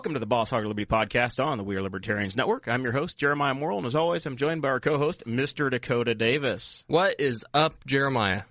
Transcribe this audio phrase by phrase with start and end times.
[0.00, 2.66] Welcome to the Boss Hog Liberty podcast on the We Are Libertarians Network.
[2.66, 5.70] I'm your host, Jeremiah Morrill, and as always, I'm joined by our co-host, Mr.
[5.70, 6.86] Dakota Davis.
[6.88, 8.44] What is up, Jeremiah?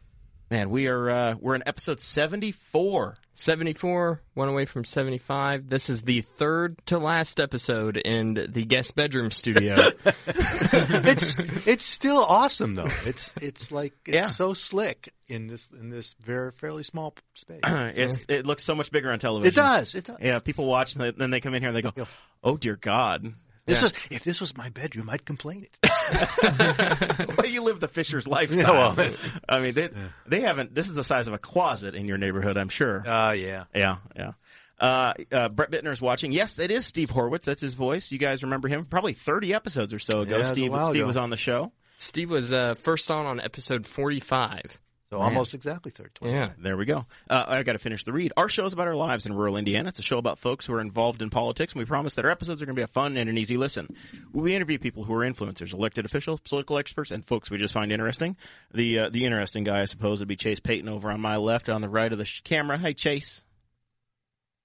[0.52, 3.18] Man, we are uh, we're in episode 74.
[3.34, 5.70] 74, one away from 75.
[5.70, 9.76] This is the third to last episode in the guest bedroom studio.
[10.06, 11.38] it's
[11.68, 12.90] it's still awesome though.
[13.06, 14.26] It's it's like it's Yeah.
[14.28, 17.62] so slick in this in this very fairly small space.
[17.66, 19.54] it's, it looks so much bigger on television.
[19.54, 19.94] it does.
[19.94, 20.18] It does.
[20.20, 22.08] Yeah, people watch and then they come in here and they go,
[22.44, 23.34] "Oh dear God."
[23.70, 23.88] This Yeah.
[23.88, 25.66] is if this was my bedroom, I'd complain.
[25.66, 25.80] It's
[27.38, 28.58] well, you live the Fisher's lifestyle.
[28.60, 29.14] Yeah, well,
[29.50, 29.90] I mean, they
[30.28, 30.74] they haven't.
[30.76, 33.08] This is the size of a closet in your neighborhood, I'm sure.
[33.08, 33.66] uh yeah.
[33.74, 34.32] Yeah, yeah.
[34.80, 36.32] Uh, uh, Brett Bittner is watching.
[36.32, 37.44] Yes, that is Steve Horwitz.
[37.44, 38.14] That's his voice.
[38.14, 38.86] You guys remember him?
[38.86, 40.32] Probably 30 episodes or so ago.
[40.32, 41.08] Yeah, it was Steve, Steve ago.
[41.08, 41.74] was on the show.
[41.98, 44.80] Steve was uh, first on on episode 45.
[45.12, 46.14] So almost exactly third.
[46.16, 46.34] 20.
[46.34, 46.52] Yeah.
[46.60, 47.06] There we go.
[47.28, 48.32] Uh, I got to finish the read.
[48.38, 49.90] Our show is about our lives in rural Indiana.
[49.90, 52.32] It's a show about folks who are involved in politics, and we promise that our
[52.32, 53.96] episodes are going to be a fun and an easy listen.
[54.34, 57.92] We interview people who are influencers, elected officials, political experts, and folks we just find
[57.92, 58.38] interesting.
[58.72, 61.70] The uh, the interesting guy, I suppose, would be Chase Peyton over on my left,
[61.70, 62.78] on the right of the sh- camera.
[62.78, 63.44] Hey, Chase,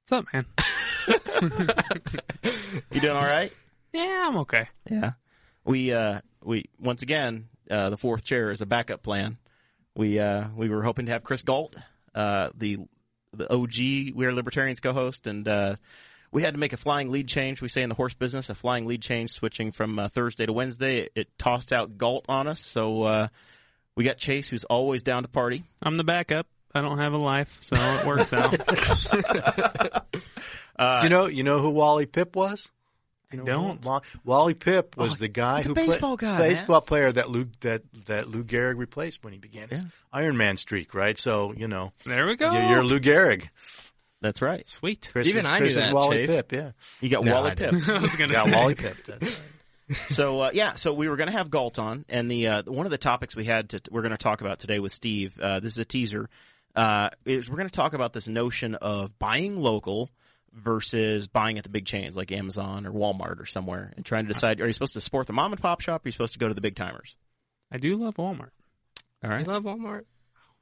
[0.06, 0.44] What's up, man?
[2.92, 3.50] you doing all right?
[3.94, 4.68] Yeah, I'm okay.
[4.90, 5.12] Yeah.
[5.64, 9.38] We uh we once again uh the fourth chair is a backup plan.
[9.96, 11.76] We uh we were hoping to have Chris Galt,
[12.14, 12.78] uh the
[13.32, 15.76] the OG We Are Libertarians co-host and uh
[16.30, 17.62] we had to make a flying lead change.
[17.62, 20.52] We say in the horse business, a flying lead change switching from uh, Thursday to
[20.52, 20.98] Wednesday.
[20.98, 22.60] It, it tossed out Galt on us.
[22.60, 23.28] So uh
[23.96, 25.64] we got Chase who's always down to party.
[25.80, 26.48] I'm the backup.
[26.74, 28.52] I don't have a life, so it works out.
[31.04, 32.72] you know you know who Wally Pipp was?
[33.32, 33.84] You know don't.
[33.84, 36.48] Wa- Wally Pipp was Oh, the guy the who baseball played, guy, man.
[36.48, 40.56] baseball player that Lou that that Lou Gehrig replaced when he began his Iron Man
[40.56, 41.18] streak, right?
[41.18, 42.52] So you know there we go.
[42.52, 43.48] you're, you're Lou Gehrig.
[44.20, 44.66] That's right.
[44.66, 45.10] Sweet.
[45.12, 46.40] Chris Even is, I knew Chris is that, Wally Chase.
[46.42, 46.70] Pipp, yeah.
[47.00, 47.88] You got No, Wally I Pipp.
[47.98, 48.52] I was gonna Yeah, say.
[48.52, 49.20] Wally Pipp.
[49.22, 49.40] Right.
[50.08, 52.86] So uh, yeah, so we were going to have Galt on, and the uh, one
[52.86, 55.38] of the topics we had to we're going to talk about today with Steve.
[55.38, 56.30] Uh, this is a teaser.
[56.74, 60.08] Uh, is we're going to talk about this notion of buying local
[60.54, 64.32] versus buying at the big chains like Amazon or Walmart or somewhere, and trying to
[64.32, 66.02] decide: are you supposed to support the mom and pop shop?
[66.02, 67.16] Or are you supposed to go to the big timers?
[67.72, 68.50] I do love Walmart.
[69.22, 69.46] All right.
[69.46, 70.04] I love Walmart?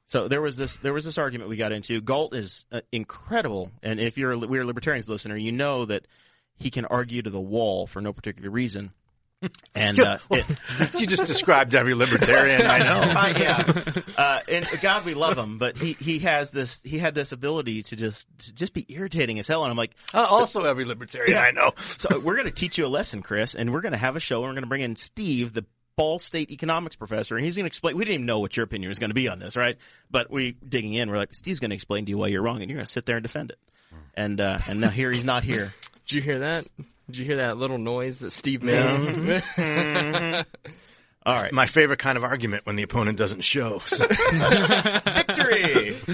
[0.07, 2.01] So there was this there was this argument we got into.
[2.01, 6.07] Galt is uh, incredible, and if you're a we're libertarians listener, you know that
[6.57, 8.93] he can argue to the wall for no particular reason.
[9.75, 10.47] And uh, it,
[11.01, 13.03] you just described every libertarian I know.
[13.23, 17.15] Uh, yeah, uh, and God, we love him, but he he has this he had
[17.15, 20.65] this ability to just to just be irritating as hell, and I'm like, Uh, also,
[20.65, 21.73] every libertarian I know.
[21.77, 24.21] so we're going to teach you a lesson, Chris, and we're going to have a
[24.21, 25.65] show, and we're going to bring in Steve, the
[25.97, 27.97] Ball State economics professor, and he's going to explain.
[27.97, 29.77] We didn't even know what your opinion was going to be on this, right?
[30.11, 32.61] But we digging in, we're like, Steve's going to explain to you why you're wrong,
[32.63, 33.59] and you're going to sit there and defend it.
[34.15, 35.75] And uh, and now here he's not here.
[36.07, 36.67] Did you hear that?
[37.07, 39.43] Did you hear that little noise that Steve made?
[41.25, 43.79] All right, My favorite kind of argument when the opponent doesn't show.
[43.87, 44.07] So-
[45.07, 45.97] victory.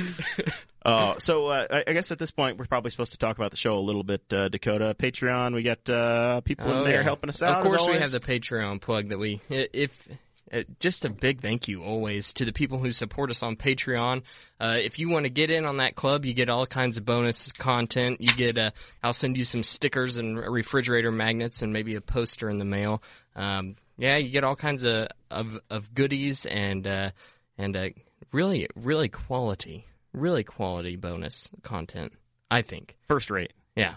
[0.85, 3.51] Uh, so uh, I, I guess at this point we're probably supposed to talk about
[3.51, 4.23] the show a little bit.
[4.33, 7.03] Uh, Dakota, Patreon, we got uh, people in Oh, there yeah.
[7.03, 7.59] helping us out.
[7.59, 8.01] Of as course, we always.
[8.01, 10.09] have the Patreon plug that we if.
[10.53, 14.23] Uh, just a big thank you always to the people who support us on Patreon.
[14.59, 17.05] Uh, if you want to get in on that club, you get all kinds of
[17.05, 18.21] bonus content.
[18.21, 18.71] You get, uh,
[19.03, 23.03] I'll send you some stickers and refrigerator magnets and maybe a poster in the mail.
[23.37, 27.11] Um, yeah, you get all kinds of of, of goodies and uh,
[27.59, 27.89] and uh,
[28.33, 32.13] really really quality, really quality bonus content.
[32.51, 32.97] I think.
[33.09, 33.53] first rate.
[33.77, 33.97] Yeah.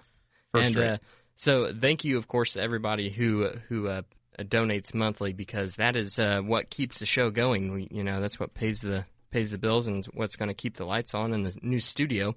[0.52, 0.90] First and rate.
[0.90, 0.98] uh,
[1.38, 4.02] so thank you, of course, to everybody who who uh,
[4.40, 7.74] donates monthly because that is uh, what keeps the show going.
[7.74, 10.76] We, you know, that's what pays the pays the bills and what's going to keep
[10.76, 12.36] the lights on in the new studio.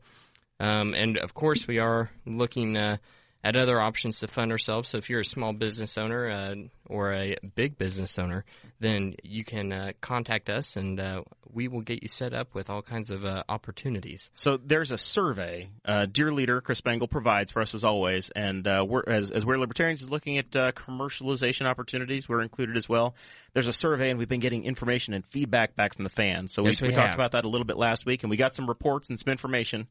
[0.61, 2.99] Um, and of course, we are looking uh,
[3.45, 4.89] at other options to fund ourselves.
[4.89, 6.55] So if you're a small business owner uh,
[6.87, 8.47] or a big business owner,
[8.81, 12.71] then you can uh, contact us and uh, we will get you set up with
[12.71, 14.31] all kinds of uh, opportunities.
[14.35, 15.69] So there's a survey.
[15.85, 19.45] Uh, Dear Leader Chris Spangle provides for us as always, and uh, we're as, as
[19.45, 22.29] we're libertarians is looking at uh, commercialization opportunities.
[22.29, 23.15] We're included as well.
[23.53, 26.53] There's a survey, and we've been getting information and feedback back from the fans.
[26.53, 28.55] So Yes, we, we talked about that a little bit last week, and we got
[28.55, 29.87] some reports and some information.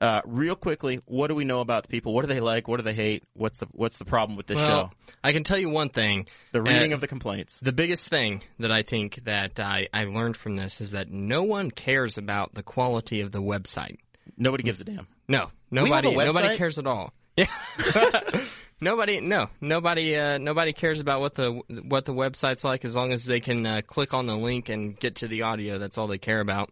[0.00, 2.14] Uh, real quickly, what do we know about the people?
[2.14, 2.68] What do they like?
[2.68, 3.22] What do they hate?
[3.34, 4.90] What's the what's the problem with this Well, show?
[5.22, 6.26] I can tell you one thing.
[6.52, 7.58] The reading uh, of the complaints.
[7.60, 11.42] The biggest thing that I think that I, I learned from this is that no
[11.42, 13.98] one cares about the quality of the website.
[14.38, 15.06] Nobody gives a damn.
[15.28, 17.12] No, nobody nobody cares at all.
[17.36, 17.46] Yeah.
[18.80, 21.52] nobody no, nobody uh, nobody cares about what the
[21.86, 24.98] what the website's like as long as they can uh, click on the link and
[24.98, 25.78] get to the audio.
[25.78, 26.70] That's all they care about.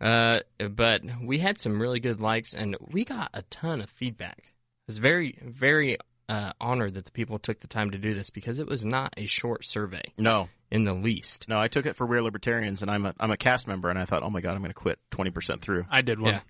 [0.00, 4.38] Uh, but we had some really good likes and we got a ton of feedback.
[4.44, 4.52] I
[4.86, 5.98] was very very
[6.28, 9.12] uh, honored that the people took the time to do this because it was not
[9.16, 11.48] a short survey No, in the least.
[11.48, 11.60] no.
[11.60, 14.04] I took it for We're Libertarians, and I'm a I'm a cast member, and I
[14.04, 15.86] thought, oh my god, I'm going to quit 20 percent through.
[15.90, 16.34] I did one.
[16.34, 16.40] Yeah.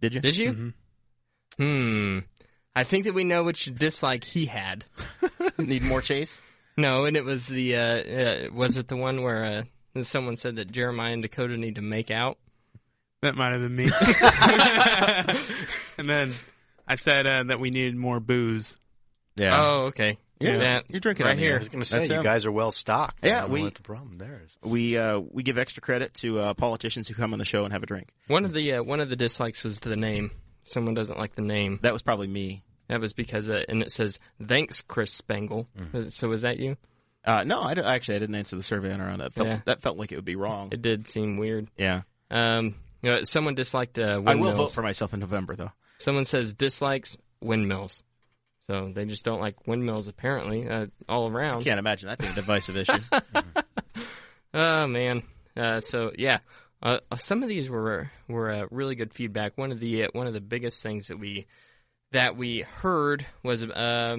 [0.00, 0.20] Did you?
[0.20, 0.52] Did you?
[0.52, 0.74] Mhm.
[1.58, 2.18] Hmm.
[2.74, 4.84] I think that we know which dislike he had.
[5.58, 6.40] Need more chase?
[6.76, 9.66] No, and it was the uh, uh was it the one where
[9.96, 12.38] uh, someone said that Jeremiah and Dakota need to make out?
[13.22, 13.84] That might have been me.
[15.98, 16.32] and then
[16.86, 18.76] I said uh, that we needed more booze.
[19.36, 19.60] Yeah.
[19.62, 20.18] Oh, okay.
[20.38, 20.58] Yeah.
[20.58, 21.54] That- You're drinking right on here.
[21.54, 22.22] I was going to say That's you him.
[22.22, 23.24] guys are well stocked.
[23.24, 24.58] Yeah, I don't know we- what the problem there is.
[24.62, 27.72] we uh, we give extra credit to uh, politicians who come on the show and
[27.72, 28.10] have a drink.
[28.28, 30.30] One of the uh, one of the dislikes was the name.
[30.64, 31.78] Someone doesn't like the name.
[31.82, 32.62] That was probably me.
[32.88, 35.68] That was because uh, and it says thanks Chris Spangle.
[35.78, 35.92] Mm.
[35.92, 36.76] Was it- So was that you?
[37.24, 39.18] Uh, no, I don't- actually I didn't answer the survey on our own.
[39.20, 39.60] That felt, Yeah.
[39.64, 40.68] that felt like it would be wrong.
[40.70, 41.68] It did seem weird.
[41.76, 44.40] yeah, Um, you know, someone disliked uh, I windmills.
[44.40, 45.70] will vote for myself in November though.
[45.98, 48.02] Someone says dislikes windmills.
[48.66, 51.62] So they just don't like windmills apparently uh, all around.
[51.62, 52.98] Can't imagine that being a divisive issue.
[54.54, 55.22] Oh man.
[55.54, 56.38] Uh, so yeah,
[56.82, 59.58] uh, some of these were were uh, really good feedback.
[59.58, 61.46] One of the uh, one of the biggest things that we
[62.12, 64.16] that we heard was uh,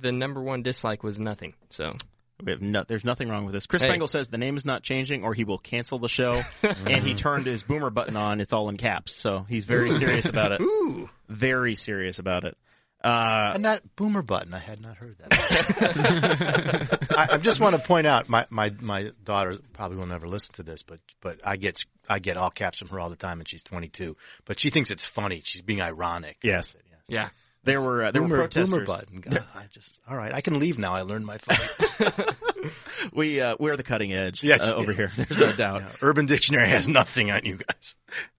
[0.00, 1.54] the number one dislike was nothing.
[1.68, 1.96] So
[2.42, 3.66] We have no, there's nothing wrong with this.
[3.66, 3.88] Chris Hey.
[3.88, 6.40] Spangle says the name is not changing, or he will cancel the show.
[6.86, 8.40] and he turned his boomer button on.
[8.40, 10.60] It's all in caps, so he's very serious about it.
[10.60, 12.56] ooh, Very serious about it.
[13.02, 16.98] Uh, And that boomer button, I had not heard that.
[17.16, 20.54] I, I just want to point out, my, my, my daughter probably will never listen
[20.54, 23.38] to this, but but I get I get all caps from her all the time,
[23.38, 24.16] and she's 22.
[24.44, 25.40] But she thinks it's funny.
[25.44, 26.38] She's being ironic.
[26.42, 26.74] Yes.
[27.08, 27.28] yeah.
[27.66, 28.70] There were uh, there Boomer, were protesters.
[28.72, 29.20] boomer button.
[29.20, 30.32] God, I just all right.
[30.34, 30.94] I can leave now.
[30.94, 32.34] I learned my fight.
[33.12, 34.66] We uh, we're the cutting edge Yes.
[34.66, 35.06] uh, over here.
[35.16, 35.82] There's no doubt.
[36.02, 37.94] Urban Dictionary has nothing on you guys.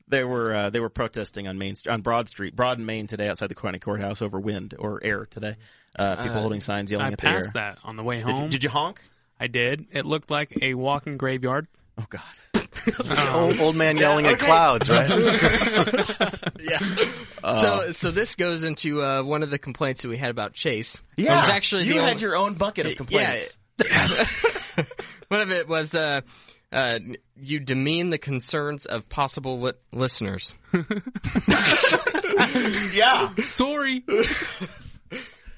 [0.09, 3.07] They were uh, they were protesting on Main St- on Broad Street, Broad and Main
[3.07, 5.56] today outside the county courthouse over wind or air today.
[5.97, 7.33] Uh, people holding signs yelling I at the air.
[7.35, 8.50] passed that on the way Did you, home.
[8.50, 9.01] did you honk?
[9.39, 9.85] I did.
[9.91, 11.68] It looked like a walking graveyard.
[11.99, 12.21] Oh God.
[13.35, 15.09] old, old man yelling at clouds, right?
[16.59, 16.79] Yeah.
[17.53, 21.01] so so this goes into uh, one of the complaints that we had about Chase.
[21.15, 21.33] Yeah.
[21.33, 23.57] it was actually you had only- your own bucket of complaints.
[23.79, 24.83] Yeah.
[25.29, 26.21] One of it was uh,
[26.71, 26.99] uh,
[27.35, 30.55] you demean the concerns of possible li- listeners.
[32.94, 33.33] Yeah.
[33.45, 34.03] Sorry.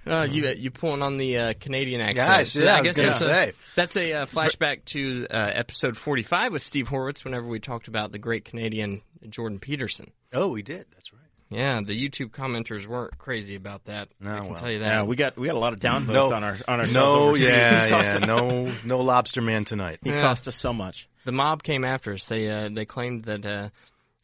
[0.07, 2.27] Uh, you you pulling on the uh, Canadian accent?
[2.27, 3.49] Guys, So yeah, I was gonna that's say.
[3.49, 7.23] A, that's a uh, flashback to uh, episode forty-five with Steve Horwitz.
[7.23, 10.11] Whenever we talked about the great Canadian Jordan Peterson.
[10.33, 10.85] oh, we did.
[10.95, 11.21] That's right.
[11.51, 14.09] Yeah, the YouTube commenters weren't crazy about that.
[14.19, 14.59] No, I can well.
[14.59, 14.93] tell you that.
[14.93, 16.31] Yeah, we got we got a lot of downvotes No.
[16.33, 19.99] on our on our No, He yeah, yeah, us- no, no lobster man tonight.
[20.03, 20.21] He Yeah.
[20.21, 21.09] cost us so much.
[21.25, 22.27] the mob came after us.
[22.27, 23.69] They uh, they claimed that uh,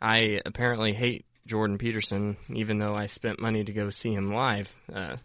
[0.01, 4.71] I apparently hate Jordan Peterson, even though I spent money to go see him live.
[4.93, 5.17] Uh,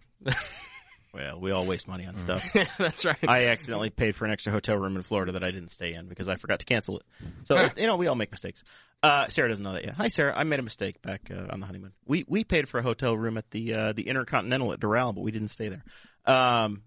[1.12, 2.52] Well, we all waste money on stuff.
[2.78, 3.16] that's right.
[3.26, 6.06] I accidentally paid for an extra hotel room in Florida that I didn't stay in
[6.06, 7.02] because I forgot to cancel it.
[7.44, 8.62] So you know, we all make mistakes.
[9.02, 9.94] Uh, Sarah doesn't know that yet.
[9.94, 10.32] Hi, Sarah.
[10.36, 11.92] I made a mistake back uh, on the honeymoon.
[12.06, 15.22] We we paid for a hotel room at the uh, the Intercontinental at Doral, but
[15.22, 15.84] we didn't stay there.
[16.26, 16.82] Um,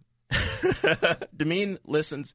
[1.35, 2.33] demean listens.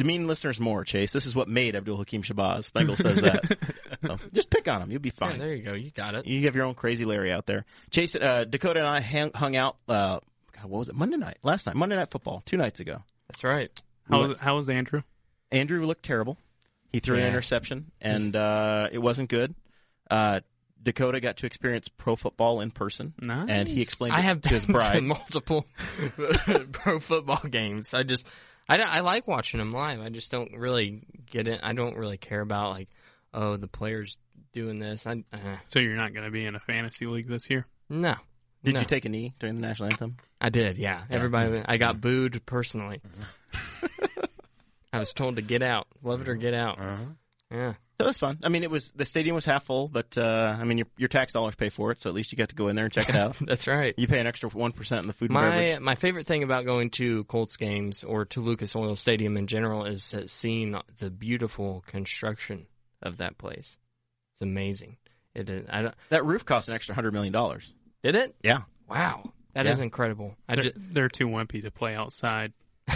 [0.00, 1.10] Demean listeners more, Chase.
[1.12, 2.64] This is what made Abdul Hakim Shabazz.
[2.64, 3.58] Spangle says that.
[4.02, 4.90] So, just pick on him.
[4.90, 5.38] You'll be yeah, fine.
[5.38, 5.74] there you go.
[5.74, 6.26] You got it.
[6.26, 7.66] You have your own crazy Larry out there.
[7.90, 9.76] Chase, uh, Dakota and I hang, hung out.
[9.86, 10.20] Uh,
[10.54, 10.94] God, what was it?
[10.94, 13.02] Monday night, last night, Monday night football, two nights ago.
[13.28, 13.70] That's right.
[14.08, 15.02] How was, how was Andrew?
[15.52, 16.38] Andrew looked terrible.
[16.90, 19.54] He threw an interception, and uh, it wasn't good.
[20.10, 20.40] Uh,
[20.82, 23.48] Dakota got to experience pro football in person, Nice.
[23.50, 25.02] and he explained I it have to been his to bride.
[25.02, 25.66] multiple
[26.72, 27.92] pro football games.
[27.92, 28.26] I just,
[28.70, 30.00] I, I like watching them live.
[30.00, 31.60] I just don't really get it.
[31.62, 32.88] I don't really care about like,
[33.34, 34.16] oh, the players
[34.52, 35.06] doing this.
[35.06, 37.66] I uh, So you're not going to be in a fantasy league this year?
[37.88, 38.14] no,
[38.62, 38.80] Did No.
[38.80, 40.16] you take a knee during the national anthem?
[40.40, 41.02] I did, yeah.
[41.10, 43.00] Everybody, I got booed personally.
[44.92, 46.78] I was told to get out, love it or get out.
[46.80, 47.04] Uh-huh.
[47.50, 48.38] Yeah, That was fun.
[48.42, 51.08] I mean, it was the stadium was half full, but uh, I mean, your your
[51.08, 52.92] tax dollars pay for it, so at least you got to go in there and
[52.92, 53.36] check it out.
[53.46, 53.94] that's right.
[53.96, 55.80] you pay an extra one percent in the food and My beverage.
[55.80, 59.84] my favorite thing about going to Colts games or to Lucas Oil Stadium in general
[59.84, 62.66] is seeing the beautiful construction
[63.02, 63.76] of that place.
[64.34, 64.96] It's amazing.
[65.34, 67.72] It is, I don't, That roof cost an extra hundred million dollars.
[68.02, 68.34] did it?
[68.42, 68.62] Yeah.
[68.88, 69.22] Wow,
[69.54, 69.84] that is Yeah.
[69.84, 70.34] incredible.
[70.48, 72.52] They're, ju- they're too wimpy to play outside.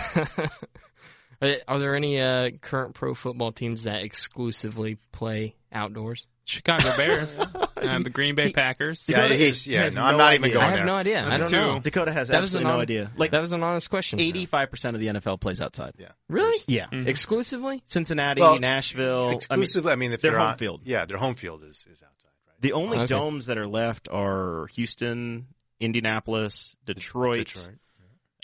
[1.68, 6.26] Are there any uh, current pro football teams that exclusively play outdoors?
[6.46, 7.46] Chicago Bears, uh,
[7.76, 9.08] the Green Bay Packers.
[9.08, 9.84] Yeah, Dakota he's, yeah.
[9.84, 10.84] has No, I'm no not even going I have there.
[10.84, 11.26] no idea.
[11.26, 11.56] I don't two.
[11.56, 11.78] know.
[11.80, 13.10] Dakota has That absolutely an no hon- idea.
[13.16, 14.20] Like That was an honest question.
[14.20, 15.94] eighty-five percent of the NFL plays outside.
[15.98, 16.08] Yeah.
[16.28, 16.62] Really?
[16.66, 16.88] Yeah.
[16.92, 17.82] Exclusively?
[17.86, 19.24] Cincinnati, Well, Nashville.
[19.24, 20.82] I mean, Exclusively, I mean, if their they're home on- field.
[20.84, 22.60] Yeah, their home field is, is outside, right?
[22.60, 23.06] the only Okay.
[23.06, 25.46] domes that are left are Houston,
[25.80, 27.46] Indianapolis, Detroit.
[27.46, 27.74] Detroit.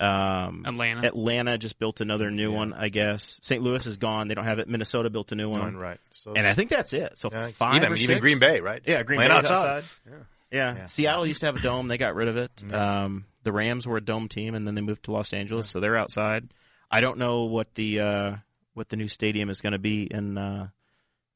[0.00, 1.06] Um, Atlanta.
[1.06, 3.38] Atlanta just built another new one, I guess.
[3.42, 3.62] St.
[3.62, 4.28] Louis is gone.
[4.28, 4.68] They don't have it.
[4.68, 5.60] Minnesota built a new one.
[5.60, 6.00] One, right.
[6.12, 7.18] So, And I think that's it.
[7.18, 8.18] So yeah, five even, or even?
[8.18, 8.82] Green Bay, right?
[8.86, 9.76] Yeah, Green Bay outside.
[9.78, 10.00] outside.
[10.08, 10.16] Yeah.
[10.52, 10.84] Yeah.
[10.86, 11.88] Seattle used to have a dome.
[11.88, 12.50] They got rid of it.
[12.72, 15.80] Um, the Rams were a dome team, and then they moved to Los Angeles, so
[15.80, 16.48] they're outside.
[16.90, 18.36] I don't know what the uh,
[18.74, 20.68] what the new stadium is going to be in uh,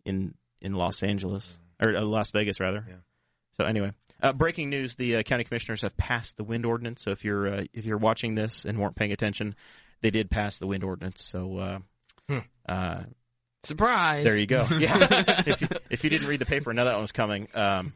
[0.05, 2.85] in in Los Angeles or uh, Las Vegas rather.
[2.89, 2.97] Yeah.
[3.57, 3.93] So anyway,
[4.25, 7.03] uh, breaking news: the uh, county commissioners have passed the wind ordinance.
[7.03, 9.55] So if you're uh, if you're watching this and weren't paying attention,
[10.01, 11.25] they did pass the wind ordinance.
[11.25, 11.59] So.
[11.59, 11.79] Uh,
[12.27, 12.39] Hmm.
[12.67, 13.03] uh,
[13.65, 14.25] Surprise.
[14.25, 14.65] there you go.
[14.79, 14.97] Yeah.
[15.47, 17.93] if, you, if you didn't read the paper and know that one was coming, um,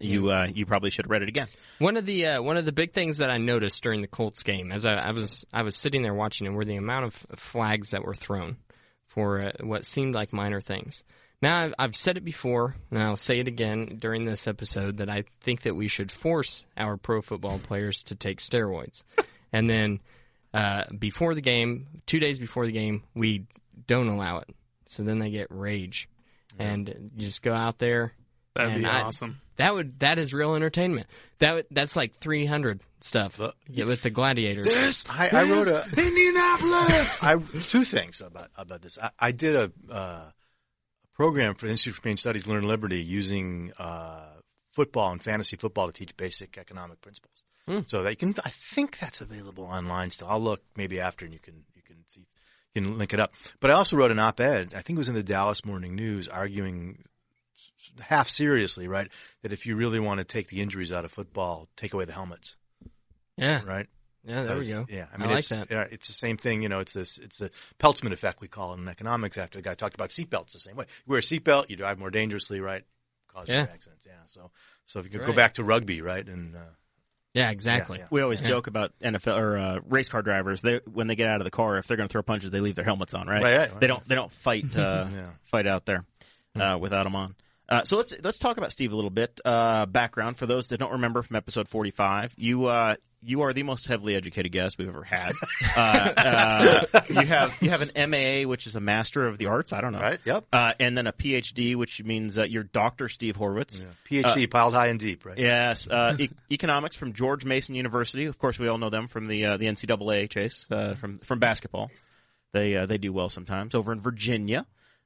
[0.00, 1.48] you uh, you probably should have read it again.
[1.78, 4.42] One of the uh, one of the big things that I noticed during the Colts
[4.42, 7.14] game, as I, I was I was sitting there watching it, were the amount of
[7.36, 8.56] flags that were thrown
[9.08, 11.04] for uh, what seemed like minor things.
[11.40, 15.08] Now I've, I've said it before, and I'll say it again during this episode that
[15.08, 19.02] I think that we should force our pro football players to take steroids,
[19.52, 20.00] and then
[20.52, 23.46] uh, before the game, two days before the game, we
[23.86, 24.48] don't allow it.
[24.86, 26.08] So then they get rage,
[26.58, 28.12] and just go out there.
[28.54, 29.40] That'd and be I- awesome.
[29.56, 31.08] That would that is real entertainment.
[31.40, 35.04] That would, that's like three hundred stuff Look, yeah, with the gladiators.
[35.10, 37.24] I, I wrote a Indianapolis.
[37.26, 37.34] I
[37.68, 38.98] two things about about this.
[39.02, 40.32] I, I did a, uh, a
[41.18, 44.30] program for the Institute for Humane Studies, Learn Liberty, using uh,
[44.70, 47.44] football and fantasy football to teach basic economic principles.
[47.84, 50.28] So that you can, I think that's available online still.
[50.28, 52.26] I'll look maybe after, and you can you can see
[52.74, 53.34] you can link it up.
[53.60, 54.72] But I also wrote an op-ed.
[54.74, 57.04] I think it was in the Dallas Morning News, arguing
[58.00, 59.10] half seriously, right,
[59.42, 62.12] that if you really want to take the injuries out of football, take away the
[62.12, 62.56] helmets,
[63.36, 63.86] Yeah, right?
[64.24, 64.84] Yeah, there we go.
[64.88, 65.70] Yeah, I I mean, like it's, that.
[65.70, 66.62] Yeah, it's the same thing.
[66.62, 67.18] You know, it's this.
[67.18, 69.38] It's the Peltzman effect we call it in economics.
[69.38, 70.86] After the guy talked about seatbelts, the same way.
[71.06, 72.84] You wear a seatbelt, you drive more dangerously, right?
[73.28, 73.66] Cause Yeah.
[73.72, 74.06] accidents.
[74.06, 74.12] Yeah.
[74.26, 74.50] So,
[74.84, 76.60] so if you could go back to rugby, right, and uh,
[77.34, 77.98] Yeah, exactly.
[77.98, 78.48] Yeah, We always Yeah.
[78.48, 80.62] joke about NFL or uh, race car drivers.
[80.62, 82.60] They when they get out of the car, if they're going to throw punches, they
[82.60, 83.42] leave their helmets on, right?
[83.42, 83.80] Right, right, right.
[83.80, 84.08] They don't.
[84.08, 84.64] They don't fight.
[84.76, 85.30] Uh, Yeah.
[85.44, 86.04] Fight out there
[86.56, 87.36] uh, without them on.
[87.68, 89.40] Uh, so let's let's talk about Steve a little bit.
[89.44, 92.34] Uh, background for those that don't remember from episode forty five.
[92.38, 95.32] You uh, you are the most heavily educated guest we've ever had.
[95.76, 99.72] uh, uh, you have you have an MA, which is a Master of the Arts.
[99.72, 100.00] I don't know.
[100.00, 103.84] right, yep, Uh, and then a PhD, which means uh, you're Doctor Steve Horwitz.
[104.08, 105.38] PhD piled high and deep, right?
[105.38, 108.26] Yes, uh, e- economics from George Mason University.
[108.26, 111.38] Of course, we all know them from the uh, the NCAA chase uh, from from
[111.38, 111.90] basketball.
[112.52, 114.64] They uh, they do well sometimes over in Virginia,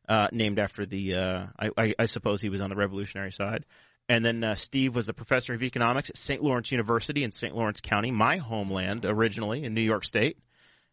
[0.09, 3.65] uh, named after the uh, I, I, I suppose he was on the revolutionary side.
[4.13, 6.43] And then uh, Steve was a professor of economics at St.
[6.43, 7.55] Lawrence University in St.
[7.57, 10.37] Lawrence County, my homeland originally in New York State.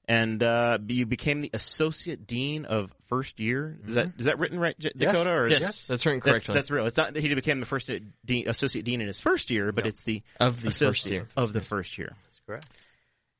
[0.07, 3.77] And uh, you became the associate dean of first year.
[3.85, 5.11] Is that is that written right, J- Yes.
[5.11, 5.29] Dakota?
[5.31, 6.53] Or is- Yes, that's written that's, correctly.
[6.55, 6.85] that's real.
[6.85, 7.91] It's not that he became the first
[8.25, 11.27] dean, associate dean in his first year, but it's the Of the associate first year.
[11.35, 12.15] of the first year.
[12.25, 12.67] That's correct.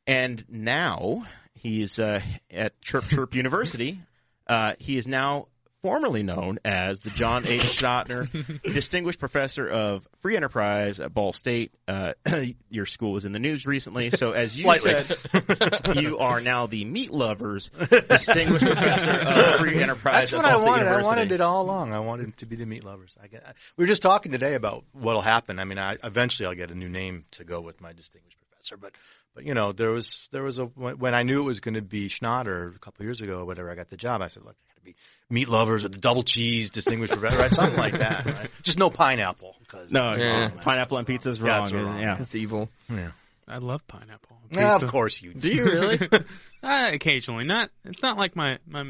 [0.07, 2.19] And now he's uh,
[2.51, 4.01] at Chirp Chirp University.
[4.45, 5.48] Uh, he is now
[5.81, 7.62] formerly known as the John H.
[7.79, 8.29] Schnatter
[8.63, 11.71] Distinguished Professor of Free Enterprise at Ball State.
[11.88, 12.13] Uh,
[12.69, 15.03] your school was in the news recently, so as you Slightly.
[15.03, 17.69] said, you are now the Meat Lovers
[18.09, 20.81] Distinguished Professor of Free Enterprise That's at what Ball I State wanted.
[20.81, 21.07] I University.
[21.07, 21.93] wanted it all along.
[21.93, 23.17] I wanted to be the meat lovers.
[23.21, 23.43] I get,
[23.77, 25.59] we were just talking today about what'll happen.
[25.59, 28.78] I mean, I, eventually I'll get a new name to go with my distinguished professor,
[28.78, 28.94] but
[29.36, 31.75] but you know, there was there was a when when I knew it was going
[31.75, 33.72] to be Schnatter a couple of years ago or whatever.
[33.72, 34.22] I got the job.
[34.22, 34.96] I said, look, I got to be
[35.30, 37.54] meat lovers with the double cheese distinguished professor, right?
[37.54, 38.25] Something like that.
[38.25, 38.50] Right?
[38.63, 39.56] Just no pineapple.
[39.68, 40.50] Cause No, Yeah.
[40.50, 41.62] pineapple on pizza is Yeah, wrong.
[41.62, 42.00] that's wrong.
[42.00, 42.18] Yeah.
[42.20, 42.70] It's evil.
[42.89, 43.12] yeah.
[43.48, 44.38] I love pineapple.
[44.44, 45.34] on Yeah, of course you.
[45.34, 46.10] Do you really?
[46.62, 47.70] Uh, occasionally, not.
[47.86, 48.84] It's not like my my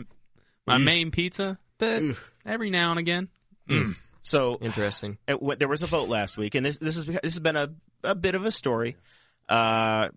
[0.66, 0.84] my mm.
[0.84, 2.02] main pizza, but
[2.44, 3.30] every now and again.
[3.70, 3.90] Mm.
[3.90, 3.96] Mm.
[4.24, 5.20] So Interesting.
[5.28, 7.56] it, what, there was a vote last week, and this this is this has been
[7.56, 7.70] a,
[8.04, 8.98] a bit of a story.
[9.50, 10.10] Uh,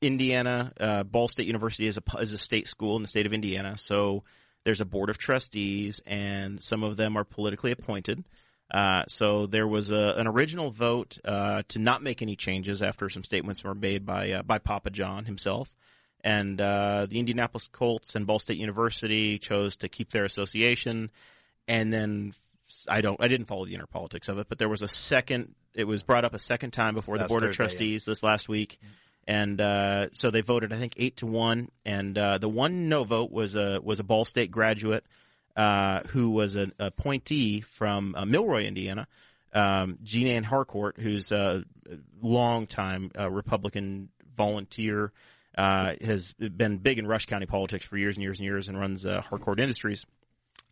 [0.00, 3.32] Indiana, uh, Ball State University is a is a state school in the state of
[3.32, 4.22] Indiana, so
[4.62, 8.24] there's a board of trustees, and some of them are politically appointed.
[8.70, 13.08] Uh, so there was a, an original vote uh, to not make any changes after
[13.08, 15.72] some statements were made by uh, by Papa John himself,
[16.22, 21.10] and uh, the Indianapolis Colts and Ball State University chose to keep their association,
[21.66, 22.34] and then
[22.88, 25.54] I don't I didn't follow the inner politics of it, but there was a second.
[25.74, 27.68] It was brought up a second time before the Last board of Thursday, yeah.
[27.68, 28.80] trustees this last week,
[29.26, 33.04] and uh, so they voted I think eight to one, and uh, the one no
[33.04, 35.04] vote was a was a Ball State graduate
[35.56, 39.08] uh, who was an appointee from uh, Milroy, Indiana,
[39.52, 41.64] um, Jean Ann Harcourt, who's a
[42.20, 45.12] longtime uh, Republican volunteer,
[45.56, 48.78] uh, has been big in Rush County politics for years and years and years, and
[48.78, 50.04] runs uh, Harcourt Industries.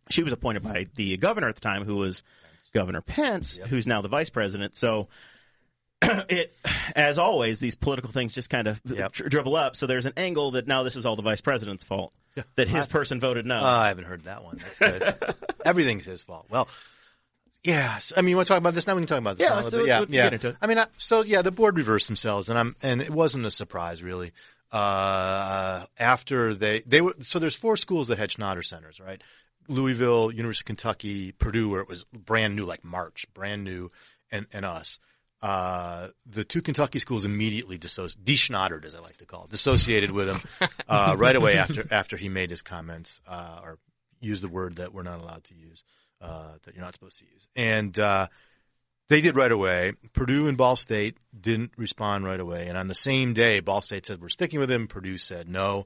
[0.09, 2.23] She was appointed by the governor at the time, who was
[2.73, 4.75] Governor Pence, who's now the vice president.
[4.75, 5.07] So
[6.01, 6.55] it,
[6.95, 9.11] as always, these political things just kind of Yep.
[9.13, 9.75] dri- dribble up.
[9.75, 12.13] So there's an angle that now this is all the vice president's fault.
[12.55, 13.61] That his person voted no.
[13.61, 14.57] Oh, I haven't heard that one.
[14.57, 15.35] That's good.
[15.65, 16.47] Everything's his fault.
[16.49, 16.67] Well,
[17.63, 17.97] yeah.
[17.99, 18.93] so- I mean, you want to talk about this now?
[18.95, 20.09] We can talk about this Yeah, now a let's- little bit.
[20.09, 20.23] Yeah, yeah.
[20.25, 20.57] get into it.
[20.61, 23.51] I mean, I, so yeah, the board reversed themselves, and I'm and it wasn't a
[23.51, 24.33] surprise really.
[24.71, 29.21] Uh, after they they were so there's four schools that had Schnatter centers, right?
[29.67, 33.91] Louisville, University of Kentucky, Purdue, where it was brand new, like March, brand new,
[34.31, 34.99] and and us.
[35.41, 40.11] Uh, the two Kentucky schools immediately dissoci- deschnattered, as I like to call it, dissociated
[40.11, 43.77] with him uh, right away after after he made his comments uh, or
[44.19, 45.83] used the word that we're not allowed to use,
[46.21, 48.27] uh, that you're not supposed to use, and uh,
[49.09, 49.93] they did right away.
[50.13, 54.05] Purdue and Ball State didn't respond right away, and on the same day, Ball State
[54.05, 54.87] said we're sticking with him.
[54.87, 55.85] Purdue said no,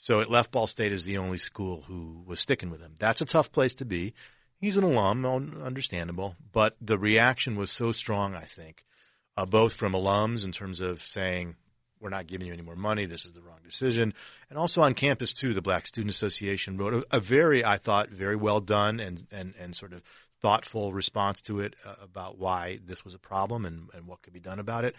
[0.00, 2.94] so it left Ball State as the only school who was sticking with him.
[2.98, 4.14] That's a tough place to be.
[4.60, 5.24] He's an alum,
[5.64, 8.34] understandable, but the reaction was so strong.
[8.34, 8.84] I think
[9.36, 11.56] uh, both from alums in terms of saying
[12.00, 14.14] we're not giving you any more money, this is the wrong decision,
[14.50, 15.52] and also on campus too.
[15.52, 19.52] The Black Student Association wrote a, a very, I thought, very well done and and
[19.58, 20.02] and sort of
[20.40, 24.32] thoughtful response to it uh, about why this was a problem and, and what could
[24.32, 24.94] be done about it.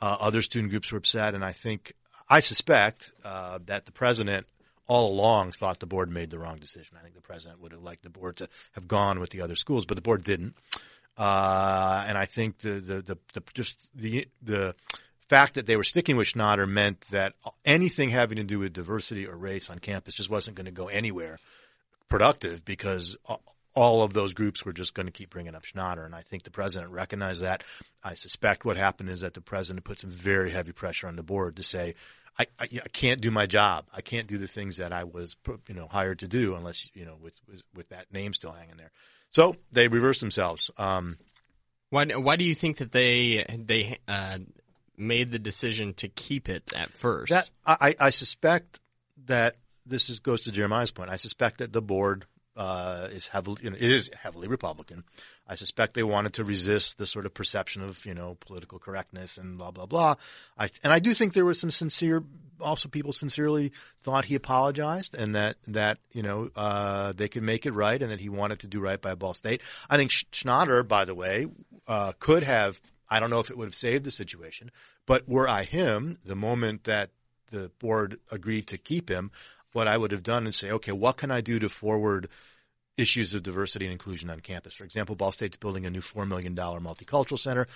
[0.00, 1.94] Uh, other student groups were upset, and I think
[2.28, 4.46] I suspect uh, that the president
[4.86, 6.96] all along thought the board made the wrong decision.
[6.98, 9.56] I think the president would have liked the board to have gone with the other
[9.56, 10.54] schools, but the board didn't.
[11.16, 14.74] Uh, and I think the, the, the, the just the the
[15.28, 19.26] fact that they were sticking with Schnatter meant that anything having to do with diversity
[19.26, 21.38] or race on campus just wasn't going to go anywhere
[22.08, 23.16] productive because
[23.74, 26.04] all of those groups were just going to keep bringing up Schnatter.
[26.04, 27.64] And I think the president recognized that.
[28.02, 31.22] I suspect what happened is that the president put some very heavy pressure on the
[31.22, 31.94] board to say,
[32.38, 33.86] I, I, I can't do my job.
[33.92, 35.36] I can't do the things that I was,
[35.68, 38.76] you know, hired to do unless, you know, with, with, with that name still hanging
[38.76, 38.90] there.
[39.30, 40.70] So they reversed themselves.
[40.76, 41.18] Um,
[41.90, 44.38] Why why do you think that they they uh,
[44.96, 47.30] made the decision to keep it at first?
[47.30, 48.80] That I, I suspect
[49.26, 51.10] that this is, goes to Jeremiah's point.
[51.10, 52.24] I suspect that the board
[52.56, 55.04] uh, is heavily, you know, it is heavily Republican.
[55.46, 59.38] I suspect they wanted to resist the sort of perception of you know political correctness
[59.38, 60.16] and blah blah blah.
[60.58, 62.22] I and I do think there was some sincere,
[62.60, 67.66] also people sincerely thought he apologized and that that you know uh, they could make
[67.66, 69.62] it right and that he wanted to do right by Ball State.
[69.88, 71.46] I think Sch- Schnatter, by the way,
[71.88, 72.80] uh, could have.
[73.08, 74.70] I don't know if it would have saved the situation,
[75.04, 77.10] but were I him, the moment that
[77.50, 79.30] the board agreed to keep him,
[79.72, 82.28] what I would have done is say, okay, what can I do to forward
[82.96, 84.74] issues of diversity and inclusion on campus?
[84.74, 87.66] For example, Ball State's building a new $4 million multicultural center.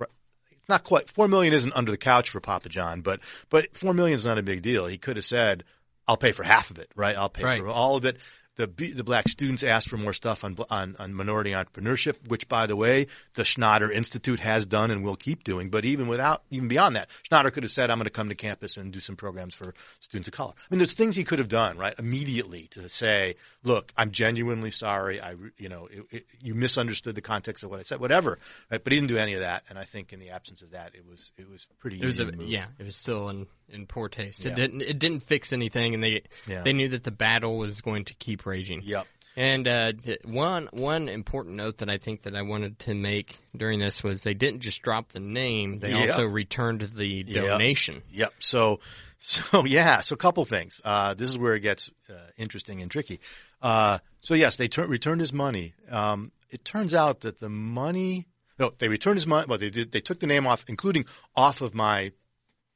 [0.00, 3.94] It's not quite, 4 million isn't under the couch for Papa John, but, but 4
[3.94, 4.86] million is not a big deal.
[4.86, 5.64] He could have said,
[6.06, 7.16] I'll pay for half of it, right?
[7.16, 7.60] I'll pay Right.
[7.60, 8.18] for all of it.
[8.58, 12.66] The, the black students asked for more stuff on, on, on minority entrepreneurship, which, by
[12.66, 15.70] the way, the Schnatter Institute has done and will keep doing.
[15.70, 18.34] But even without, even beyond that, Schnatter could have said, I'm going to come to
[18.34, 20.54] campus and do some programs for students of color.
[20.58, 21.94] I mean, there's things he could have done, right?
[22.00, 25.20] Immediately to say, look, I'm genuinely sorry.
[25.20, 28.40] I, you know, it, it, you misunderstood the context of what I said, whatever.
[28.72, 28.82] Right?
[28.82, 29.62] But he didn't do any of that.
[29.68, 32.20] And I think in the absence of that, it was, it was pretty it was
[32.20, 34.44] easy a, yeah, it was still in, in poor taste.
[34.44, 34.52] Yeah.
[34.52, 36.62] It didn't it didn't fix anything, and they Yeah.
[36.62, 38.82] they knew that the battle was going to keep raging.
[38.84, 39.06] Yep.
[39.36, 39.92] And uh,
[40.24, 44.24] one one important note that I think that I wanted to make during this was
[44.24, 46.00] they didn't just drop the name; they Yeah.
[46.02, 48.02] also returned the donation.
[48.10, 48.32] Yep.
[48.40, 48.80] So,
[49.20, 50.00] so yeah.
[50.00, 50.80] So a couple things.
[50.84, 53.20] Uh, this is where it gets uh, interesting and tricky.
[53.62, 55.74] Uh, so yes, they tur- returned his money.
[55.88, 58.26] Um, it turns out that the money.
[58.58, 59.46] No, they returned his money.
[59.48, 59.92] Well, they did.
[59.92, 61.04] They took the name off, including
[61.36, 62.10] off of my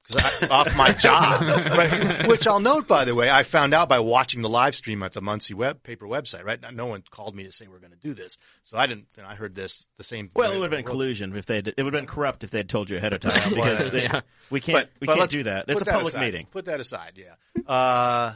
[0.06, 1.42] because off my job.
[1.42, 2.26] right?
[2.26, 5.12] Which I'll note, by the way, I found out by watching the live stream at
[5.12, 6.44] the Muncie web paper website.
[6.44, 6.60] Right?
[6.72, 9.06] No one called me to say we're going to do this, so I didn't.
[9.16, 10.30] And I heard this the same.
[10.34, 11.58] Well, it would have been collusion if they.
[11.58, 14.08] It would have been corrupt if they had told you ahead of time because they,
[14.50, 14.88] we can't.
[15.00, 15.66] we can't do that.
[15.68, 16.20] It's a public aside.
[16.20, 16.46] meeting.
[16.50, 17.12] Put that aside.
[17.16, 17.34] Yeah.
[17.66, 18.34] Uh,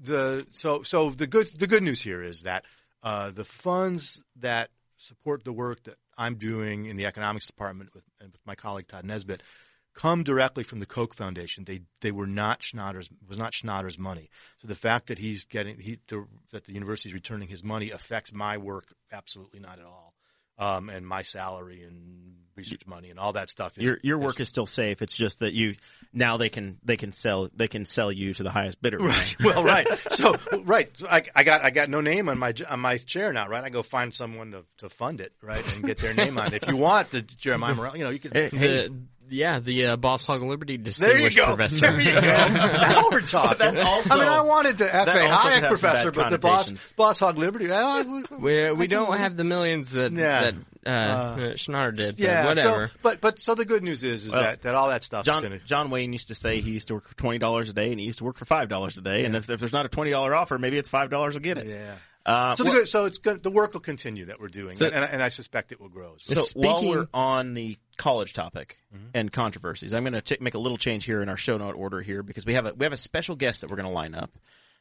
[0.00, 2.64] the so so the good the good news here is that
[3.02, 8.04] uh, the funds that support the work that I'm doing in the economics department with,
[8.20, 9.42] and with my colleague Todd Nesbit
[9.98, 11.64] come directly from the Koch Foundation.
[11.64, 14.30] They they were not Schnatter's was not Schnatter's money.
[14.58, 17.90] So the fact that he's getting he the, that the university is returning his money
[17.90, 20.14] affects my work absolutely not at all.
[20.60, 23.78] Um, and my salary and research money and all that stuff.
[23.78, 25.02] Is, Your your work is still safe.
[25.02, 25.76] It's just that you
[26.12, 28.98] now they can they can sell they can sell you to the highest bidder.
[28.98, 29.36] Right.
[29.44, 29.86] Well, right.
[30.10, 30.34] So,
[30.64, 30.88] right.
[30.98, 33.62] So I, I got I got no name on my on my chair now, right?
[33.64, 36.62] I go find someone to, to fund it, right, and get their name on it.
[36.62, 38.32] If you want the Jeremiah Morrill, you know, you can.
[38.32, 38.94] Hey, hey, The,
[39.30, 41.46] yeah, the uh, Boss Hog Liberty there you Distinguished go.
[41.46, 41.80] Professor.
[41.80, 42.20] There you go.
[42.20, 43.58] now we're talking.
[43.58, 47.38] That's also- I mean, I wanted the FA Hayek professor, but the boss boss hog
[47.38, 47.70] liberty.
[47.70, 48.04] uh,
[48.38, 50.50] We, we don't have the millions that Yeah.
[50.50, 50.54] that
[50.86, 52.16] uh, Schnatter did.
[52.16, 52.46] But yeah.
[52.46, 52.88] whatever.
[52.88, 55.24] So, but but so the good news is is Well, that, that all that stuff
[55.24, 55.64] John going to.
[55.66, 58.00] John Wayne used to say he used to work for twenty dollars a day and
[58.00, 59.24] he used to work for five dollars a day.
[59.24, 61.34] And if, if there's not a twenty dollar offer, maybe it's five dollars.
[61.34, 61.66] will get it.
[61.66, 61.94] Yeah.
[62.26, 63.42] Uh, So, the good, so it's good.
[63.42, 66.16] The work will continue that we're doing, So- and, and I suspect it will grow.
[66.20, 69.08] So, So while we're on the college topic Mm-hmm.
[69.12, 72.00] and controversies, I'm going to make a little change here in our show note order
[72.00, 74.14] here because we have a we have a special guest that we're going to line
[74.14, 74.30] up,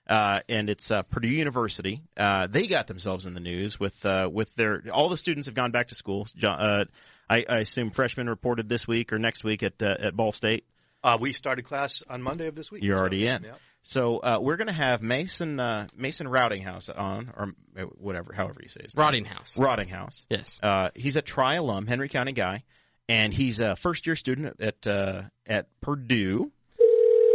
[0.08, 2.02] uh, and it's uh, Purdue University.
[2.16, 5.56] Uh, they got themselves in the news with uh, with their all the students have
[5.56, 6.26] gone back to school.
[6.42, 6.86] Uh,
[7.30, 10.64] I, I assume freshmen reported this week or next week at uh, at Ball State.
[11.04, 12.82] uh, we started class on Monday of this week.
[12.84, 13.44] You're So, already in.
[13.44, 13.52] yeah.
[13.84, 18.62] So uh, we're going to have Mason uh, Mason Rottinghaus on, or uh, whatever, however
[18.64, 19.06] you say his name.
[19.06, 19.58] Rottinghaus.
[19.58, 20.24] Rottinghaus.
[20.30, 20.60] Yes.
[20.64, 22.64] Uh, he's a Tri alum, Henry County guy,
[23.10, 26.52] and he's a first year student at uh, at Purdue.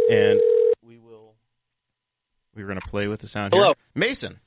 [0.09, 0.39] And
[0.81, 1.35] we will
[2.55, 3.67] we're going to play with the sound Hello.
[3.67, 3.75] here.
[3.95, 4.39] Mason.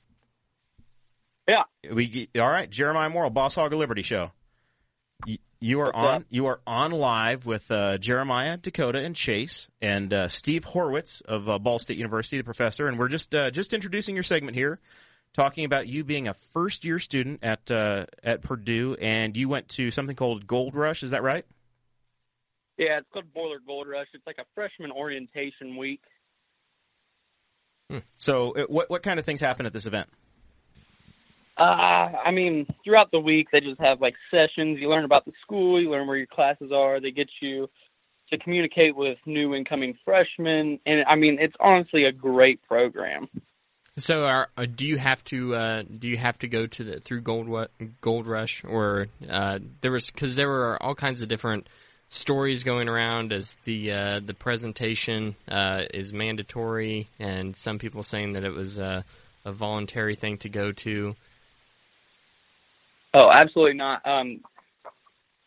[1.49, 1.63] Yeah.
[1.91, 4.33] We all right, Jeremiah Morrill, Boss Hog of Liberty show.
[5.25, 6.15] You, you are What's on.
[6.17, 6.25] up?
[6.29, 11.49] You are on live with uh, Jeremiah, Dakota, and Chase, and uh, Steve Horwitz of
[11.49, 12.89] uh, Ball State University, the professor.
[12.89, 14.81] And we're just uh, just introducing your segment here,
[15.37, 19.69] talking about you being a first year student at uh, at Purdue, and you went
[19.71, 21.03] to something called Gold Rush.
[21.03, 21.45] Is that right?
[22.79, 24.09] Yeah, it's called Boiler Gold Rush.
[24.15, 26.03] It's like a freshman orientation week.
[28.17, 30.09] So, uh, what what kind of things happen at this event?
[31.59, 31.63] Uh,
[32.25, 34.79] I mean, throughout the week, they just have like sessions.
[34.81, 37.01] You learn about the school, you learn where your classes are.
[37.01, 37.71] They get you
[38.31, 43.29] to communicate with new incoming freshmen, and I mean, it's honestly a great program.
[43.99, 47.01] So, are, uh, do you have to uh, do you have to go to the
[47.01, 47.69] through Gold
[48.03, 51.67] Gold Rush or uh, there was because there were all kinds of different
[52.07, 58.35] stories going around as the uh, the presentation uh, is mandatory and some people saying
[58.35, 59.03] that it was uh,
[59.47, 61.15] a voluntary thing to go to.
[63.15, 64.07] Oh, absolutely not.
[64.07, 64.41] Um,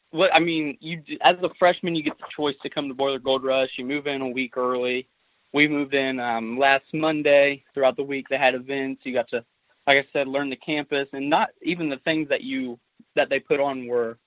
[0.10, 3.20] what I mean, you as a freshman, you get the choice to come to Boiler
[3.20, 3.70] Gold Rush.
[3.78, 5.08] You move in a week early.
[5.54, 7.64] We moved in um, last Monday.
[7.74, 9.02] Throughout the week, they had events.
[9.04, 9.44] You got to,
[9.88, 12.80] like I said, learn the campus, and not even the things that you
[13.16, 14.18] that they put on were,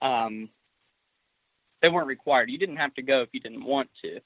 [0.00, 0.48] um,
[1.82, 2.50] they weren't required.
[2.50, 4.20] You didn't have to go if you didn't want to.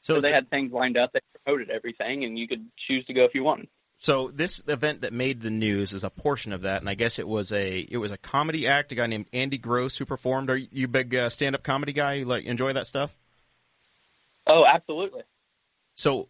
[0.00, 1.12] So, So they had things lined up.
[1.12, 3.68] They promoted everything, and you could choose to go if you wanted.
[4.00, 7.18] So this event that made the news is a portion of that, and I guess
[7.18, 8.92] it was a it was a comedy act.
[8.92, 10.50] A guy named Andy Gross who performed.
[10.50, 12.14] Are you a big uh, stand up comedy guy?
[12.14, 13.16] You like enjoy that stuff?
[14.46, 15.22] Oh, absolutely.
[15.98, 16.28] So,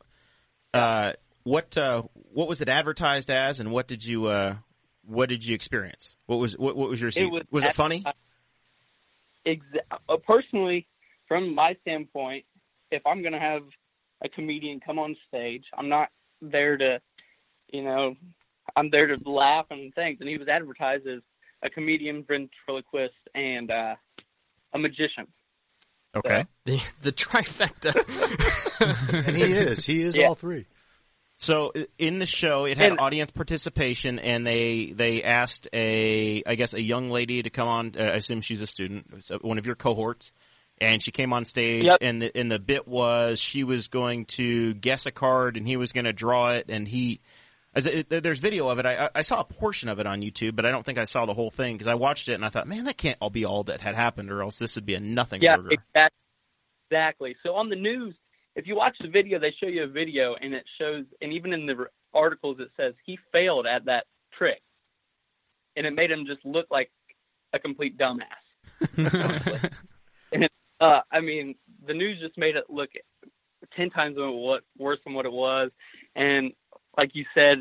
[0.72, 2.02] uh, what uh,
[2.32, 4.56] what was it advertised as, and what did you uh,
[5.04, 6.16] what did you experience?
[6.24, 8.02] What was what, what was your It was was it funny?
[9.46, 10.88] Exa- uh, personally,
[11.26, 12.46] from my standpoint,
[12.90, 13.62] if I'm going to have
[14.24, 16.08] a comedian come on stage, I'm not
[16.40, 16.98] there to,
[17.70, 18.16] you know,
[18.74, 20.16] I'm there to laugh and things.
[20.20, 21.20] And he was advertised as
[21.62, 23.96] a comedian, ventriloquist, and uh,
[24.72, 25.26] a magician.
[26.18, 26.44] Okay.
[26.64, 27.94] The the trifecta.
[29.26, 29.84] And he is.
[29.84, 30.28] He is Yeah.
[30.28, 30.66] all three.
[31.38, 36.54] So in the show, it had And- audience participation, and they they asked a I
[36.54, 37.92] guess a young lady to come on.
[37.98, 39.06] Uh, I assume she's a student,
[39.42, 40.32] one of your cohorts,
[40.80, 41.98] and she came on stage, Yep.
[42.00, 45.76] and the and the bit was she was going to guess a card, and he
[45.76, 47.20] was going to draw it, and he.
[47.74, 48.86] As it, there's video of it.
[48.86, 51.26] I, I saw a portion of it on YouTube, but I don't think I saw
[51.26, 53.44] the whole thing because I watched it and I thought, man, that can't all be
[53.44, 55.72] all that had happened, or else this would be a nothing Yeah, burger.
[55.72, 56.14] exact-
[56.90, 57.36] exactly.
[57.42, 58.14] So on the news,
[58.56, 61.52] if you watch the video, they show you a video, and it shows, and even
[61.52, 64.62] in the r- articles, it says he failed at that trick,
[65.76, 66.90] and it made him just look like
[67.52, 68.24] a complete dumbass.
[68.96, 69.70] honestly.
[70.32, 71.54] and it, uh, I mean,
[71.86, 72.90] the news just made it look
[73.76, 75.70] ten times what worse than what it was.
[76.16, 76.52] And
[76.98, 77.60] like you said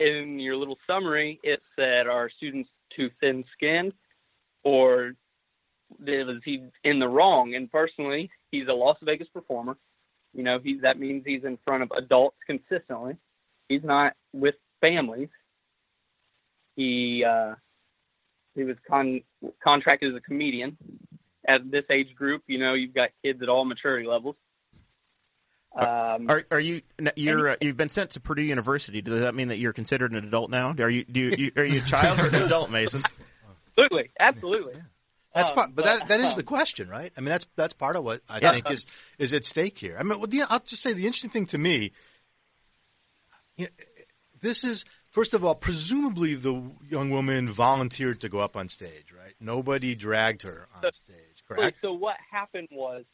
[0.00, 3.92] in your little summary, it said, "Are students too thin-skinned,
[4.64, 5.12] or
[6.00, 9.76] was he in the wrong?" And personally, he's a Las Vegas performer.
[10.32, 13.16] You know, he, that means he's in front of adults consistently.
[13.68, 15.28] He's not with families.
[16.74, 17.54] He uh,
[18.54, 19.22] he was con-
[19.62, 20.76] contracted as a comedian.
[21.46, 24.36] At this age group, you know, you've got kids at all maturity levels.
[25.74, 26.82] Um, Are are you
[27.16, 29.00] you're uh, you've been sent to Purdue University?
[29.00, 30.74] Does that mean that you're considered an adult now?
[30.78, 33.02] Are you do you, you are you a child or an adult, Mason?
[33.78, 34.74] absolutely, absolutely.
[35.34, 37.10] That's Um, part, but that that is um, the question, right?
[37.16, 38.52] I mean, that's that's part of what I Yeah.
[38.52, 38.86] think is
[39.18, 39.96] is at stake here.
[39.98, 41.92] I mean, well, the, I'll just say the interesting thing to me,
[43.56, 43.70] you know,
[44.42, 49.10] this is first of all, presumably the young woman volunteered to go up on stage,
[49.16, 49.34] right?
[49.40, 51.78] Nobody dragged her on So- stage, correct?
[51.82, 53.04] So what happened was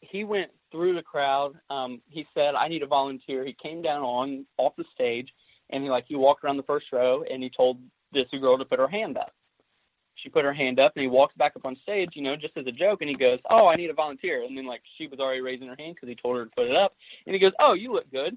[0.00, 1.52] he went through the crowd.
[1.70, 5.28] Um, he said, "I need a volunteer." He came down on off the stage,
[5.70, 7.78] and he like he walked around the first row, and he told
[8.12, 9.32] this girl to put her hand up.
[10.16, 12.56] She put her hand up, and he walks back up on stage, you know, just
[12.56, 15.06] as a joke, and he goes, "Oh, I need a volunteer." And then like she
[15.06, 16.94] was already raising her hand because he told her to put it up,
[17.26, 18.36] and he goes, "Oh, you look good."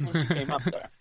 [0.00, 0.90] And she came up there.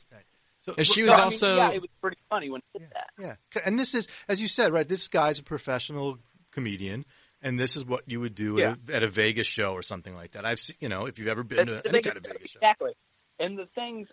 [0.66, 2.80] So, And she So, was I mean, also yeah, it was pretty funny when he
[2.80, 3.10] did that.
[3.20, 4.88] Yeah, and this is, as you said, right?
[4.88, 6.20] This guy's a professional
[6.52, 7.04] comedian,
[7.44, 10.16] and this is what you would do at, a, at a Vegas show or something
[10.16, 10.46] like that.
[10.46, 12.60] I've seen, you know, if you've ever been to any thing kind of Vegas show.
[12.60, 12.94] Exactly.
[13.40, 14.08] And the things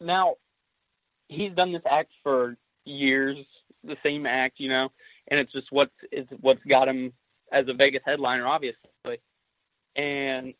[0.00, 0.34] now,
[1.28, 3.38] he's done this act for years,
[3.84, 4.90] the same act, you know,
[5.28, 7.12] and it's just what's is what's got him
[7.52, 8.76] as a Vegas headliner, obviously.
[9.94, 10.54] And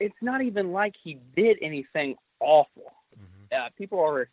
[0.00, 2.92] it's not even like he did anything awful.
[3.52, 4.28] Uh, people are,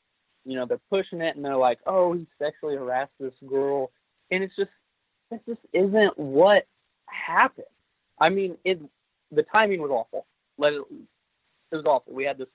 [0.45, 3.91] you know, they're pushing it and they're like, "Oh, he sexually harassed this girl,"
[4.31, 4.71] and it's just,
[5.31, 6.65] it just isn't what
[7.07, 7.67] happened.
[8.19, 8.79] I mean, it
[9.31, 10.25] the timing was awful.
[10.57, 10.81] Let it,
[11.71, 12.13] it was awful.
[12.13, 12.47] We had this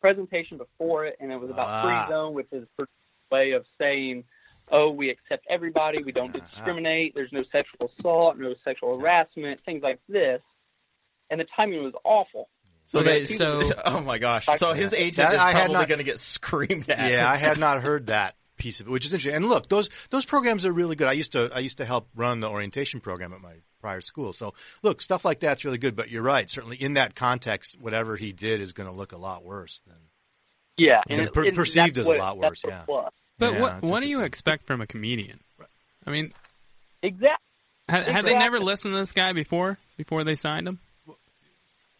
[0.00, 1.82] presentation before it, and it was about Ah.
[2.06, 2.84] free zone, which is a
[3.30, 4.24] way of saying,
[4.70, 6.02] "Oh, we accept everybody.
[6.02, 6.46] We don't Uh-huh.
[6.54, 7.14] discriminate.
[7.14, 10.40] There's no sexual assault, no sexual harassment, things like this."
[11.30, 12.48] And the timing was awful.
[12.86, 14.46] So Okay, that- so- oh my gosh!
[14.54, 17.10] So his agent That is probably going to get screamed at.
[17.10, 19.34] yeah, I had not heard that piece of it, which is interesting.
[19.42, 21.08] And look, those those programs are really good.
[21.08, 24.32] I used to I used to help run the orientation program at my prior school.
[24.32, 25.96] So look, stuff like that's really good.
[25.96, 26.48] But you're right.
[26.48, 29.96] Certainly in that context, whatever he did is going to look a lot worse than.
[30.78, 32.84] Yeah, And it- per- and perceived that's as a lot worse, yeah.
[32.86, 33.12] But
[33.54, 35.40] Yeah, what what do you expect from a comedian?
[36.06, 36.32] I mean,
[37.02, 37.28] Exactly.
[37.88, 40.78] had, had they never listened to this guy before before they signed him?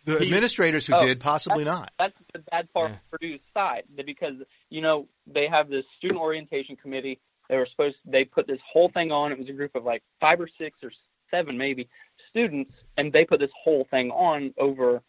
[0.05, 1.93] The administrators who Oh, did, possibly not.
[1.99, 4.35] That's the bad part of Purdue's side because
[4.69, 7.21] you know they have this student orientation committee.
[7.49, 9.33] They were supposed they put this whole thing on.
[9.33, 10.91] It was a group of like five or six or
[11.31, 11.89] seven maybe
[12.31, 15.03] students, and they put this whole thing on over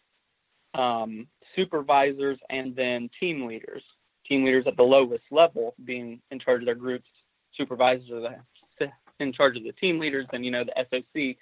[0.74, 1.26] um,
[1.56, 3.82] supervisors and then team leaders.
[4.26, 7.08] Team leaders at the lowest level being in charge of their groups.
[7.56, 8.44] Supervisors are
[8.78, 8.88] the,
[9.20, 11.36] in charge of the team leaders, and you know the SOC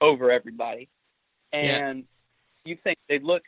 [0.00, 0.88] over everybody.
[1.52, 2.02] Yeah.
[2.64, 3.42] You think they'd look,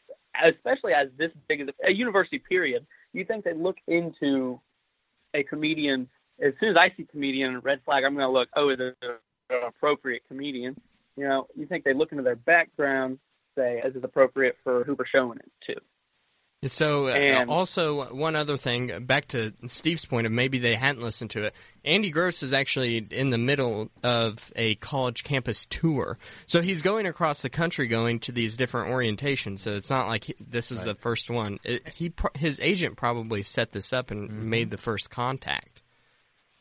[0.44, 4.61] especially as this big as a, a university period, you think they'd look into
[5.35, 6.09] a comedian.
[6.42, 8.96] As soon as I see comedian, red flag, I'm going to look, oh, is it
[9.03, 10.81] an appropriate comedian?
[11.16, 13.18] You know, you think they look into their background,
[13.57, 15.81] say, as is appropriate for who we're showing it to?
[16.62, 21.01] So, uh, And- also one other thing, back to Steve's point of maybe they hadn't
[21.03, 21.55] listened to it.
[21.87, 27.07] Andy Gross is actually in the middle of a college campus tour, so he's going
[27.07, 29.61] across the country, going to these different orientations.
[29.61, 31.59] So it's not like he, this was the first one.
[31.64, 34.51] It, he his agent probably set this up and Mm-hmm.
[34.51, 35.81] made the first contact.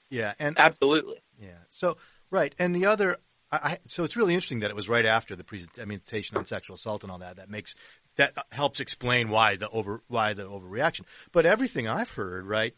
[0.10, 1.22] Yeah, and Absolutely.
[1.42, 1.50] Yeah.
[1.70, 1.98] So
[2.32, 3.18] right, and the other,
[3.52, 6.76] I, I, so it's really interesting that it was right after the presentation on sexual
[6.76, 7.36] assault and all that.
[7.36, 7.76] That makes
[8.20, 11.02] that helps explain why the over why the overreaction.
[11.32, 12.74] But everything I've heard, right?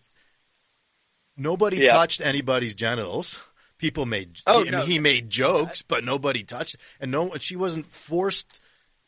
[1.35, 1.93] Nobody Yeah.
[1.93, 3.41] touched anybody's genitals.
[3.77, 4.39] People made.
[4.45, 4.81] Oh, he, I no.
[4.85, 6.75] he made jokes, but nobody touched.
[6.99, 8.59] And no, she wasn't forced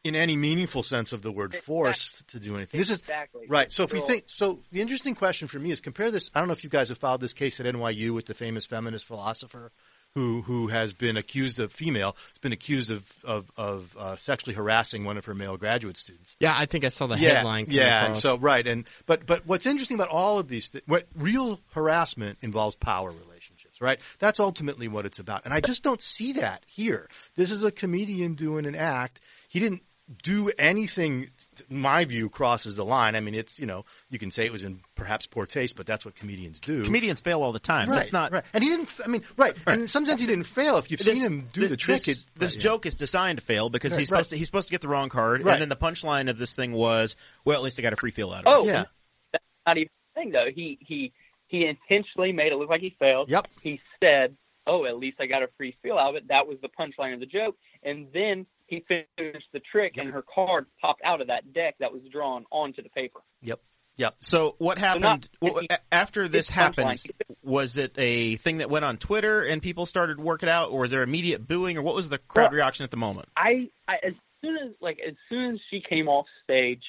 [0.03, 2.79] in any meaningful sense of the word forced to do anything.
[2.79, 3.45] This is Exactly.
[3.47, 3.71] right.
[3.71, 6.31] So if we think, so the interesting question for me is compare this.
[6.33, 8.65] I don't know if you guys have followed this case at NYU with the famous
[8.65, 9.71] feminist philosopher
[10.15, 14.53] who who has been accused of female, has been accused of of, of uh, sexually
[14.53, 16.35] harassing one of her male graduate students.
[16.39, 17.65] Yeah, I think I saw the yeah, headline.
[17.69, 18.03] yeah.
[18.03, 18.21] Across.
[18.21, 22.39] so right, and but but what's interesting about all of these, th- what real harassment
[22.41, 23.99] involves power relationships, right?
[24.19, 27.09] That's ultimately what it's about, and I just don't see that here.
[27.35, 29.19] This is a comedian doing an act.
[29.47, 29.81] He didn't
[30.21, 31.29] do anything.
[31.69, 33.15] In my view crosses the line.
[33.15, 35.85] I mean, it's you know you can say it was in perhaps poor taste, but
[35.85, 36.83] that's what comedians do.
[36.83, 37.89] Comedians fail all the time.
[37.89, 38.31] Right, That's not.
[38.31, 38.43] right.
[38.53, 38.91] And he didn't.
[39.03, 39.55] I mean, right.
[39.67, 40.77] And in some sense, he didn't fail.
[40.77, 42.61] If you've This- seen him do this- the trick, This, it, this right, yeah.
[42.61, 44.35] joke is designed to fail because Right, he's supposed right.
[44.35, 45.53] to he's supposed to get the wrong card, Right.
[45.53, 48.11] and then the punchline of this thing was, well, at least I got a free
[48.11, 48.49] feel out of it.
[48.49, 48.85] Oh, Yeah.
[49.31, 50.47] that's not even the thing though.
[50.53, 51.11] He he
[51.47, 53.29] he intentionally made it look like he failed.
[53.29, 53.47] Yep.
[53.61, 56.57] He said, "Oh, at least I got a free feel out of it." That was
[56.61, 61.01] the punchline of the joke, and then he finished the trick, and her card popped
[61.03, 63.19] out of that deck that was drawn onto the paper.
[63.41, 63.59] Yep.
[63.97, 64.15] Yep.
[64.21, 66.99] So what happened not- w- a- after this happened?
[67.43, 70.91] Was it a thing that went on Twitter and people started working out, or was
[70.91, 73.29] there immediate booing, or what was the crowd Well- reaction at the moment?
[73.37, 76.81] I, I as soon as like as soon as she came off stage,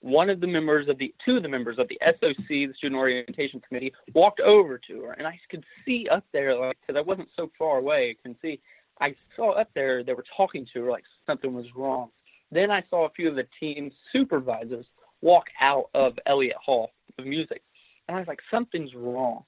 [0.00, 2.98] one of the members of the two of the members of the SOC, the Student
[3.00, 7.02] Orientation Committee, walked over to her, and I could see up there like because I
[7.02, 8.60] wasn't so far away, I can see.
[9.00, 12.10] I saw up there they were talking to her like something was wrong.
[12.50, 14.86] Then I saw a few of the team supervisors
[15.20, 17.62] walk out of Elliott Hall of Music,
[18.06, 19.44] and I was like, something's wrong.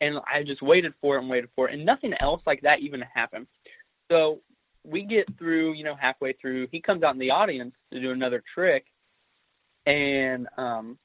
[0.00, 2.80] And I just waited for it and waited for it, and nothing else like that
[2.80, 3.46] even happened.
[4.10, 4.40] So
[4.84, 6.66] we get through, you know, halfway through.
[6.72, 8.86] He comes out in the audience to do another trick,
[9.86, 10.98] and um,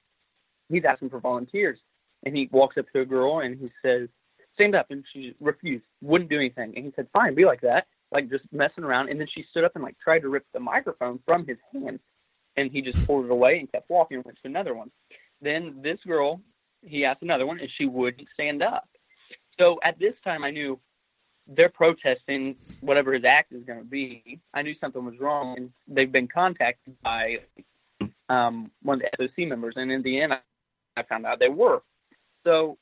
[0.69, 1.80] he's asking for volunteers.
[2.26, 4.10] And he walks up to a girl and he says,
[4.58, 6.74] "Stand up," and she refused, wouldn't do anything.
[6.76, 9.10] And he said, "Fine, be like that," like just messing around.
[9.10, 12.00] And then she stood up and like tried to rip the microphone from his hand,
[12.56, 14.91] and he just pulled it away and kept walking and went to another one.
[15.41, 16.41] Then this girl,
[16.82, 18.89] he asked another one, and she wouldn't stand up.
[19.60, 20.80] So at this time, I knew
[21.48, 24.39] they're protesting whatever his act is going to be.
[24.54, 27.39] I knew something was wrong, and they've been contacted by
[28.30, 30.39] um, one of the SOC members, and in the end, I,
[30.98, 31.82] I found out they were.
[32.43, 32.78] So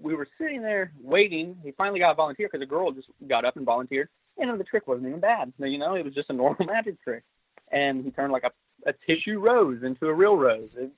[0.00, 1.56] we were sitting there waiting.
[1.62, 4.64] He finally got a volunteer because a girl just got up and volunteered, and the
[4.64, 5.52] trick wasn't even bad.
[5.58, 7.22] You know, it was just a normal magic trick,
[7.70, 8.50] and he turned like a,
[8.88, 10.90] a tissue rose into a real rose, It-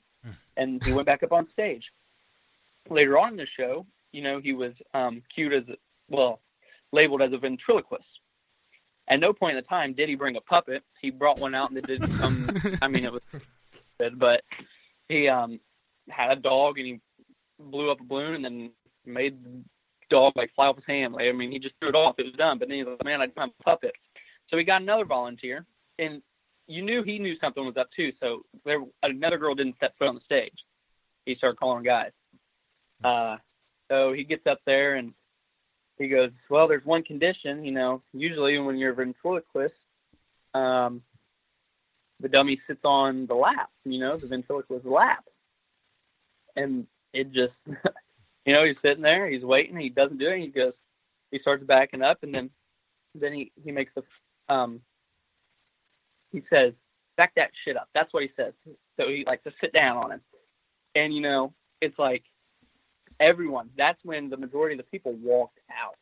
[0.57, 1.85] and he went back up on stage.
[2.91, 5.65] Later on in the show, you know, he was um, cued as
[6.09, 6.41] well
[6.93, 8.05] labeled as a ventriloquist.
[9.09, 10.83] At no point in the time did he bring a puppet.
[11.01, 12.51] He brought one out and it didn't come.
[12.83, 13.23] I mean, it was
[14.01, 14.43] good, but
[15.09, 15.61] he um
[16.09, 17.01] had a dog and he
[17.61, 18.71] blew up a balloon and then
[19.07, 19.63] made the
[20.11, 21.15] dog like fly off his hand.
[21.15, 22.17] Like, I mean, he just threw it off.
[22.19, 22.59] It was done.
[22.59, 23.93] But then he's like, man, I a puppet.
[24.51, 25.67] So he got another volunteer,
[25.99, 26.23] and
[26.69, 28.13] you knew he knew something was up too.
[28.21, 30.55] So there, another girl didn't step foot on the stage.
[31.25, 32.13] He started calling guys.
[33.03, 33.37] Uh,
[33.91, 35.13] so he gets up there and
[35.99, 37.65] he goes, "Well, there's one condition.
[37.65, 39.75] You know, usually when you're a ventriloquist,
[40.55, 41.03] um,
[42.21, 43.71] the dummy sits on the lap.
[43.85, 45.25] You know, the ventriloquist's lap,
[46.57, 47.55] and it just,
[48.47, 50.41] you know, he's sitting there, he's waiting, he doesn't do it.
[50.41, 50.73] He goes,
[51.31, 52.51] he starts backing up, and then,
[53.15, 54.05] then he he makes the,
[54.55, 54.81] um,
[56.33, 56.73] he says,
[57.17, 58.53] "Back that shit up." That's what he says.
[58.97, 60.21] So he likes to sit down on him,
[60.95, 62.23] and you know, it's like
[63.19, 63.71] everyone.
[63.77, 65.97] That's when the majority of the people walked out.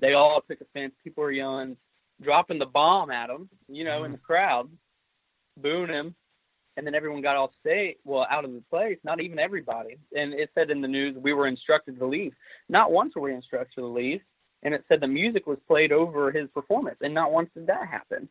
[0.00, 0.94] They all took offense.
[1.04, 1.76] People were yelling,
[2.22, 4.70] dropping the bomb at him, you know, in the crowd,
[5.58, 6.14] booing him.
[6.76, 8.98] And then everyone got off stage, well, out of the place.
[9.04, 9.98] Not even everybody.
[10.16, 12.32] And it said in the news we were instructed to leave.
[12.68, 14.20] Not once were we instructed to leave.
[14.62, 17.88] And it said the music was played over his performance, and not once did that
[17.88, 18.28] happen.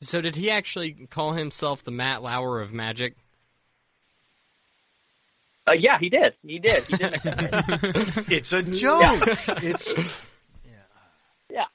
[0.00, 3.14] So did he actually call himself the Matt Lauer of Magic?
[5.68, 6.32] Uh, yeah, he did.
[6.42, 6.82] He did.
[6.84, 7.12] He did.
[8.30, 9.22] It's a joke.
[9.62, 10.22] It's
[11.50, 11.66] yeah.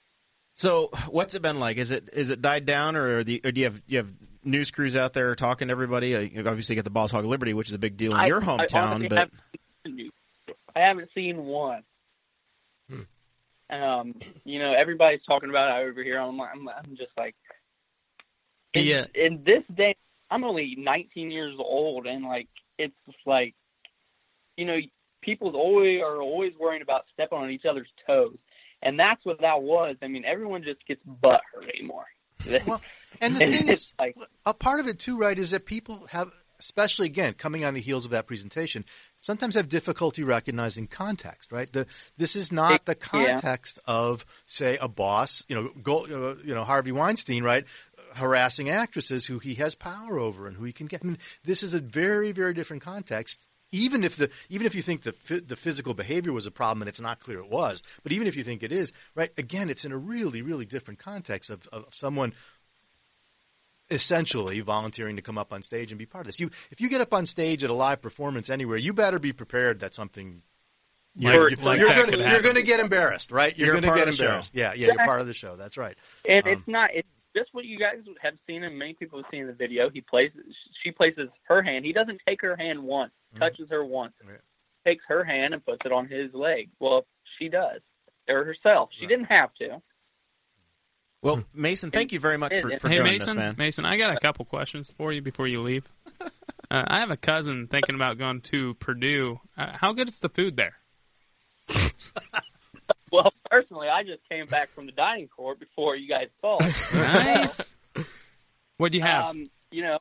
[0.55, 1.77] So what's it been like?
[1.77, 4.10] Is it is it died down, or, the, or do you have you have
[4.45, 6.15] news crews out there talking to everybody?
[6.15, 8.27] Uh, You obviously get the Boss Hog Liberty, which is a big deal in I-
[8.27, 9.17] your hometown, honestly but
[9.86, 10.12] haven't
[10.75, 11.84] I haven't seen one.
[12.89, 13.01] Hmm.
[13.73, 16.19] Um, you know, everybody's talking about it over here.
[16.19, 17.36] I'm, I'm, I'm just like,
[18.73, 19.05] in, Yeah.
[19.15, 19.95] in this day,
[20.29, 23.55] I'm only 19 years old, and like, it's just like,
[24.58, 24.77] you know,
[25.21, 28.38] people always are always worrying about stepping on each other's toes,
[28.81, 29.95] and that's what that was.
[30.01, 32.05] I mean, everyone just gets butt hurt anymore.
[32.65, 32.81] Well,
[33.21, 36.31] and the thing is, like- a part of it too, right, is that people have,
[36.60, 38.86] especially again, coming on the heels of that presentation,
[39.21, 41.71] sometimes have difficulty recognizing context, right?
[41.71, 43.27] The, this is not the Yeah.
[43.38, 47.65] context of, say, a boss, you know, go, uh, you know, Harvey Weinstein, right?
[48.13, 51.01] Harassing actresses who he has power over and who he can get.
[51.03, 53.45] I mean, this is a very, very different context.
[53.76, 55.14] Even if the even if you think the
[55.46, 58.36] the physical behavior was a problem and it's not clear it was, but even if
[58.36, 59.32] you think it is, right?
[59.38, 62.34] Again, it's in a really, really different context of, of someone
[63.92, 66.40] essentially volunteering to come up on stage and be part of this.
[66.40, 69.32] You, if you get up on stage at a live performance anywhere, you better be
[69.34, 70.42] prepared that something
[71.16, 72.44] You're- you're, like you're gonna, could you're happen.
[72.44, 73.56] going to get embarrassed, right?
[73.58, 74.23] You're, You're going to get of the show.
[74.26, 74.56] embarrassed.
[74.56, 75.56] Yeah, yeah, you're part of the show.
[75.56, 75.96] That's right.
[76.28, 79.29] And Um, it's not it's just what you guys have seen and many people have
[79.29, 79.90] seen in the video.
[79.90, 81.86] He places, she places her hand.
[81.86, 84.40] He doesn't take her hand once, touches her once, Right.
[84.86, 86.69] takes her hand and puts it on his leg.
[86.79, 87.06] Well,
[87.38, 87.81] she does,
[88.29, 88.90] or herself.
[89.00, 89.81] She didn't have to.
[91.21, 93.56] Well, Mason, thank you very much for, for hey doing Mason, this, man.
[93.58, 95.92] Mason, I got a couple questions for you before you leave.
[96.71, 99.40] Uh, I have a cousin thinking about going to Purdue.
[99.56, 100.73] Uh, how good is the food there?
[103.16, 106.62] Well, personally, I just came back from the dining court before you guys called.
[106.94, 107.78] Nice.
[108.78, 109.26] What'd you have?
[109.30, 110.00] Um, you know,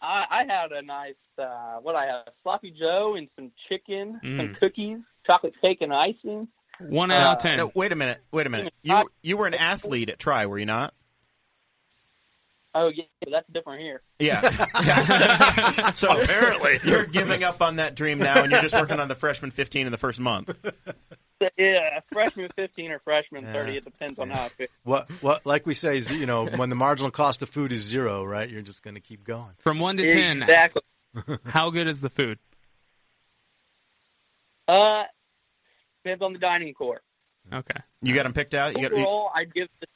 [0.00, 4.30] I, I had a nice uh what I have sloppy Joe and some chicken, some
[4.30, 4.60] Mm.
[4.60, 6.48] cookies, chocolate cake and icing.
[6.80, 7.56] One out of uh, ten.
[7.58, 8.22] No, wait a minute.
[8.32, 8.72] Wait a minute.
[8.82, 10.94] You you were an athlete at Tri, were you not?
[12.76, 14.02] Oh yeah, that's different here.
[14.18, 14.40] Yeah.
[14.84, 15.90] Yeah.
[15.94, 19.14] so apparently you're giving up on that dream now, and you're just working on the
[19.14, 20.52] freshman 15 in the first month.
[21.58, 23.52] Yeah, freshman fifteen or freshman Yeah.
[23.52, 23.76] thirty.
[23.76, 24.66] It depends on how I feel.
[24.84, 27.82] What what like we say is you know when the marginal cost of food is
[27.82, 28.48] zero, right?
[28.48, 29.52] You're just going to keep going.
[29.58, 30.82] From one to ten, Exactly.
[31.46, 32.38] how good is the food?
[34.66, 35.02] Uh,
[36.02, 37.02] depends on the dining court.
[37.52, 37.78] Okay.
[38.00, 38.76] You got them picked out.
[38.76, 38.92] You got.
[38.92, 39.90] Overall, I'd give this,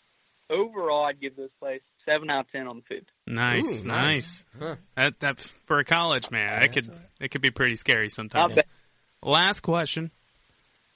[0.50, 3.06] overall I'd give this place seven out of ten on the food.
[3.26, 4.44] Nice, Ooh, nice.
[4.60, 4.76] nice.
[4.96, 8.58] That that for a college man, that could it could be pretty scary sometimes.
[9.22, 10.10] Last question.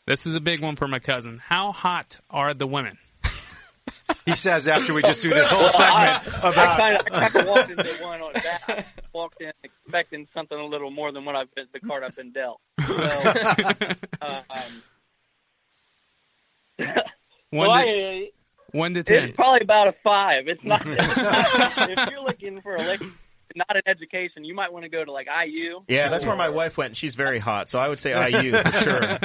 [0.07, 1.39] This is a big one for my cousin.
[1.45, 2.99] How hot are the women?
[4.25, 7.37] He says after we just do this whole segment I about kind of I kind
[7.49, 8.87] of walked into one on that.
[9.13, 12.31] Walked in expecting something a little more than what I've been, the card I've been
[12.31, 12.61] dealt.
[12.87, 13.09] So,
[14.23, 14.43] um,
[17.51, 18.29] One so to, I,
[18.71, 19.25] one to ten.
[19.25, 20.47] it's probably about a five.
[20.47, 20.83] It's not.
[20.87, 23.03] It's not if you're looking for a lick,
[23.57, 25.81] not an education, you might want to go to like IU.
[25.89, 26.91] Yeah, that's where my wife went.
[26.91, 29.19] and She's very hot, so I would say IU for sure.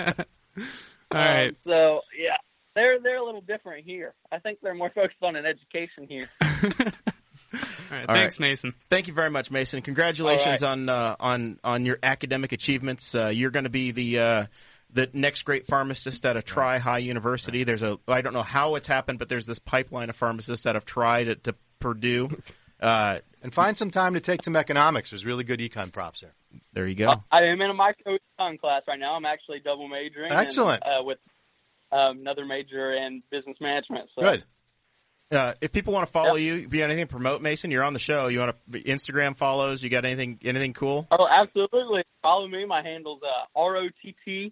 [1.12, 1.50] All right.
[1.50, 2.38] Um, so yeah,
[2.76, 4.14] they're they're a little different here.
[4.32, 6.30] I think they're more focused on an education here.
[7.54, 8.10] All right.
[8.10, 8.74] All Thanks, Mason.
[8.90, 9.82] Thank you very much, Mason.
[9.82, 13.16] Congratulations on uh, on on your academic achievements.
[13.16, 14.46] Uh, you're going to be the uh,
[14.92, 17.64] the next great pharmacist at a Tri High University.
[17.64, 20.76] There's a I don't know how it's happened, but there's this pipeline of pharmacists out
[20.76, 22.30] of Tri to, to Purdue.
[22.80, 25.10] Uh, and find some time to take some economics.
[25.10, 26.34] There's really good econ profs there.
[26.78, 27.24] There you go.
[27.32, 29.16] I am in a micro econ class right now.
[29.16, 30.32] I'm actually double majoring.
[30.32, 30.84] Excellent.
[30.84, 31.18] uh, with
[31.92, 34.10] um, another major in business management.
[34.14, 34.22] So.
[34.22, 34.44] Good.
[35.32, 37.72] Uh, if people want to follow you, you got anything to promote, Mason?
[37.72, 38.28] You're on the show.
[38.28, 39.82] You want to Instagram follows?
[39.82, 41.08] You got anything anything cool?
[41.10, 42.04] Oh, absolutely.
[42.22, 42.64] Follow me.
[42.66, 44.52] My handle's uh, ROTT442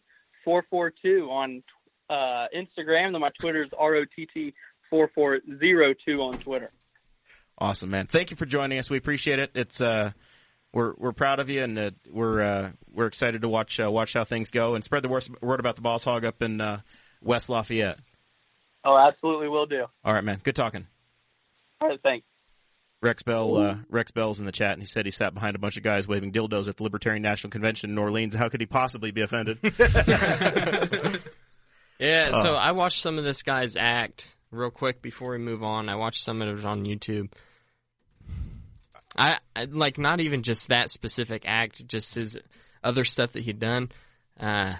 [1.29, 1.61] on
[2.09, 3.11] uh, Instagram.
[3.11, 6.71] Then my Twitter's ROTT4402 on Twitter.
[7.59, 8.07] Awesome, man.
[8.07, 8.89] Thank you for joining us.
[8.89, 9.51] We appreciate it.
[9.53, 10.13] It's uh,
[10.75, 14.13] we're we're proud of you, and uh, we're uh, we're excited to watch uh, watch
[14.13, 16.81] how things go and spread the word, word about the Boss Hog up in uh,
[17.21, 17.97] West Lafayette.
[18.83, 19.85] Oh, absolutely will do.
[20.03, 20.39] All right, man.
[20.43, 20.85] Good talking.
[21.81, 22.27] All right, thanks.
[23.01, 25.59] Rex Bell, uh, Rex Bell's in the chat, and he said he sat behind a
[25.59, 28.33] bunch of guys waving dildos at the Libertarian National Convention in New Orleans.
[28.35, 29.59] How could he possibly be offended?
[31.99, 32.41] Yeah, Uh.
[32.41, 35.87] so I watched some of this guy's act real quick before we move on.
[35.87, 37.31] I watched some of it on YouTube.
[39.17, 42.37] I, I like not even just that specific act, just his
[42.83, 43.91] other stuff that he'd done.
[44.39, 44.73] Uh,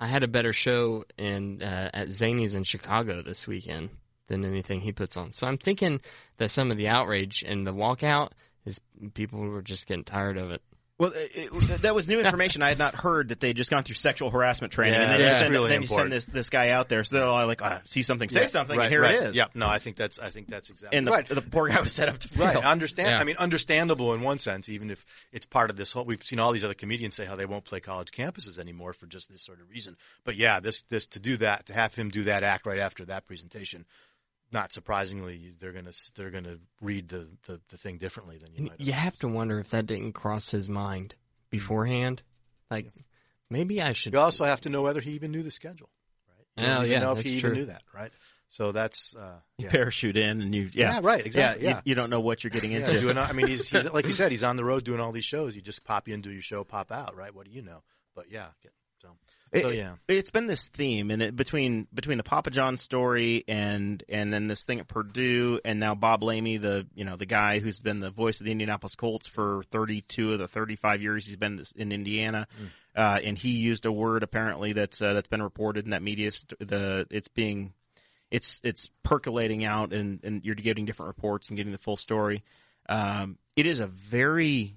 [0.00, 3.90] I had a better show in uh, at Zany's in Chicago this weekend
[4.28, 5.32] than anything he puts on.
[5.32, 6.00] So I'm thinking
[6.38, 8.30] that some of the outrage and the walkout
[8.64, 8.80] is
[9.14, 10.62] people were just getting tired of it.
[11.02, 12.62] Well, it, it, that was new information.
[12.62, 15.20] I had not heard that they'd just gone through sexual harassment training, Yeah, and then
[15.20, 17.02] you send, really then you send this this guy out there.
[17.02, 19.16] So they're all like, ah, "See something, say Yeah, something," right, and here right.
[19.16, 19.36] it is.
[19.36, 19.56] Yep.
[19.56, 21.26] No, I think that's I think that's exactly And the, right.
[21.26, 22.46] the poor guy was set up to fail.
[22.46, 23.10] Right, understand.
[23.10, 23.20] Yeah.
[23.20, 26.04] I mean, understandable in one sense, even if it's part of this whole.
[26.04, 29.06] We've seen all these other comedians say how they won't play college campuses anymore for
[29.06, 29.96] just this sort of reason.
[30.22, 33.06] But yeah, this this to do that, to have him do that act right after
[33.06, 33.86] that presentation,
[34.52, 38.80] not surprisingly, they're gonna they're gonna read the the, the thing differently than you might.
[38.80, 41.14] You have to wonder if that didn't cross his mind
[41.50, 42.22] beforehand.
[42.70, 42.90] Like,
[43.50, 44.12] maybe I should.
[44.12, 45.90] You also have to know whether he even knew the schedule,
[46.28, 46.46] right?
[46.56, 47.50] You Oh, don't yeah, know if that's he true.
[47.50, 48.12] even knew that, right?
[48.48, 51.80] So that's uh, You parachute in, and you yeah, Yeah, right, exactly, you- yeah.
[51.84, 53.00] You, don't know what you're getting Yeah, into.
[53.00, 55.24] doing, I mean, he's, he's like you said, he's on the road doing all these
[55.24, 55.56] shows.
[55.56, 57.34] You just pop in, into your show, pop out, right?
[57.34, 57.82] What do you know?
[58.14, 58.48] But yeah,
[59.52, 59.94] get- so so It- yeah.
[60.08, 64.48] It's been this theme, and it, between between the Papa John story and and then
[64.48, 68.00] this thing at Purdue, and now Bob Lamey, the you know the guy who's been
[68.00, 71.92] the voice of the Indianapolis Colts for 32 of the 35 years he's been in
[71.92, 72.46] Indiana,
[72.96, 76.32] uh, and he used a word apparently that's uh, that's been reported in that media.
[76.32, 77.72] St- the it's being
[78.30, 82.42] it's it's percolating out, and and you're getting different reports and getting the full story.
[82.88, 84.76] Um, it is a very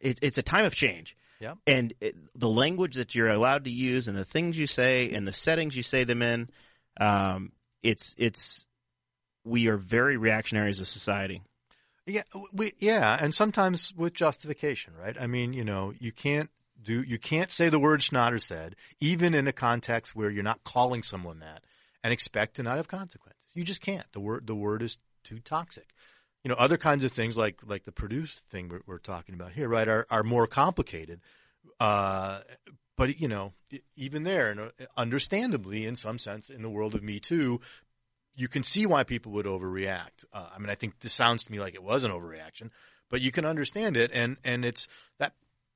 [0.00, 1.16] it, it's a time of change.
[1.40, 1.58] Yep.
[1.66, 5.26] And it, the language that you're allowed to use, and the things you say, and
[5.26, 6.48] the settings you say them in,
[6.98, 8.66] um, it's it's
[9.44, 11.42] we are very reactionary as a society.
[12.06, 12.22] Yeah,
[12.52, 15.16] we yeah, and sometimes with justification, right?
[15.18, 16.50] I mean, you know, you can't
[16.82, 20.64] do you can't say the word Schnatter said, even in a context where you're not
[20.64, 21.62] calling someone that,
[22.02, 23.52] and expect to not have consequences.
[23.54, 24.10] You just can't.
[24.12, 25.88] The word the word is too toxic.
[26.44, 29.52] You know, other kinds of things like like the Purdue thing we're, we're talking about
[29.52, 31.20] here, right, are are more complicated.
[31.80, 32.40] Uh,
[32.96, 33.52] but you know,
[33.96, 37.60] even there, and understandably, in some sense, in the world of Me Too,
[38.36, 40.24] you can see why people would overreact.
[40.32, 42.70] Uh, I mean, I think this sounds to me like it was an overreaction,
[43.08, 44.86] but you can understand it, and and it's
[45.18, 45.32] that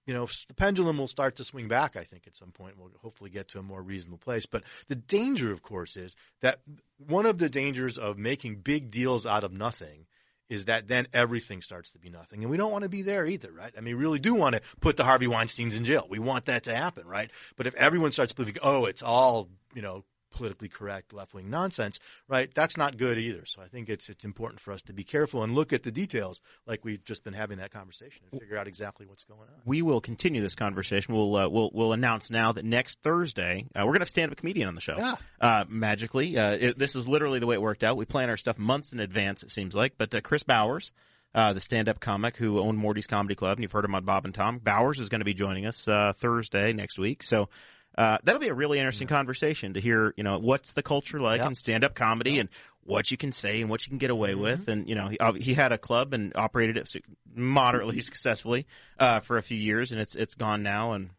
[0.07, 1.97] you know the pendulum will start to swing back.
[1.97, 4.47] I think at some point we'll hopefully get to a more reasonable place.
[4.47, 6.61] But the danger, of course, is that
[6.99, 10.07] one of the dangers of making big deals out of nothing
[10.49, 12.43] is that then everything starts to be nothing.
[12.43, 13.73] And we don't want to be there either, right?
[13.77, 16.07] I mean, we really do want to put the Harvey Weinsteins in jail.
[16.09, 17.31] We want that to happen, right?
[17.57, 21.99] But if everyone starts believing, oh, it's all, you know, politically correct left wing nonsense,
[22.29, 22.53] right?
[22.55, 23.45] That's not good either.
[23.47, 25.91] So I think it's it's important for us to be careful and look at the
[25.91, 29.61] details, like we've just been having that conversation, and figure out exactly what's going on.
[29.65, 31.15] We will continue this conversation.
[31.15, 34.39] We'll uh, we'll we'll announce now that next Thursday uh, we're gonna have stand up
[34.39, 34.97] comedian on the show.
[34.99, 35.15] Yeah.
[35.41, 37.97] Uh, magically, uh, it, this is literally the way it worked out.
[37.97, 39.43] We plan our stuff months in advance.
[39.43, 40.93] It seems like, but uh, Chris Bowers.
[41.35, 44.25] Uh, the stand-up comic who owned Morty's Comedy Club, and you've heard him on Bob
[44.25, 44.59] and Tom.
[44.59, 47.51] Bowers is going to be joining us uh, Thursday next week, so
[47.99, 50.15] uh, that'll be a really interesting conversation to hear.
[50.17, 51.49] You know, what's the culture like Yep.
[51.49, 52.49] in stand-up comedy, and
[52.85, 54.67] what you can say and what you can get away with.
[54.69, 56.91] And you know, he, uh, he had a club and operated it
[57.35, 58.67] moderately successfully
[58.99, 60.93] uh, for a few years, and it's it's gone now.
[60.93, 61.11] And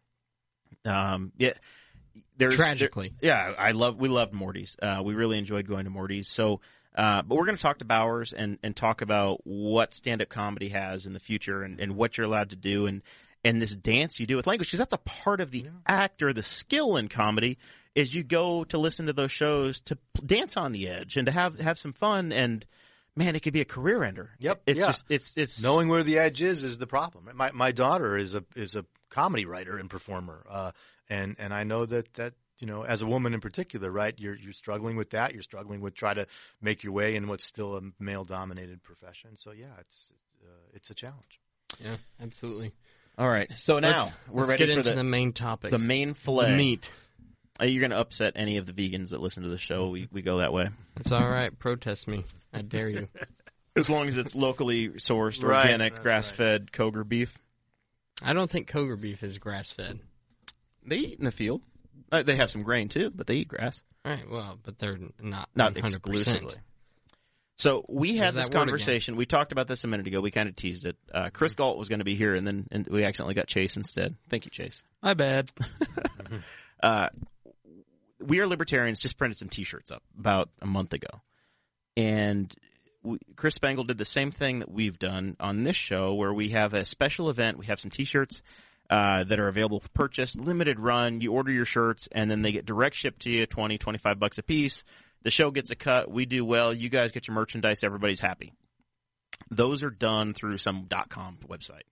[0.86, 1.52] um, yeah,
[2.38, 3.14] there's Tragically.
[3.22, 4.76] there- yeah, I love we loved Morty's.
[4.82, 6.28] Uh, we really enjoyed going to Morty's.
[6.28, 6.62] So.
[6.96, 10.70] Uh, but we're going to talk to Bowers and, and talk about what stand-up comedy
[10.70, 13.04] has in the future and, and what you're allowed to do and,
[13.44, 16.34] and this dance you do with language because that's a part of the act or
[16.34, 17.58] the skill in comedy
[17.96, 21.32] is you go to listen to those shows to dance on the edge and to
[21.32, 22.66] have have some fun and
[23.16, 24.86] man it could be a career ender Yep, it's yeah.
[24.88, 27.30] just it's it's Knowing where the edge is is the problem.
[27.34, 30.72] My my daughter is a is a comedy writer and performer, uh,
[31.10, 34.14] and and I know that that you know as a woman in particular, right?
[34.18, 35.34] You're you're struggling with that.
[35.34, 36.28] You're struggling with try to
[36.62, 39.32] make your way in what's still a male dominated profession.
[39.38, 40.14] So yeah, it's
[40.44, 41.40] uh, it's a challenge.
[41.84, 42.72] Yeah, absolutely.
[43.20, 45.70] All right so now let's, we're let's ready get for into the, the, main topic.
[45.72, 46.92] the main fillet The meat.
[47.60, 50.08] Are you're going to upset any of the vegans that listen to the show we,
[50.12, 51.58] we go that way It's all right.
[51.60, 52.24] Protest me.
[52.54, 53.10] I dare you.
[53.76, 57.38] as long as it's locally sourced Right, organic grass-fed Koger beef
[58.24, 60.00] I don't think Koger beef is grass fed.
[60.86, 61.62] they eat in the field
[62.12, 64.98] uh, they have some grain too but they eat grass All right, well, but they're
[65.22, 65.80] not not 100%.
[65.96, 66.56] exclusively.
[67.60, 68.68] So we had There's this that word again.
[68.70, 69.16] conversation.
[69.18, 70.22] We talked about this a minute ago.
[70.22, 70.96] We kind of teased it.
[71.14, 73.76] Uh, Chris Galt was going to be here, and then and we accidentally got Chase
[73.76, 74.16] instead.
[74.30, 74.82] Thank you, Chase.
[75.04, 75.52] My bad.
[78.22, 79.02] We are libertarians.
[79.02, 81.08] Just printed some T-shirts up about a month ago,
[81.96, 82.54] and
[83.02, 86.50] we, Chris Spangle did the same thing that we've done on this show, where we
[86.50, 87.58] have a special event.
[87.58, 88.42] We have some T-shirts.
[88.90, 91.22] Uh, that are available for purchase, limited run.
[91.22, 94.40] You order your shirts, and then they get direct shipped to you, 20, 25 bucks
[94.40, 94.84] a piece.
[95.24, 96.10] The show gets a cut.
[96.10, 96.74] We do well.
[96.74, 97.84] You guys get your merchandise.
[97.84, 98.54] Everybody's happy.
[99.50, 101.84] Those are done through some dot .com website.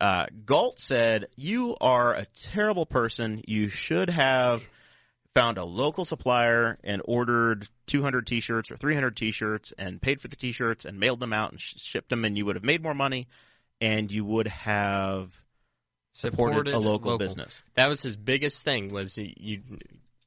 [0.00, 3.42] Uh, Galt said, "You are a terrible person.
[3.46, 4.68] You should have
[5.34, 10.36] found a local supplier and ordered 200 T-shirts or 300 T-shirts and paid for the
[10.36, 12.94] T-shirts and mailed them out and sh- shipped them, and you would have made more
[12.94, 13.28] money,
[13.80, 15.40] and you would have
[16.10, 19.62] supported, a local, business." That was his biggest thing was you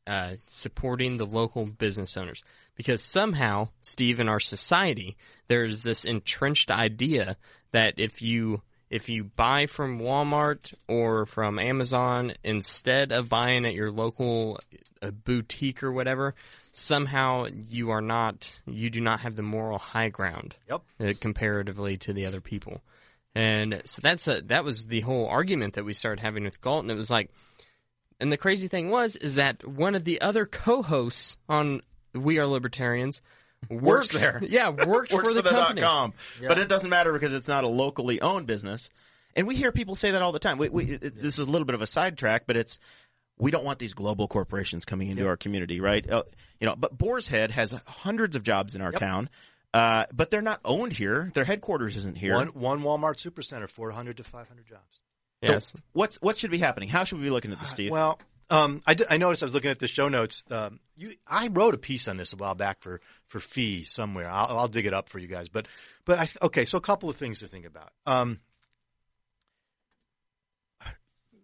[0.08, 2.43] uh, supporting the local business owners
[2.76, 5.16] because somehow, Steve, in our society,
[5.47, 7.38] there's this entrenched idea
[7.72, 13.74] that if you if you buy from Walmart or from Amazon instead of buying at
[13.74, 14.60] your local
[15.01, 16.36] uh, boutique or whatever,
[16.72, 20.82] somehow you are not you do not have the moral high ground Yep.
[20.99, 22.82] uh, comparatively to the other people.
[23.34, 26.84] And so that's a, that was the whole argument that we started having with Galt,
[26.84, 27.30] and it was like,
[28.20, 31.82] and the crazy thing was is that one of the other co-hosts on
[32.13, 33.22] We Are Libertarians
[33.70, 34.41] works, there.
[34.47, 35.82] Yeah, worked works for the company.
[35.82, 36.13] .com.
[36.41, 38.89] But it doesn't matter because it's not a locally owned business.
[39.36, 40.57] And we hear people say that all the time.
[40.57, 42.80] We, we, it, this is a little bit of a sidetrack, but it's
[43.38, 46.09] we don't want these global corporations coming into our community, right?
[46.09, 46.24] Uh,
[46.59, 49.30] you know, but Boar's Head has hundreds of jobs in our town,
[49.74, 51.32] uh, but they're not owned here.
[51.34, 52.36] Their headquarters isn't here.
[52.36, 55.01] One one Walmart Supercenter, four hundred to five hundred jobs.
[55.42, 55.74] Yes.
[55.94, 56.90] What's what should be happening?
[56.90, 57.92] How should we be looking at this, Steve?
[57.92, 58.20] Well,
[58.50, 60.44] um, I, d- I noticed I was looking at the show notes.
[60.52, 64.30] Um, you, I wrote a piece on this a while back for for FEE somewhere.
[64.30, 65.50] I'll, I'll dig it up for you guys.
[65.50, 65.68] But
[66.06, 67.92] but I, okay, so a couple of things to think about.
[68.06, 68.40] Um,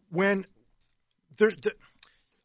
[0.09, 0.45] when
[1.37, 1.73] there's the,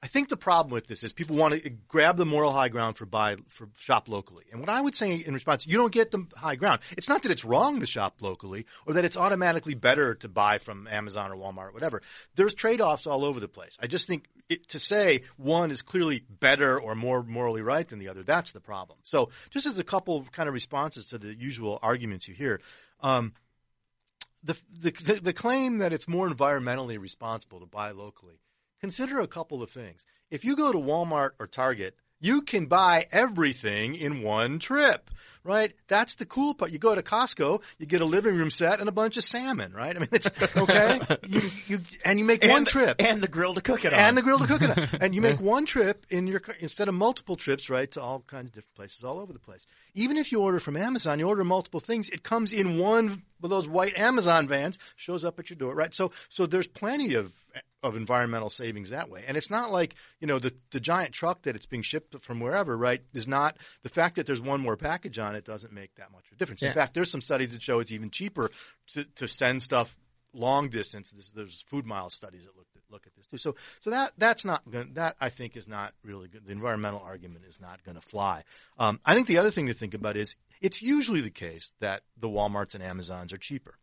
[0.03, 2.97] I think the problem with this is people want to grab the moral high ground
[2.97, 4.45] for buy for shop locally.
[4.53, 6.83] And what I would say in response, you don't get the high ground.
[6.93, 10.59] It's not that it's wrong to shop locally or that it's automatically better to buy
[10.59, 12.03] from Amazon or Walmart or whatever.
[12.35, 13.79] There's trade-offs all over the place.
[13.83, 17.99] I just think it, to say one is clearly better or more morally right than
[17.99, 18.99] the other, that's the problem.
[19.03, 22.61] So just as a couple of kind of responses to the usual arguments you hear,
[23.01, 23.33] um,
[24.45, 28.39] the, the, the claim that it's more environmentally responsible to buy locally
[28.81, 30.05] consider a couple of things.
[30.31, 35.11] If you go to Walmart or Target, you can buy everything in one trip,
[35.45, 35.75] right?
[35.87, 36.73] That's the cool part.
[36.73, 39.73] You go to Costco, you get a living room set and a bunch of salmon,
[39.75, 39.95] right?
[39.95, 40.99] I mean, it's okay.
[41.29, 44.01] you, you, and you make and one trip and the grill to cook it on.
[44.01, 44.87] and the grill to cook it on.
[45.01, 48.49] And you make one trip in your instead of multiple trips, right, to all kinds
[48.49, 49.67] of different places all over the place.
[49.95, 53.51] Even if you order from Amazon, you order multiple things, it comes in one of
[53.51, 55.95] those white Amazon vans, shows up at your door, right?
[55.95, 57.35] So so there's plenty of
[57.87, 59.25] of environmental savings that way.
[59.27, 62.41] And it's not like, you know, the the giant truck that it's being shipped from
[62.41, 65.95] wherever, right, is not the fact that there's one more package on it doesn't make
[65.97, 66.63] that much of a difference.
[66.63, 68.51] In fact, there's some studies that show it's even cheaper
[68.89, 69.97] to to send stuff
[70.33, 71.11] long distance.
[71.11, 73.39] There's, there's food mile studies that look at, look at this too.
[73.39, 74.63] So so that that's not
[74.95, 76.45] that I think is not really good.
[76.47, 78.45] The environmental argument is not going to fly.
[78.79, 82.03] Um, I think the other thing to think about is it's usually the case that
[82.19, 83.75] the WalMarts and Amazons are cheaper.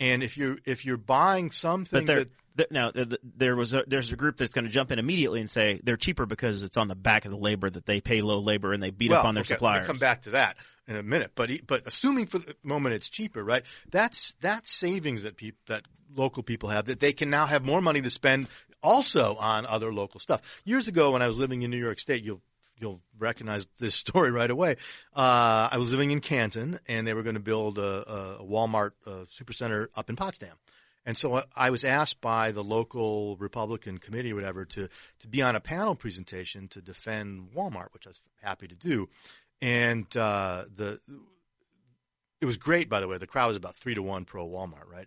[0.00, 3.56] And if you're if you're buying some But there, that th- now th- th- there
[3.56, 6.26] was a, there's a group that's going to jump in immediately and say they're cheaper
[6.26, 8.90] because it's on the back of the labor that they pay low labor and they
[8.90, 9.86] beat up well, on their okay, suppliers.
[9.86, 11.32] Come back to that in a minute.
[11.34, 13.64] But but assuming for the moment it's cheaper, right?
[13.90, 15.84] That's that's savings that people that
[16.14, 18.48] local people have that they can now have more money to spend
[18.82, 20.60] also on other local stuff.
[20.64, 22.42] Years ago, when I was living in New York State, you'll
[22.78, 24.76] you'll recognize this story right away.
[25.14, 28.92] Uh, I was living in Canton, and they were going to build a, a Walmart
[29.06, 30.56] uh, supercenter up in Potsdam.
[31.04, 34.88] And so I- I was asked by the local Republican committee or whatever to,
[35.20, 39.08] to be on a panel presentation to defend Walmart, which I was happy to do.
[39.60, 41.00] And uh, the
[42.40, 43.18] it was great, by the way.
[43.18, 45.06] The crowd was about three to one pro Walmart, right?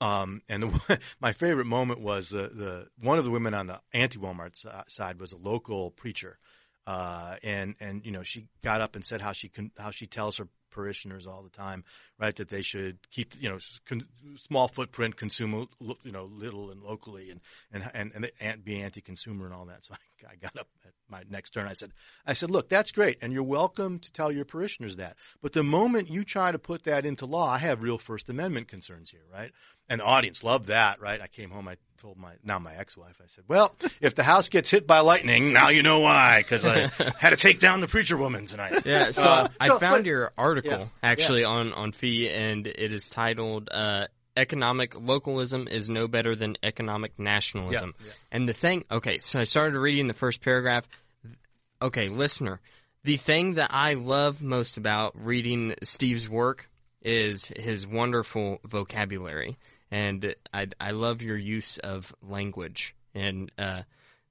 [0.00, 3.80] Um, and the, my favorite moment was the, the one of the women on the
[3.92, 6.38] anti Walmart side was a local preacher,
[6.86, 10.06] uh, and and you know she got up and said how she con- how she
[10.06, 11.84] tells her parishioners all the time,
[12.18, 14.06] right, that they should keep you know con-
[14.36, 17.40] small footprint, consume you know little and locally, and
[17.72, 19.84] and and, and, be anti-consumer and all that.
[19.84, 19.94] So
[20.28, 21.66] I, I got up at my next turn.
[21.66, 21.92] I said,
[22.26, 25.16] I said, look, that's great, and you're welcome to tell your parishioners that.
[25.42, 28.68] But the moment you try to put that into law, I have real First Amendment
[28.68, 29.52] concerns here, right?
[29.90, 31.20] And the audience loved that, right?
[31.20, 34.48] I came home, I told my now my ex-wife, I said, well, if the house
[34.48, 36.86] gets hit by lightning, now you know why, because I
[37.18, 38.86] had to take down the preacher woman tonight.
[38.86, 42.66] Yeah, so Uh, I so, found but- your article yeah, actually on on FEE, and
[42.66, 48.12] it is titled uh, "Economic Localism is No Better Than Economic Nationalism." Yeah, yeah.
[48.30, 50.88] And the thing, okay, so I started reading the first paragraph.
[51.82, 52.60] Okay, listener,
[53.04, 56.68] the thing that I love most about reading Steve's work
[57.02, 59.56] is his wonderful vocabulary,
[59.90, 63.50] and I I love your use of language and.
[63.58, 63.82] Uh,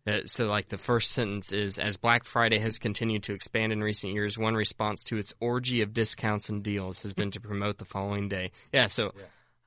[0.07, 3.84] uh, so, like the first sentence is, as Black Friday has continued to expand in
[3.84, 7.78] recent years, one response to its orgy of discounts and deals has been to promote
[7.78, 8.51] the following day.
[8.74, 9.14] Yeah, so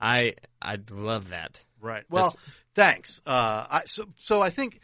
[0.01, 1.62] I I love that.
[1.80, 2.05] Right.
[2.11, 2.34] Well,
[2.74, 3.20] thanks.
[3.26, 4.80] Uh, I, so, so I think,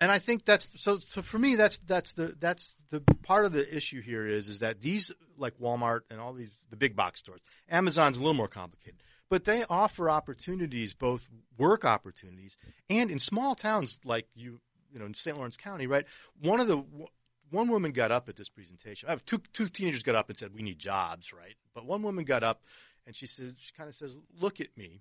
[0.00, 0.98] and I think that's so.
[0.98, 4.60] So for me, that's that's the that's the part of the issue here is is
[4.60, 8.48] that these like Walmart and all these the big box stores, Amazon's a little more
[8.48, 12.58] complicated, but they offer opportunities, both work opportunities
[12.90, 14.60] and in small towns like you,
[14.92, 15.36] you know, in St.
[15.36, 16.04] Lawrence County, right?
[16.42, 16.84] One of the
[17.50, 19.08] one woman got up at this presentation.
[19.08, 21.54] I have two two teenagers got up and said, "We need jobs," right?
[21.74, 22.62] But one woman got up
[23.06, 25.00] and she says, she kind of says, "Look at me."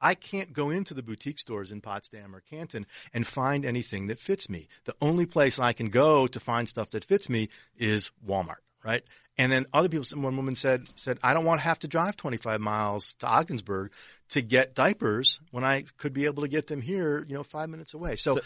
[0.00, 2.84] I can't go into the boutique stores in Potsdam or Canton
[3.14, 4.68] and find anything that fits me.
[4.84, 9.02] The only place I can go to find stuff that fits me is Walmart, right?
[9.36, 12.16] And then other people, one woman said, said, I don't want to have to drive
[12.16, 13.90] 25 miles to Ogdensburg
[14.30, 17.68] to get diapers when I could be able to get them here, you know, five
[17.68, 18.14] minutes away.
[18.14, 18.38] So,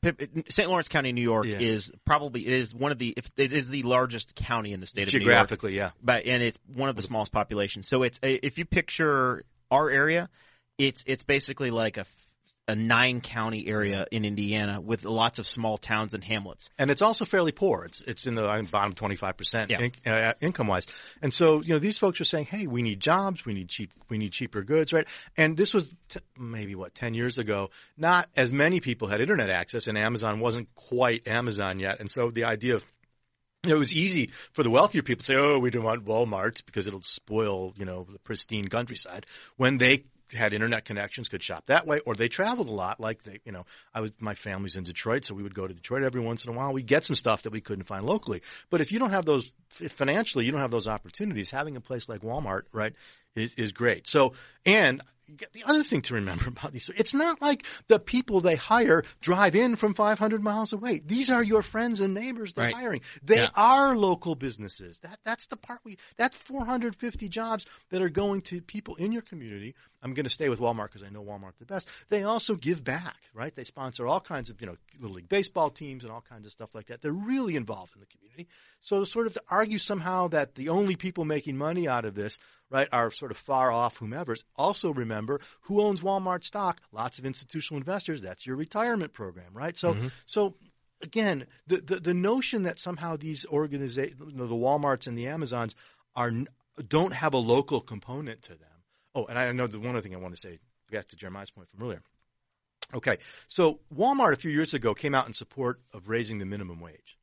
[0.00, 0.68] Pip- St.
[0.68, 1.58] Lawrence County, New York, Yeah.
[1.60, 4.86] is probably it is one of the if it is the largest county in the
[4.88, 5.28] state of New York.
[5.28, 5.90] geographically, yeah.
[6.02, 7.86] but and it's one of the smallest populations.
[7.86, 10.28] So it's if you picture our area,
[10.76, 12.04] it's it's basically like a
[12.68, 16.70] a nine county area in Indiana with lots of small towns and hamlets.
[16.78, 17.84] and it's also fairly poor.
[17.84, 19.88] It's it's in the uh, bottom twenty five percent Yeah.
[20.06, 20.86] uh, income wise.
[21.20, 23.90] And so you know these folks are saying, hey, we need jobs, we need cheap,
[24.08, 25.06] we need cheaper goods, right?
[25.36, 27.70] And this was t- maybe what ten years ago.
[27.96, 31.98] Not as many people had internet access, and Amazon wasn't quite Amazon yet.
[31.98, 32.86] And so the idea of
[33.64, 36.04] you know, it was easy for the wealthier people to say, "Oh, we don't want
[36.04, 39.24] Walmart because it'll spoil, you know, the pristine countryside."
[39.56, 43.00] When they had internet connections could shop that way, or they traveled a lot.
[43.00, 45.74] Like they, you know, I was my family's in Detroit, so we would go to
[45.74, 46.72] Detroit every once in a while.
[46.72, 48.42] We get some stuff that we couldn't find locally.
[48.70, 51.50] But if you don't have those if financially, you don't have those opportunities.
[51.50, 52.94] Having a place like Walmart, right,
[53.34, 54.08] is is great.
[54.08, 54.34] So
[54.66, 55.02] and
[55.52, 59.56] the other thing to remember about these, it's not like the people they hire drive
[59.56, 61.00] in from 500 miles away.
[61.04, 62.74] These are your friends and neighbors they're Right.
[62.74, 63.00] hiring.
[63.22, 63.48] They Yeah.
[63.54, 64.98] are local businesses.
[64.98, 69.22] That that's the part we that's 450 jobs that are going to people in your
[69.22, 69.74] community.
[70.02, 71.88] I'm going to stay with Walmart because I know Walmart the best.
[72.08, 73.54] They also give back, right?
[73.54, 76.52] They sponsor all kinds of you know little league baseball teams and all kinds of
[76.52, 77.02] stuff like that.
[77.02, 78.48] They're really involved in the community.
[78.80, 82.38] So sort of to argue somehow that the only people making money out of this
[82.72, 84.44] right, are sort of far off whomever's.
[84.56, 86.80] Also remember who owns Walmart stock?
[86.90, 88.20] Lots of institutional investors.
[88.20, 89.76] That's your retirement program, right?
[89.76, 90.08] So, mm-hmm.
[90.26, 90.54] so
[91.02, 95.28] again, the, the, the notion that somehow these organizations, you know, the Walmarts and the
[95.28, 95.76] Amazons
[96.16, 96.32] are,
[96.88, 98.68] don't have a local component to them.
[99.14, 100.58] Oh, and I know the one other thing I want to say,
[100.90, 102.02] back to Jeremiah's point from earlier.
[102.94, 106.80] Okay, so Walmart a few years ago came out in support of raising the minimum
[106.80, 107.18] wage.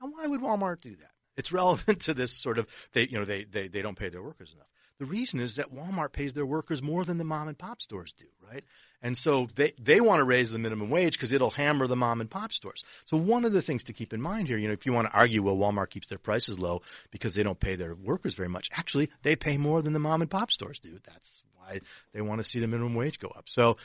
[0.00, 1.10] Now, why would Walmart do that?
[1.36, 4.22] It's relevant to this sort of they you know they they, they don't pay their
[4.22, 4.68] workers enough.
[4.98, 8.12] The reason is that Walmart pays their workers more than the mom and pop stores
[8.12, 8.64] do, right?
[9.04, 12.22] And so they they want to raise the minimum wage because it'll hammer the mom
[12.22, 12.82] and pop stores.
[13.04, 15.08] So one of the things to keep in mind here, you know, if you want
[15.08, 16.80] to argue, well, Walmart keeps their prices low
[17.10, 18.70] because they don't pay their workers very much.
[18.72, 20.98] Actually, they pay more than the mom and pop stores do.
[21.04, 21.82] That's why
[22.14, 23.46] they want to see the minimum wage go up.
[23.46, 23.76] So,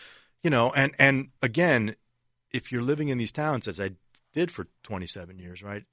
[0.41, 1.97] you know, and and again,
[2.51, 3.91] if you're living in these towns, as I
[4.32, 5.84] did for 27 years, right?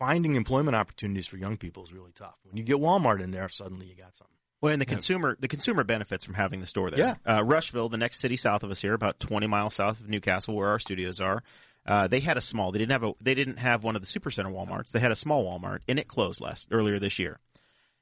[0.00, 2.36] Finding employment opportunities for young people is really tough.
[2.42, 4.37] When you get Walmart in there, suddenly you got something.
[4.60, 7.00] Well, and the consumer the consumer benefits from having the store there.
[7.24, 10.54] Uh, Rushville, the next city south of us here, about 20 miles south of Newcastle,
[10.54, 11.42] where our studios are.
[11.86, 12.70] Uh, they had a small.
[12.72, 13.12] They didn't have a.
[13.20, 14.90] They didn't have one of the supercenter WalMarts.
[14.90, 17.38] They had a small Walmart, and it closed last earlier this year.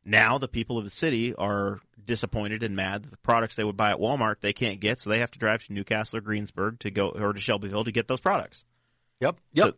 [0.05, 3.77] Now the people of the city are disappointed and mad that the products they would
[3.77, 6.79] buy at Walmart they can't get, so they have to drive to Newcastle or Greensburg
[6.81, 8.65] to go or to Shelbyville to get those products.
[9.21, 9.37] Yep.
[9.53, 9.67] Yep.
[9.67, 9.75] So-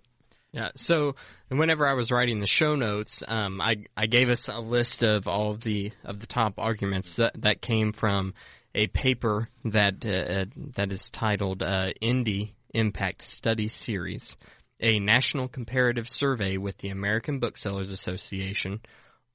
[0.59, 0.71] Yeah.
[0.75, 1.15] So
[1.49, 5.29] whenever I was writing the show notes, um, I I gave us a list of
[5.29, 8.35] all of the of the top arguments that that came from
[8.75, 14.37] a paper that uh, that is titled uh, "Indie Impact Study Series,"
[14.81, 18.81] a national comparative survey with the American Booksellers Association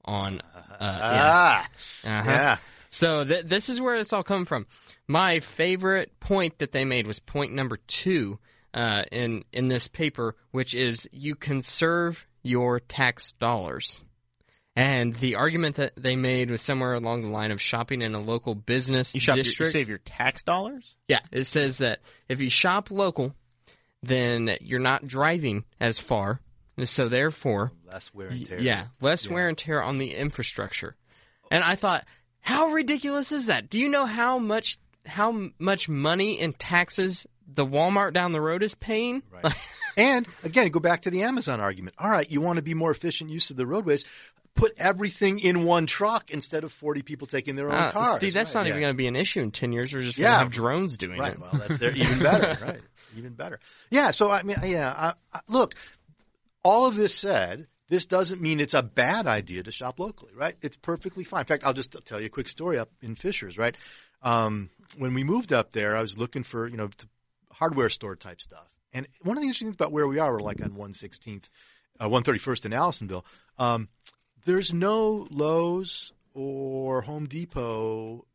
[0.04, 0.40] on.
[0.54, 1.20] Uh, yeah.
[1.32, 1.68] ah,
[2.04, 2.30] Uh-huh.
[2.30, 2.56] yeah.
[2.90, 4.66] So th- this is where it's all come from.
[5.08, 8.38] My favorite point that they made was point number two
[8.74, 14.02] uh, in in this paper, which is you conserve your tax dollars.
[14.76, 18.20] And the argument that they made was somewhere along the line of shopping in a
[18.20, 20.96] local business You shop your, you save your tax dollars.
[21.08, 23.34] Yeah, it says that if you shop local,
[24.02, 26.40] then you're not driving as far.
[26.76, 28.60] And So therefore, Less wear and tear.
[28.60, 30.96] Yeah, less wear and tear on the infrastructure.
[31.52, 32.04] And I thought,
[32.40, 33.70] how ridiculous is that?
[33.70, 38.62] Do you know how much how much money in taxes the Walmart down the road
[38.62, 39.22] is paying?
[39.30, 39.54] Right.
[39.96, 41.96] and again, go back to the Amazon argument.
[41.98, 44.04] All right, you want to be more efficient use of the roadways.
[44.54, 48.16] Put everything in one truck instead of 40 people taking their own Uh, cars.
[48.16, 48.70] Steve, that's right, not yeah.
[48.74, 49.92] even going to be an issue in ten years.
[49.92, 51.32] We're just going to have drones doing Right.
[51.32, 51.40] it.
[51.40, 52.56] Well, that's there even better.
[52.64, 52.80] Right.
[53.16, 53.58] Even better.
[53.90, 54.10] Yeah.
[54.12, 54.92] So I mean, yeah.
[54.96, 55.74] I, I, look,
[56.62, 60.56] all of this said, this doesn't mean it's a bad idea to shop locally, right?
[60.62, 61.40] It's perfectly fine.
[61.40, 63.76] In fact, I'll just tell you a quick story up in Fishers, right?
[64.22, 67.06] Um, when we moved up there, I was looking for you know t-
[67.64, 70.40] hardware store type stuff, and one of the interesting things about where we are, we're
[70.40, 71.48] like on one sixteenth,
[71.98, 73.24] uh, one thirty first in Allisonville.
[73.58, 73.88] Um,
[74.44, 78.26] there's no Lowe's or Home Depot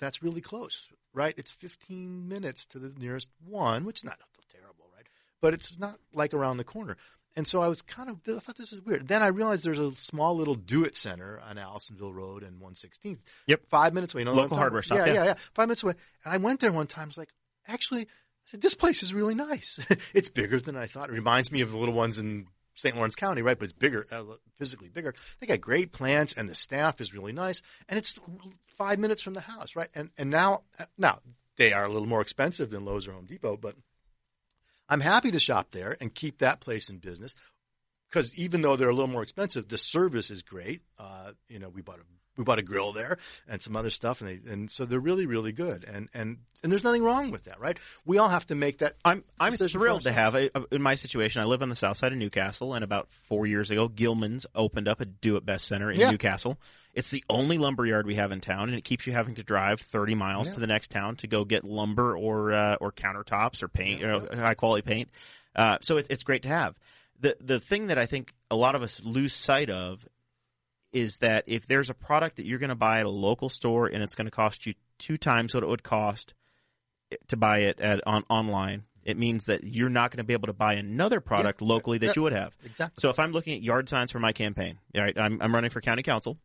[0.00, 1.32] that's really close, right?
[1.36, 4.18] It's 15 minutes to the nearest one, which is not
[4.50, 5.06] terrible, right?
[5.40, 6.96] But it's not like around the corner.
[7.36, 9.06] And so I was kind of, I thought this is weird.
[9.06, 13.18] Then I realized there's a small little do it center on Allisonville Road and 116th.
[13.46, 13.60] Yep.
[13.68, 14.22] Five minutes away.
[14.22, 15.24] You know Local hardware shop, Yeah, yeah.
[15.24, 15.34] yeah.
[15.54, 15.94] Five minutes away.
[16.24, 17.04] And I went there one time.
[17.04, 17.32] I was like,
[17.68, 18.08] actually,
[18.46, 19.78] said, this place is really nice.
[20.14, 21.08] it's bigger than I thought.
[21.08, 22.96] It reminds me of the little ones in St.
[22.96, 23.58] Lawrence County, right?
[23.58, 24.24] But it's bigger, uh,
[24.56, 25.14] physically bigger.
[25.40, 27.62] They got great plants, and the staff is really nice.
[27.88, 28.18] And it's
[28.66, 29.88] five minutes from the house, right?
[29.94, 30.62] And and now
[30.96, 31.20] now
[31.56, 33.76] they are a little more expensive than Lowe's or Home Depot, but
[34.88, 37.34] I'm happy to shop there and keep that place in business
[38.08, 40.82] because even though they're a little more expensive, the service is great.
[40.98, 42.04] Uh, you know, we bought a
[42.36, 43.18] we bought a grill there
[43.48, 45.84] and some other stuff, and they, and so they're really really good.
[45.84, 47.78] And and and there's nothing wrong with that, right?
[48.04, 48.94] We all have to make that.
[49.04, 51.42] I'm I'm thrilled to have a, in my situation.
[51.42, 54.88] I live on the south side of Newcastle, and about four years ago, Gillman's opened
[54.88, 56.10] up a Do It Best Center in Yeah.
[56.10, 56.58] Newcastle.
[56.94, 59.42] It's the only lumber yard we have in town, and it keeps you having to
[59.42, 60.54] drive 30 miles Yeah.
[60.54, 64.06] to the next town to go get lumber or uh, or countertops or paint, you
[64.06, 65.08] know, high quality paint.
[65.56, 66.78] Uh, so it, it's great to have.
[67.20, 70.06] The the thing that I think a lot of us lose sight of
[70.92, 73.86] is that if there's a product that you're going to buy at a local store
[73.86, 76.34] and it's going to cost you two times what it would cost
[77.28, 80.46] to buy it at on online, it means that you're not going to be able
[80.46, 82.12] to buy another product locally that Yeah.
[82.16, 82.54] you would have.
[82.64, 83.00] Exactly.
[83.00, 85.70] So if I'm looking at yard signs for my campaign, all right, I'm, I'm running
[85.70, 86.38] for county council.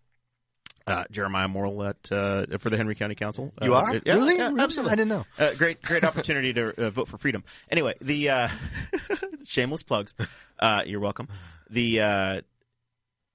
[0.87, 3.51] Uh, Jeremiah Morrill at uh, for the Henry County Council.
[3.61, 4.37] You Uh, are yeah, really?
[4.37, 4.93] yeah, absolutely.
[4.93, 5.25] I didn't know.
[5.37, 7.43] Uh, great, great opportunity to uh, vote for freedom.
[7.69, 8.47] Anyway, the uh,
[9.43, 10.15] shameless plugs.
[10.57, 11.27] Uh, you're welcome.
[11.69, 12.41] The uh,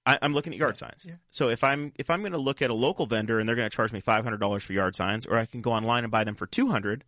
[0.04, 1.06] I, I'm looking at yard signs.
[1.30, 3.68] So if I'm if I'm going to look at a local vendor and they're going
[3.70, 6.10] to charge me five hundred dollars for yard signs, or I can go online and
[6.10, 7.04] buy them for two hundred,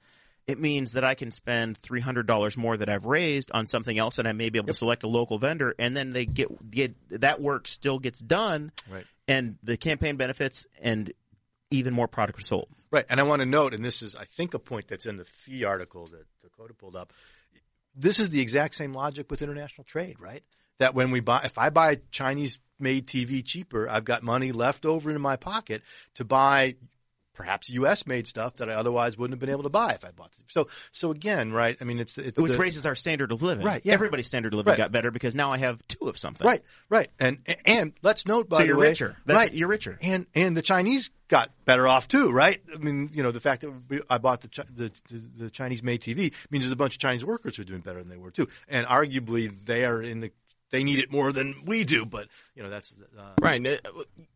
[0.46, 3.98] it means that I can spend three hundred dollars more that I've raised on something
[3.98, 6.70] else, and I may be able to select a local vendor, and then they get
[6.70, 9.04] get that work still gets done, Right.
[9.26, 11.12] and the campaign benefits and
[11.70, 12.68] even more product are sold.
[12.92, 15.16] Right, and I want to note, and this is, I think, a point that's in
[15.16, 17.12] the FEE article that Dakota pulled up.
[17.96, 20.44] This is the exact same logic with international trade, right?
[20.78, 21.98] That when we buy, if I buy
[22.84, 25.82] Chinese-made TV cheaper, I've got money left over in my pocket
[26.14, 26.76] to buy
[27.32, 30.30] perhaps U.S.-made stuff that I otherwise wouldn't have been able to buy if I bought.
[30.38, 30.44] It.
[30.52, 31.76] So, so again, right?
[31.80, 33.66] I mean, it's, it's which the- raises our standard of living.
[33.66, 33.92] Right, yeah.
[33.92, 34.78] Everybody's standard of living Right.
[34.78, 36.46] got better because now I have two of something.
[36.46, 39.16] Right, right, and and let's note by So you're way, richer.
[39.26, 39.98] That's- right, you're richer.
[40.00, 42.62] and and the Chinese got better off too, right?
[42.72, 46.02] I mean, you know, the fact that I bought the, the the the Chinese made
[46.02, 48.30] TV means there's a bunch of Chinese workers who are doing better than they were
[48.30, 50.30] too, and arguably they are in the
[50.74, 53.76] they need it more than we do, but you know that's uh, Right, uh,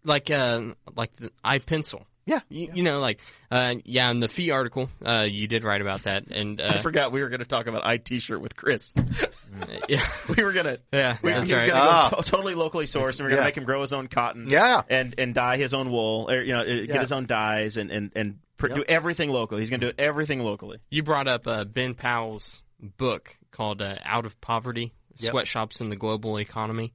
[0.05, 2.07] like uh, like the I, Pencil.
[2.27, 3.21] yeah, You, you know, like
[3.51, 6.83] uh, yeah, in the FEE article, uh, you did write about that, and I uh,
[6.83, 8.95] forgot we were going to talk about iT-shirt with Chris.
[9.89, 10.81] yeah, we were going to.
[10.93, 11.73] yeah, We, that's he was right.
[11.73, 12.11] going to Ah.
[12.11, 13.45] go to- totally locally sourced, and we're going to Yeah.
[13.45, 14.83] make him grow his own cotton, Yeah.
[14.89, 17.01] and and dye his own wool, or you know, uh, get Yeah.
[17.01, 18.77] his own dyes, and and and pr- Yep.
[18.77, 19.59] do everything local.
[19.59, 20.79] He's going to do everything locally.
[20.91, 25.31] You brought up uh, Ben Powell's book called uh, "Out of Poverty: Yep.
[25.31, 26.93] Sweatshops in the Global Economy."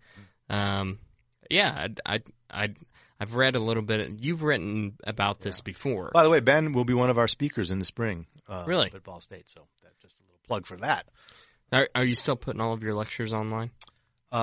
[0.50, 1.00] Um,
[1.50, 2.20] yeah, I, I,
[2.66, 2.70] I,
[3.20, 4.20] I've read a little bit.
[4.20, 6.12] You've written about this before.
[6.14, 8.92] By the way, Ben will be one of our speakers in the spring, uh, Really?
[8.94, 9.50] at Ball State.
[9.50, 11.08] So that's just a little plug for that.
[11.72, 13.72] Are, are you still putting all of your lectures online?
[14.32, 14.36] Uh,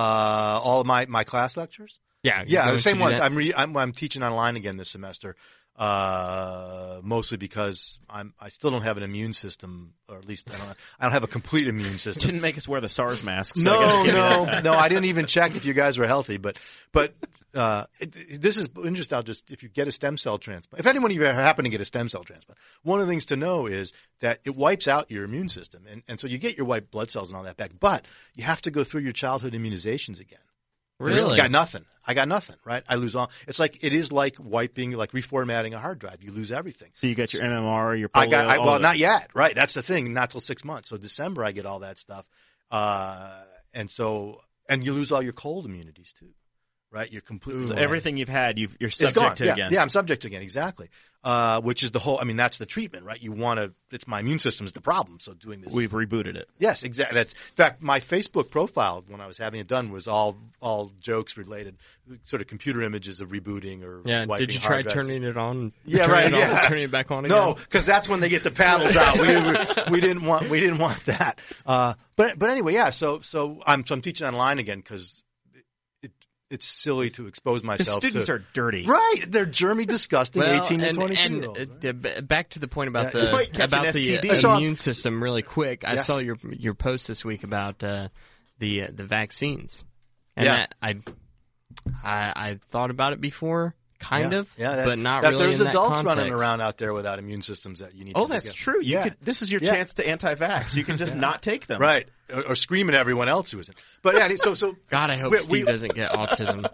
[0.63, 1.99] all of my my class lectures.
[2.23, 3.19] Yeah, Yeah, the same ones.
[3.19, 5.37] I'm, re- I'm I'm teaching online again this semester.
[5.81, 10.59] Uh, mostly because I'm I still don't have an immune system, or at least I
[10.59, 12.29] don't I don't have a complete immune system.
[12.29, 13.63] Didn't make us wear the SARS masks.
[13.63, 14.75] so No, no, no.
[14.75, 16.37] I didn't even check if you guys were healthy.
[16.37, 16.59] But,
[16.93, 17.15] but
[17.55, 19.17] uh, it, this is interesting.
[19.17, 21.71] I'll just if you get a stem cell transplant, if anyone of you happen to
[21.71, 24.87] get a stem cell transplant, one of the things to know is that it wipes
[24.87, 27.45] out your immune system, and and so you get your white blood cells and all
[27.45, 27.71] that back.
[27.81, 28.05] But
[28.35, 30.41] you have to go through your childhood immunizations again.
[31.01, 31.35] Really?
[31.35, 31.85] I got nothing.
[32.07, 32.57] I got nothing.
[32.65, 32.85] Right?
[32.89, 33.31] I lose all.
[33.49, 36.23] It's like it is like wiping, like reformatting a hard drive.
[36.23, 36.91] You lose everything.
[36.95, 38.47] So you got your MMR, your polio, I got.
[38.47, 39.31] I, well, not yet.
[39.35, 39.55] Right.
[39.55, 40.13] That's the thing.
[40.13, 40.91] Not till six months.
[40.91, 42.27] So December, I get all that stuff,
[42.71, 43.43] uh,
[43.73, 46.29] and so and you lose all your cold immunities too.
[46.93, 47.11] Right.
[47.13, 49.35] You're completely So everything you've had, you've, you're it's subject gone.
[49.37, 49.73] to yeah, again.
[49.73, 50.43] Yeah, I'm subject to again.
[50.43, 50.89] Exactly.
[51.23, 52.19] Uh, which is the whole.
[52.19, 53.23] I mean, that's the treatment, right?
[53.23, 53.73] You want to.
[53.93, 55.21] It's my immune system's the problem.
[55.21, 55.73] So doing this.
[55.73, 56.49] We've rebooted it.
[56.59, 57.15] Yes, exactly.
[57.15, 60.91] That's in fact my Facebook profile when I was having it done was all all
[60.99, 61.77] jokes related,
[62.25, 64.25] sort of computer images of rebooting or Yeah.
[64.25, 65.73] wiping Did you try hard turning it on?
[65.85, 66.69] Yeah, turning right, It on, yeah.
[66.69, 67.37] Turning it back on again.
[67.37, 69.19] No, because that's when they get the paddles out.
[69.21, 71.39] We, we, we didn't want we didn't want that.
[71.67, 72.91] Uh, but but anyway, yeah.
[72.91, 75.30] So so I'm so I'm teaching online again because it, it
[76.51, 77.79] it's silly to expose myself.
[77.79, 78.85] The myself students to are dirty.
[78.87, 79.23] right.
[79.29, 81.61] They're germy, disgusting Well, eighteen to and, twenty two and, year olds.
[81.81, 84.45] the- b- back to the point about Yeah, the about an the STD.
[84.45, 85.85] uh, immune system really quick.
[85.85, 88.09] I saw your your post this week about uh,
[88.59, 89.85] the uh, the vaccines,
[90.37, 90.55] and Yeah.
[90.57, 90.97] that, I
[92.03, 94.39] I I thought about it before, kind yeah.
[94.39, 95.45] of, yeah, that- but not that really.
[95.47, 98.15] There's in that adults running around out there without immune systems that you need.
[98.17, 98.55] Oh, to that's get.
[98.55, 98.81] true.
[98.83, 99.03] You Yeah.
[99.05, 99.17] could.
[99.23, 99.71] This is your Yeah.
[99.71, 100.75] chance to anti-vax.
[100.75, 101.81] You can just not take them.
[101.81, 103.77] right, or, or scream at everyone else who isn't.
[104.03, 106.67] But yeah, so so God, I hope We- Steve we- doesn't get autism.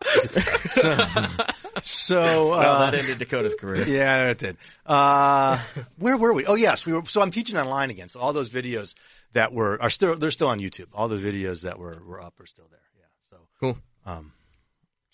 [1.82, 3.86] so uh, Well, that ended Dakota's career.
[3.86, 4.56] Yeah, it did.
[4.86, 5.58] Uh,
[5.98, 6.46] where were we?
[6.46, 7.04] Oh, yes, we were.
[7.06, 8.08] So I'm teaching online again.
[8.08, 8.94] So all those videos
[9.32, 10.86] that were are still they're still on YouTube.
[10.94, 12.80] All the videos that were were up are still there.
[12.98, 13.04] Yeah.
[13.30, 13.78] So cool.
[14.06, 14.32] um,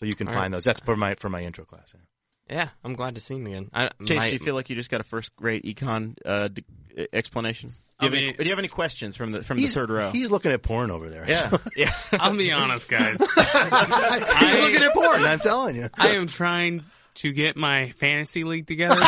[0.04, 0.58] so you can All find right.
[0.58, 0.64] those.
[0.64, 1.92] That's for my for my intro class.
[1.94, 2.00] Yeah.
[2.50, 3.70] Yeah, I'm glad to see him again.
[3.72, 6.62] I, Chase, my- do you feel like you just got a first-rate econ uh, d-
[7.10, 7.70] explanation?
[8.00, 9.88] Do you, I have any, do you have any questions from the from the third
[9.88, 10.10] row?
[10.10, 11.24] he's looking at porn over there.
[11.26, 11.90] yeah, yeah.
[12.12, 13.18] I'll be honest, guys.
[13.18, 15.22] he's looking at porn.
[15.22, 15.88] I'm telling you.
[15.94, 16.82] I am trying
[17.14, 18.96] to get my fantasy league together.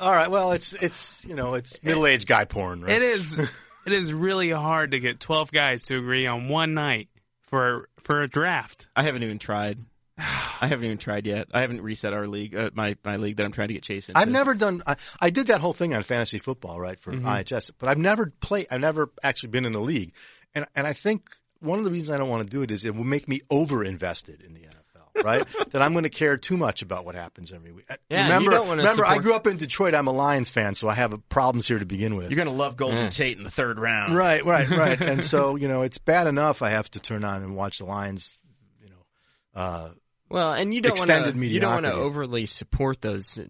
[0.00, 0.30] All right.
[0.30, 2.82] Well, it's it's you know it's middle aged guy porn.
[2.82, 2.92] Right?
[2.92, 7.08] it is it is really hard to get 12 guys to agree on one night
[7.54, 8.88] for for a draft.
[8.96, 9.78] I haven't even tried.
[10.18, 11.48] I haven't even tried yet.
[11.52, 14.08] I haven't reset our league, uh, my my league that I'm trying to get Chase
[14.08, 14.18] into.
[14.20, 14.82] I've never done.
[14.86, 17.26] I, I did that whole thing on fantasy football, right, for Mm-hmm.
[17.26, 18.66] IHS, but I've never played.
[18.72, 20.14] I've never actually been in a league,
[20.54, 21.30] and and I think
[21.60, 23.40] one of the reasons I don't want to do it is it will make me
[23.50, 24.83] over invested in the NFL.
[25.22, 25.46] Right?
[25.70, 27.84] that I'm going to care too much about what happens every week.
[27.90, 29.94] Uh, Yeah, you remember, don't wanna remember, I grew up in Detroit.
[29.94, 32.30] I'm a Lions fan, so I have problems here to begin with.
[32.30, 34.14] You're gonna love Golden Tate in the third round.
[34.16, 35.00] Right, right, right.
[35.00, 37.84] and so, you know, it's bad enough I have to turn on and watch the
[37.84, 38.38] Lions,
[38.82, 39.60] you know.
[39.60, 39.90] Uh,
[40.28, 43.44] Well, and you don't want to you don't want to overly support those uh,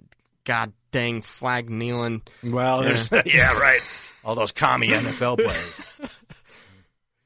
[0.44, 2.22] god dang flag kneeling.
[2.42, 3.80] well, there's, yeah, right.
[4.24, 5.96] All those commie NFL players.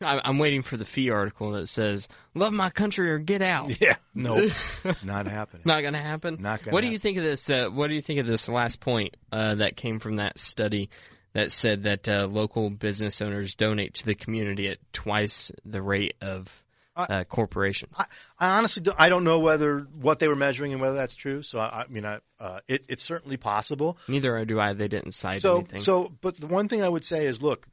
[0.01, 3.81] I, I'm waiting for the FEE article that says "Love my country or get out."
[3.81, 4.37] Yeah, no,
[5.05, 5.63] not happening.
[5.65, 6.39] Not going to happen.
[6.41, 7.51] Not gonna What do you think of this?
[7.51, 10.91] Uh, what do you think of this last point uh, that came from that study
[11.33, 16.15] that said that uh, local business owners donate to the community at twice the rate
[16.21, 16.63] of
[16.97, 17.97] uh, corporations?
[17.99, 18.05] I,
[18.39, 21.43] I honestly, don't, I don't know whether what they were measuring and whether that's true.
[21.43, 23.99] So, I, I mean, I, uh, it, it's certainly possible.
[24.07, 24.75] Neither do I.
[24.75, 25.81] They didn't cite So, anything.
[25.81, 27.67] so, but the one thing I would say is, look,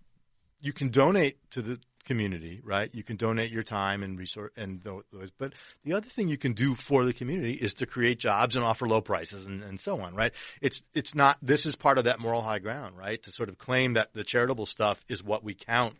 [0.59, 2.89] you can donate to the community, right?
[2.93, 5.31] You can donate your time and resource and those.
[5.37, 5.53] But
[5.83, 8.87] the other thing you can do for the community is to create jobs and offer
[8.87, 10.33] low prices and, and so on, right?
[10.61, 11.37] It's it's not.
[11.41, 13.21] This is part of that moral high ground, right?
[13.23, 15.95] To sort of claim that the charitable stuff is what we count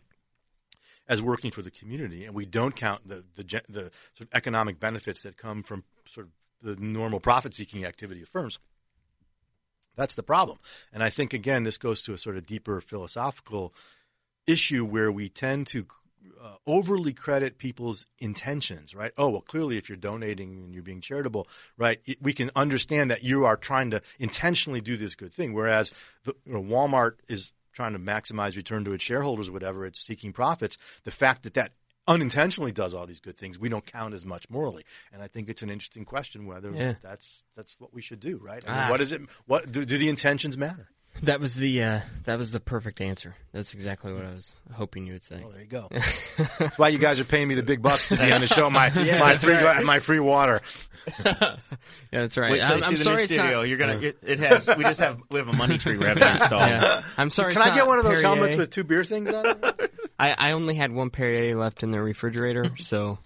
[1.08, 3.80] as working for the community, and we don't count the the, the
[4.14, 6.32] sort of economic benefits that come from sort of
[6.62, 8.58] the normal profit seeking activity of firms.
[9.96, 10.58] That's the problem.
[10.92, 13.74] And I think, again, this goes to a sort of deeper philosophical
[14.46, 15.86] issue where we tend to
[16.42, 19.12] uh, overly credit people's intentions, right?
[19.18, 23.10] Oh, well, clearly, if you're donating and you're being charitable, right, it, we can understand
[23.10, 25.54] that you are trying to intentionally do this good thing.
[25.54, 25.92] Whereas
[26.24, 30.32] the, you know, Walmart is trying to maximize return to its shareholders, whatever, it's seeking
[30.32, 30.78] profits.
[31.04, 31.72] The fact that that
[32.08, 34.84] unintentionally does all these good things, we don't count as much morally.
[35.12, 36.94] And I think it's an interesting question whether Yeah.
[37.02, 38.62] that's that's what we should do, right?
[38.66, 38.90] I mean, Ah.
[38.90, 39.22] what is it?
[39.46, 40.88] What do, do the intentions matter?
[41.22, 43.34] That was the uh, that was the perfect answer.
[43.52, 45.42] That's exactly what I was hoping you would say.
[45.44, 45.88] Oh, there you go.
[46.58, 48.70] That's why you guys are paying me the big bucks to be on the show.
[48.70, 49.84] My my free right.
[49.84, 50.60] my free water.
[52.12, 52.52] Yeah, that's right.
[52.52, 53.56] Wait till I'm, you see I'm the sorry new it's studio.
[53.58, 53.62] not.
[53.68, 53.98] You're gonna.
[53.98, 54.68] It, it has.
[54.76, 55.20] We just have.
[55.28, 56.62] We have a money tree we're having installed.
[56.62, 57.02] Yeah.
[57.16, 57.52] I'm sorry.
[57.52, 58.34] Can I get one of those Perrier.
[58.34, 59.92] helmets with two beer things on it?
[60.18, 63.18] I, I only had one Perrier left in the refrigerator, so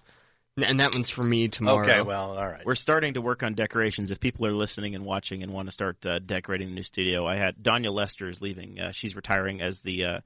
[0.63, 1.81] and that one's for me tomorrow.
[1.81, 2.65] Okay, well, all right.
[2.65, 4.11] We're starting to work on decorations.
[4.11, 7.27] If people are listening and watching and want to start uh, decorating the new studio,
[7.27, 8.79] I had Danya Lester is leaving.
[8.79, 10.19] Uh, she's retiring as the uh,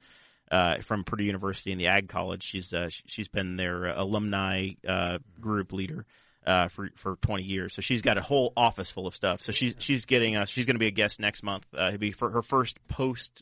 [0.52, 2.44] uh, from Purdue University in the Ag College.
[2.44, 6.06] She's uh, she's been their uh, alumni uh, group leader.
[6.46, 9.42] Uh, for for 20 years, so she's got a whole office full of stuff.
[9.42, 10.48] So she's she's getting us.
[10.48, 11.66] She's going to be a guest next month.
[11.76, 13.42] Uh, it'll be for her first post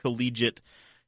[0.00, 0.62] collegiate.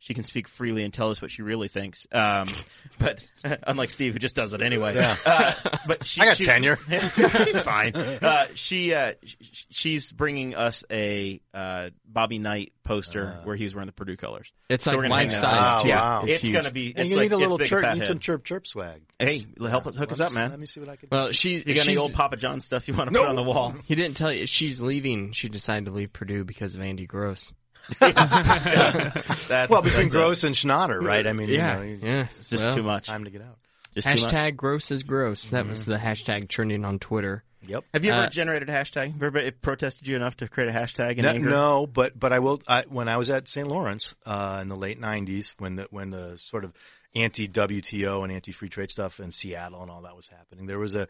[0.05, 2.07] She can speak freely and tell us what she really thinks.
[2.13, 2.47] Um,
[2.99, 3.21] but
[3.67, 4.95] unlike Steve, who just does it anyway.
[4.95, 5.17] Yeah.
[5.25, 5.55] Uh,
[5.87, 6.77] but she, I got she's- tenure.
[6.77, 7.97] she's fine.
[7.97, 13.75] Uh, she uh, sh- she's bringing us a uh, Bobby Knight poster where he was
[13.75, 14.53] wearing the Purdue colors.
[14.69, 15.83] It's So like we're gonna hang life size up.
[15.85, 15.89] too.
[15.89, 16.23] Oh, wow.
[16.27, 16.91] It's, It's, gonna be.
[16.95, 19.01] And It's you like need a little chirp, fat need some chirp chirp swag.
[19.19, 20.51] Hey, help hook us up, man.
[20.51, 21.09] Let me see what I can.
[21.11, 23.43] Well, she you got any old Papa John stuff you want to put on the
[23.43, 23.75] wall?
[23.87, 25.33] He didn't tell you she's leaving.
[25.33, 27.51] She decided to leave Purdue because of Andy Gross.
[28.01, 31.27] That's, well, between that's Gross and Schnatter, right?
[31.27, 32.27] I mean, Yeah, you know, yeah.
[32.37, 33.07] it's just Well, too much.
[33.07, 33.59] time to get out.
[33.95, 34.33] Just too much.
[34.33, 35.51] Hashtag gross is gross.
[35.51, 37.45] That was the hashtag trending on Twitter.
[37.67, 37.85] Yep.
[37.95, 39.13] Have you ever Uh, generated a hashtag?
[39.13, 41.49] Have everybody protested you enough to create a hashtag in No, anger?
[41.51, 42.61] no, but but I will.
[42.69, 43.67] I, when I was at St.
[43.67, 46.73] Lawrence uh, in the late '90s, when the when the sort of
[47.15, 50.79] anti WTO and anti free trade stuff in Seattle and all that was happening, there
[50.79, 51.09] was a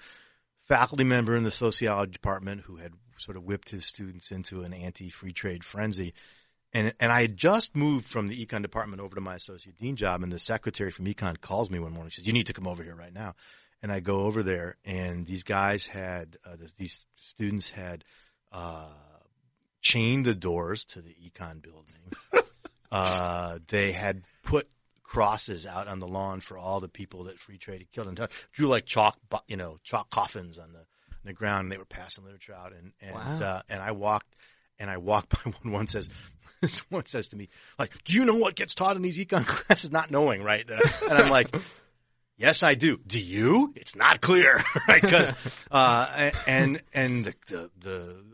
[0.65, 4.73] faculty member in the sociology department who had sort of whipped his students into an
[4.73, 6.13] anti free trade frenzy.
[6.75, 9.95] And, and I had just moved from the econ department over to my associate dean
[9.95, 12.11] job, and the secretary from econ calls me one morning.
[12.11, 13.37] She says, "You need to come over here right now."
[13.81, 18.03] And I go over there, and these guys had uh, this, these students had
[18.51, 18.89] uh,
[19.81, 21.95] chained the doors to the econ building.
[22.93, 24.69] uh, they had put
[25.03, 28.29] crosses out on the lawn for all the people that free trade had killed, and
[28.53, 29.17] drew like chalk,
[29.47, 31.65] you know, chalk coffins on the on the ground.
[31.67, 33.47] And they were passing literature out, and and Wow.
[33.47, 34.35] uh, and I walked.
[34.79, 35.73] And I walk by one.
[35.73, 36.09] One says,
[36.61, 37.49] this one says to me,
[37.79, 39.91] like, do you know what gets taught in these econ classes?
[39.91, 41.55] Not knowing, right?" And I'm like,
[42.37, 42.99] Yes, I do.
[43.07, 43.73] Do you?
[43.77, 45.01] It's not clear, right?
[45.01, 45.33] Because
[45.71, 48.25] uh, and and the the the,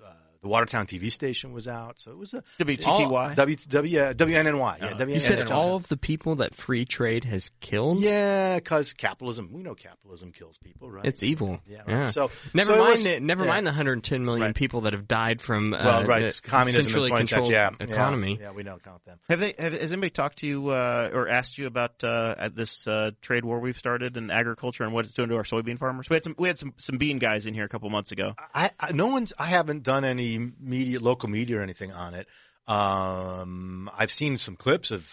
[0.43, 3.35] the Watertown TV station was out, so it was a WTTY?
[3.35, 4.81] W W uh, WNNY.
[4.81, 5.13] Yeah, WNNY.
[5.15, 8.01] You said all of the people that free trade has killed.
[8.01, 9.51] Yeah, because capitalism.
[9.53, 11.05] We know capitalism kills people, right?
[11.05, 11.61] It's evil.
[11.67, 11.89] Yeah, right.
[11.89, 12.07] Yeah.
[12.07, 13.23] So- never so it mind was- it.
[13.23, 13.51] Never yeah.
[13.51, 14.55] mind the 110 million Right.
[14.55, 17.87] people that have died from uh, well, right, the communism, centrally and controlled yeah, yeah,
[17.87, 18.39] economy.
[18.41, 19.19] Yeah, we don't count them.
[19.29, 19.55] Have they?
[19.59, 23.11] Have, has anybody talked to you uh, or asked you about uh, at this uh,
[23.21, 26.09] trade war we've started in agriculture and what it's doing to our soybean farmers?
[26.09, 26.35] We had some.
[26.39, 28.35] We had some, some bean guys in here a couple months ago.
[28.55, 29.33] I, I no one's.
[29.39, 32.29] I haven't done any media, local media or anything on it.
[32.69, 35.07] Um, I've seen some clips of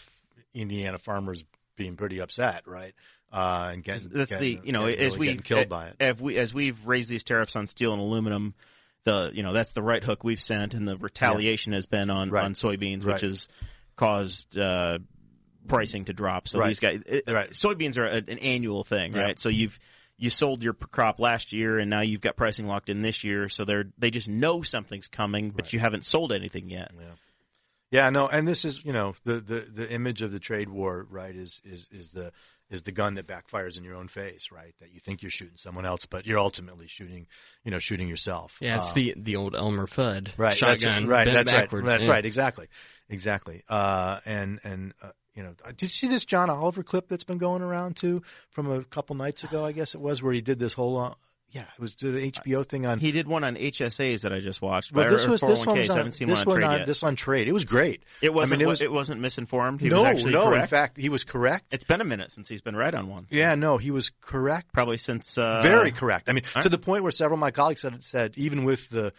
[0.54, 1.44] Indiana farmers
[1.76, 2.94] being pretty upset, right?
[3.32, 5.96] uh, and getting That's getting- the you know getting as really we killed by it.
[6.00, 8.54] As we as we've raised these tariffs on steel and aluminum,
[9.04, 12.30] the you know that's the right hook we've sent, and the retaliation has been on
[12.30, 12.46] Right.
[12.46, 13.14] on soybeans, Right.
[13.14, 13.50] which has
[13.98, 15.00] caused uh,
[15.68, 16.48] pricing to drop.
[16.48, 16.70] So Right.
[16.70, 17.50] these guys, it, Right.
[17.52, 19.22] soybeans are a, an annual thing, Yeah.
[19.24, 19.40] right?
[19.40, 19.78] So you've
[20.18, 23.50] you sold your crop last year, and now you've got pricing locked in this year.
[23.50, 26.92] So they're they just know something's coming, but you haven't sold anything yet.
[27.90, 31.06] Yeah, no, and this is you know the, the, the image of the trade war,
[31.10, 31.36] right?
[31.36, 32.32] Is is is the
[32.70, 34.74] is the gun that backfires in your own face, right?
[34.80, 37.28] That you think you're shooting someone else, but you're ultimately shooting,
[37.64, 38.58] you know, shooting yourself.
[38.62, 41.08] Yeah, it's Uh, the the old Elmer Fudd right, that's shotgun.
[41.08, 41.86] right, right, that's backwards.
[41.88, 42.12] right, that's yeah.
[42.12, 42.68] right, exactly,
[43.10, 43.64] exactly.
[43.70, 47.38] Uh, and and uh, you know, did you see this John Oliver clip that's been
[47.38, 49.64] going around too from a couple nights ago?
[49.64, 51.16] I guess it was where he did this whole.
[51.52, 54.62] Yeah, it was the HBO thing on He did one on HSAs that I just
[54.62, 54.92] watched.
[54.92, 55.90] Well, this was this one 401ks.
[55.90, 56.86] I haven't seen this one on trade on yet.
[56.88, 57.48] this on trade.
[57.48, 58.04] It was great.
[58.22, 58.58] It wasn't.
[58.58, 59.80] I mean, it was it wasn't misinformed.
[59.80, 60.50] He no, was actually no.
[60.50, 60.64] correct.
[60.64, 61.74] In fact, he was correct.
[61.74, 63.28] it's been a minute since he's been right on one.
[63.30, 64.74] yeah, no, he was correct.
[64.74, 66.28] Probably since uh, Very correct.
[66.28, 68.90] I mean, all to the point where several of my colleagues said, said even with
[68.90, 69.14] the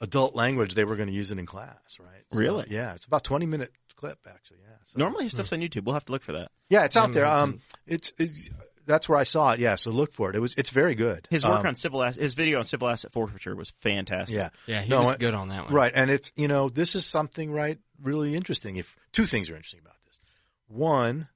[0.00, 1.98] adult language, they were going to use it in class.
[1.98, 2.24] Right?
[2.32, 2.66] So, Really?
[2.70, 4.58] yeah, it's about twenty minute clip actually.
[4.62, 4.76] Yeah.
[4.84, 5.84] So, Normally his stuff's on YouTube.
[5.84, 6.50] We'll have to look for that.
[6.70, 7.26] yeah, it's out there.
[7.26, 8.48] Um, it's, it's
[8.90, 9.60] that's where I saw it.
[9.60, 10.36] Yeah, so look for it.
[10.36, 11.26] It was it's very good.
[11.30, 14.36] His work Um, on civil ass- his video on civil asset forfeiture was fantastic.
[14.36, 15.72] yeah, Yeah, he No, was I- good on that one.
[15.74, 18.76] Right, and it's you know this is something right really interesting.
[18.76, 20.18] If two things are interesting about this,
[20.68, 21.28] one,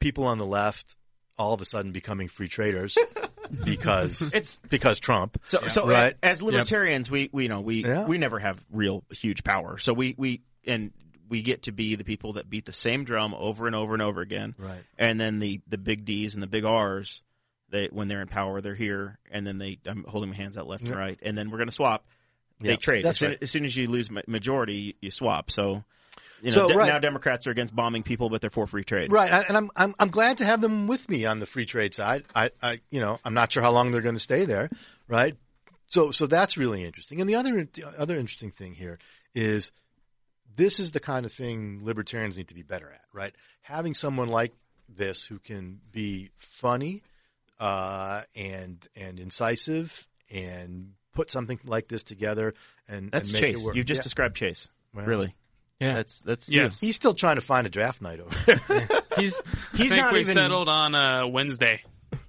[0.00, 0.94] people on the left
[1.36, 2.98] all of a sudden becoming free traders
[3.64, 5.38] because It's because Trump.
[5.44, 6.16] so so Right.
[6.22, 8.04] as libertarians we we you know we Yeah.
[8.06, 9.78] we never have real huge power.
[9.78, 10.92] So we we and
[11.28, 14.02] we get to be the people that beat the same drum over and over and
[14.02, 14.54] over again.
[14.58, 14.82] Right.
[14.98, 17.22] And then the the big D's and the big R's
[17.70, 20.66] they when they're in power they're here and then they I'm holding my hands out
[20.66, 22.06] left and right and then we're going to swap.
[22.60, 23.06] They Yeah, trade.
[23.06, 23.38] as, soon, right.
[23.42, 25.50] as soon as you lose ma- majority, you, swap.
[25.50, 25.84] So
[26.42, 29.12] you know, So, de- now Democrats are against bombing people, but they're for free trade.
[29.12, 31.94] Right, and I'm I'm I'm glad to have them with me on the free trade
[31.94, 32.24] side.
[32.34, 34.70] I, I you know I'm not sure how long they're going to stay there,
[35.08, 35.36] right?
[35.86, 37.20] So so that's really interesting.
[37.20, 38.98] And the other the other interesting thing here
[39.34, 39.70] is
[40.56, 43.34] this is the kind of thing libertarians need to be better at, right?
[43.62, 44.52] Having someone like
[44.88, 47.02] this who can be funny
[47.60, 52.54] uh, and and incisive and put something like this together
[52.88, 53.62] and That's and make Chase.
[53.62, 53.76] It work.
[53.76, 54.02] You just Yeah.
[54.04, 54.68] described Chase.
[54.94, 55.34] Well, really?
[55.80, 55.94] Yeah.
[55.94, 56.80] That's that's Yes.
[56.80, 58.34] He's still trying to find a draft night over
[58.68, 58.88] there.
[59.16, 61.82] He's I he's think not we've even settled on uh, Wednesday.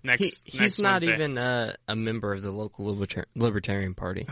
[0.04, 1.14] Next, he, he's next not Wednesday.
[1.14, 4.26] even uh, a member of the local libertar- libertarian party.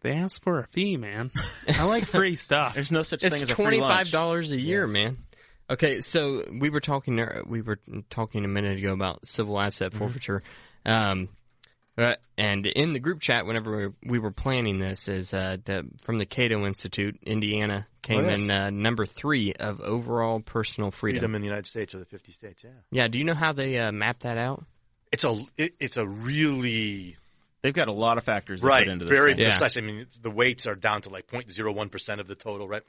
[0.00, 1.30] They ask for a fee, man.
[1.68, 2.74] I like free stuff.
[2.74, 3.92] There's no such It's thing as a free twenty lunch.
[3.94, 5.18] five dollars a year, man.
[5.68, 10.42] Okay, so we were talking we were talking a minute ago about civil asset forfeiture,
[10.86, 11.28] um,
[11.98, 16.16] uh, and in the group chat, whenever we were, planning this, is uh, the, from
[16.18, 18.40] the Cato Institute, Indiana came Oh, yes.
[18.44, 21.18] in uh, number three of overall personal freedom.
[21.20, 22.70] Freedom in the United States of the 50 states, yeah.
[22.90, 24.64] Yeah, do you know how they uh, map that out?
[25.12, 27.16] It's a it, it's a really
[27.62, 29.18] They've got a lot of factors that right, put into this.
[29.18, 29.42] very thing.
[29.42, 29.50] Yeah.
[29.50, 29.76] precise.
[29.76, 32.82] I mean, the weights are down to like 0.01 percent of the total, right?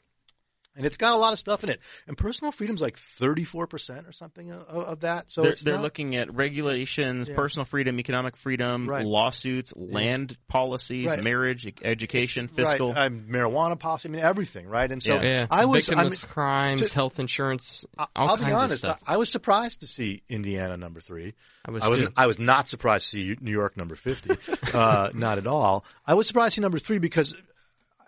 [0.76, 1.82] And it's got a lot of stuff in it.
[2.08, 5.30] And personal freedom's like 34 percent or something of, of that.
[5.30, 7.36] So they're, it's they're not- looking at regulations, Yeah.
[7.36, 9.06] personal freedom, economic freedom, Right.
[9.06, 11.24] lawsuits, land policies, Right.
[11.24, 12.94] marriage, education, fiscal.
[12.94, 14.90] right, um, marijuana policy, I mean everything, right?
[14.90, 15.22] And so Yeah.
[15.22, 18.78] Yeah, I was I mean, crimes, to- health insurance, all I'll kinds be of honest.
[18.80, 19.00] stuff.
[19.06, 21.34] I, I was surprised to see Indiana number three.
[21.66, 22.00] I was I was.
[22.18, 24.32] I was not surprised to see New York number fifty.
[24.74, 25.86] uh, not at all.
[26.08, 27.36] I was surprised to see number three because,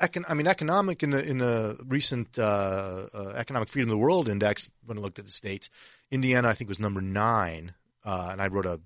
[0.01, 3.97] econ- I mean, economic in the in the recent uh, uh, economic freedom of the
[3.97, 4.69] world index.
[4.85, 5.69] When I looked at the states,
[6.11, 7.73] Indiana I think was number nine,
[8.05, 8.79] uh, and I wrote a.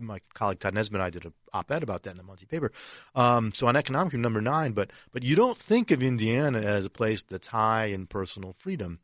[0.00, 2.70] My colleague Todd Nesbit and I did an op-ed about that in the monthly paper.
[3.16, 6.90] Um, so on economic number nine, but but you don't think of Indiana as a
[6.90, 9.00] place that's high in personal freedom.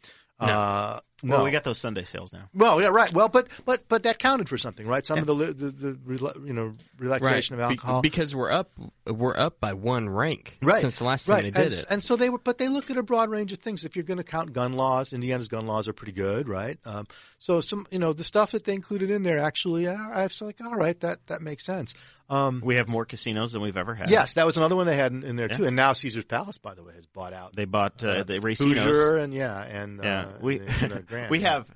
[1.25, 1.45] Uh, well, no.
[1.45, 2.49] we got those Sunday sales now.
[2.55, 3.13] Well, yeah, right.
[3.13, 5.05] Well, but but but that counted for something, right?
[5.05, 7.65] Some of the, the the rela- you know relaxation Right.
[7.65, 8.71] of Be- alcohol, because we're up
[9.07, 10.79] we're up by one rank right?
[10.81, 11.43] since the last time right.
[11.45, 11.87] they did and, it.
[11.91, 13.85] And so they were, but they looked at a broad range of things.
[13.85, 16.79] If you're going to count gun laws, Indiana's gun laws are pretty good, right?
[16.87, 17.07] Um,
[17.39, 20.41] so some, you know, the stuff that they included in there actually, I I was
[20.41, 21.95] like, all right, that that makes sense.
[22.31, 24.09] Um, We have more casinos than we've ever had.
[24.09, 25.57] yes, that was another one they had in, in there Yeah.
[25.59, 25.65] too.
[25.67, 28.77] And now Caesar's Palace, by the way, has bought out They bought uh, the Racinos.
[28.79, 31.75] Hoosier and yeah, and Yeah, uh, we and, and, uh, Grand, we have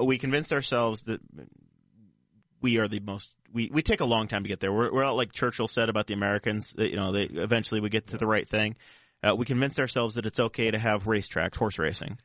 [0.00, 1.20] we convinced ourselves that
[2.60, 3.34] we are the most.
[3.52, 4.72] We, we take a long time to get there.
[4.72, 6.72] We're, we're not like Churchill said about the Americans.
[6.76, 8.76] That, you know, they eventually we get to the right thing.
[9.22, 12.18] Uh, we convinced ourselves that it's okay to have racetracks, horse racing,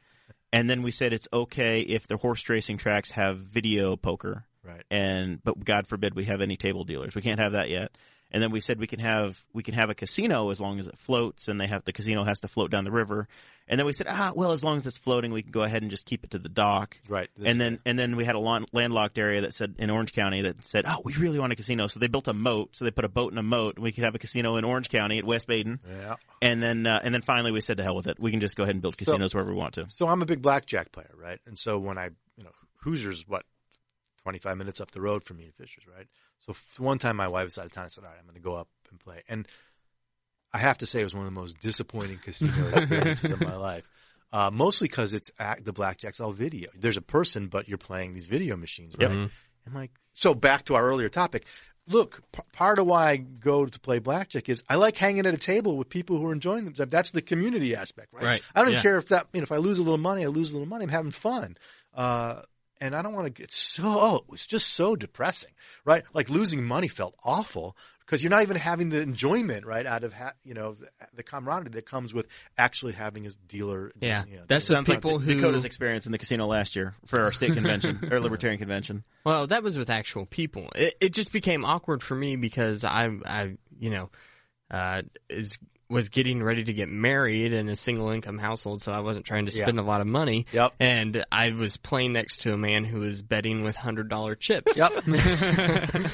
[0.51, 4.45] and then we said it's okay if the horse racing tracks have video poker.
[4.63, 4.83] Right.
[4.91, 7.15] And but God forbid we have any table dealers.
[7.15, 7.91] We can't have that yet.
[8.33, 10.87] And then we said we can have we can have a casino as long as
[10.87, 13.27] it floats, and they have the casino has to float down the river.
[13.67, 15.83] And then we said, ah, well, as long as it's floating, we can go ahead
[15.83, 16.99] and just keep it to the dock.
[17.07, 17.29] Right.
[17.45, 20.65] And then and then we had a landlocked area that said in Orange County that
[20.65, 21.87] said, oh, we really want a casino.
[21.87, 22.75] So they built a moat.
[22.75, 23.75] So they put a boat in a moat.
[23.75, 25.79] and We could have a casino in Orange County at West Baden.
[25.87, 26.15] Yeah.
[26.41, 28.19] And then uh, and then finally we said to hell with it.
[28.19, 29.85] We can just go ahead and build casinos wherever we want to.
[29.89, 31.39] So I'm a big blackjack player, right?
[31.45, 32.51] And so when I, you know,
[32.81, 33.43] Hoosiers, what,
[34.23, 36.07] 25 minutes up the road from me to Fishers, right?
[36.45, 37.85] So one time my wife was out of town.
[37.85, 39.23] I said, all right, I'm going to go up and play.
[39.29, 39.47] And
[40.53, 43.55] I have to say it was one of the most disappointing casino experiences of my
[43.55, 43.83] life.
[44.31, 46.69] Uh, mostly because it's act, the blackjack's all video.
[46.77, 49.09] There's a person, but you're playing these video machines, right?
[49.65, 51.45] And like, so back to our earlier topic.
[51.87, 55.33] Look, p- part of why I go to play blackjack is I like hanging at
[55.33, 56.91] a table with people who are enjoying themselves.
[56.91, 58.23] That's the community aspect, right?
[58.23, 58.41] Right.
[58.55, 58.81] I don't Yeah.
[58.81, 60.67] care if that, you know, if I lose a little money, I lose a little
[60.67, 60.83] money.
[60.83, 61.57] I'm having fun.
[61.93, 62.41] Uh,
[62.83, 65.51] and I don't want to get so, oh, it was just so depressing,
[65.85, 66.03] right?
[66.13, 69.85] Like losing money felt awful because you're not even having the enjoyment, right?
[69.85, 72.27] Out of, ha- you know, the, the camaraderie that comes with
[72.57, 73.93] actually having a dealer.
[74.01, 74.25] Yeah.
[74.27, 76.93] you know, That's what Sounds like people who Dakota's experience in the casino last year
[77.05, 79.05] for our state convention or libertarian convention.
[79.23, 80.67] Well, that was with actual people.
[80.75, 84.09] It, it just became awkward for me because I, I, you know,
[84.69, 85.55] uh, is
[85.93, 89.45] was getting ready to get married in a single income household, so I wasn't trying
[89.45, 89.63] to Yeah.
[89.65, 90.45] spend a lot of money.
[90.51, 90.73] Yep.
[90.79, 94.77] And I was playing next to a man who was betting with hundred dollar chips.
[94.77, 94.91] Yep.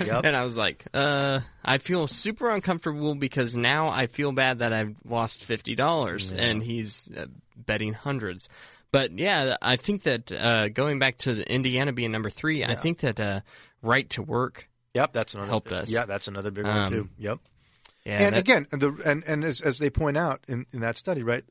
[0.05, 0.25] yep.
[0.25, 4.73] And I was like, uh, I feel super uncomfortable because now I feel bad that
[4.73, 7.25] I've lost fifty dollars and he's uh,
[7.55, 8.49] betting hundreds.
[8.91, 12.75] But yeah, I think that uh, going back to the Indiana being number three, I
[12.75, 13.41] think that uh,
[13.81, 14.67] right to work.
[14.95, 15.91] Yep, that's another Helped us.
[15.91, 17.09] Yeah, that's another big one Um, too.
[17.19, 17.39] Yep.
[18.09, 20.97] Yeah, and that- again, the and and as, as they point out in, in that
[20.97, 21.43] study, right,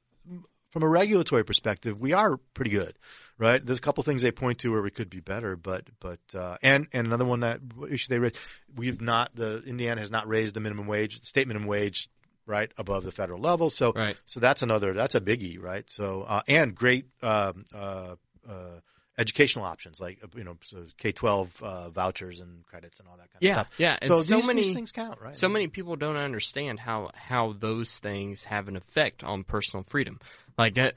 [0.70, 2.94] from a regulatory perspective, we are pretty good,
[3.38, 3.64] right?
[3.64, 6.56] There's a couple things they point to where we could be better, but but uh,
[6.62, 7.60] and and another one that
[7.90, 8.36] issue they raised,
[8.76, 12.08] we've not the Indiana has not raised the minimum wage, state minimum wage,
[12.44, 13.70] right above the federal level.
[13.70, 14.16] So Right.
[14.26, 15.88] so that's another that's a biggie, right?
[15.90, 17.06] So uh, and great.
[17.22, 18.16] Um, uh,
[18.48, 18.80] uh,
[19.18, 20.56] Educational options like you know
[20.96, 23.80] K twelve uh, vouchers and credits and all that kind Yeah, of stuff.
[23.80, 25.36] yeah, and so, so these, many- these things count, right?
[25.36, 30.20] so many people don't understand how how those things have an effect on personal freedom
[30.56, 30.92] like uh,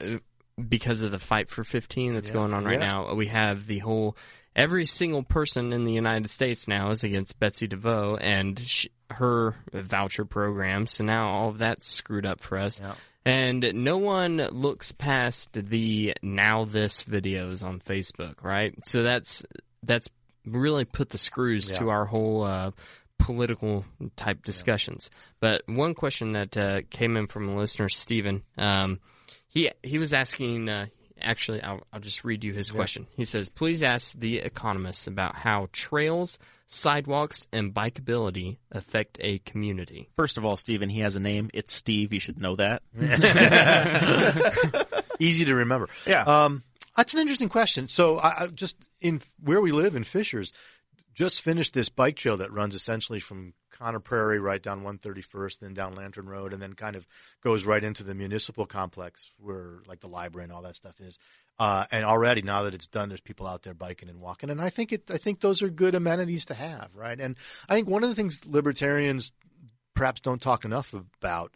[0.68, 2.78] because of the fight for 15 that's Yeah, going on right yeah.
[2.78, 4.16] now we have the whole
[4.54, 9.54] every single person in the united states now is against Betsy DeVos and sh her
[9.72, 12.94] voucher program so now all of that's screwed up for us Yeah.
[13.24, 19.44] and no one looks past the now this videos on facebook right so that's
[19.82, 20.08] that's
[20.44, 22.72] really put the screws to our whole uh,
[23.18, 23.84] political
[24.16, 25.08] type discussions.
[25.38, 28.98] But one question that uh, came in from a listener, Stephen, um,
[29.48, 30.68] he he was asking.
[30.68, 30.86] Uh,
[31.22, 33.06] actually, I'll, I'll just read you his question.
[33.16, 40.10] He says, "Please ask the economists about how trails, sidewalks, and bikeability affect a community."
[40.16, 41.50] First of all, Stephen, he has a name.
[41.54, 42.12] It's Steve.
[42.12, 42.82] You should know that.
[45.18, 45.88] easy to remember.
[46.06, 46.22] Yeah.
[46.22, 46.62] Um,
[46.96, 47.88] that's an interesting question.
[47.88, 50.52] So I, I just in where we live in Fishers,
[51.14, 55.74] just finished this bike trail that runs essentially from Conner Prairie right down 131st, then
[55.74, 57.06] down Lantern Road, and then kind of
[57.42, 61.18] goes right into the municipal complex where like the library and all that stuff is.
[61.58, 64.60] Uh, and already now that it's done, there's people out there biking and walking, and
[64.60, 65.10] I think it.
[65.10, 67.20] I think those are good amenities to have, right?
[67.20, 67.36] And
[67.68, 69.32] I think one of the things libertarians
[69.94, 71.52] perhaps don't talk enough about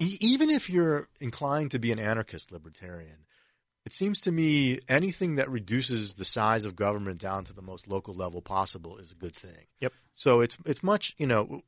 [0.00, 3.18] even if you're inclined to be an anarchist libertarian,
[3.84, 7.88] it seems to me anything that reduces the size of government down to the most
[7.88, 9.66] local level possible is a good thing.
[9.80, 9.92] Yep.
[10.14, 11.62] So it's it's much you know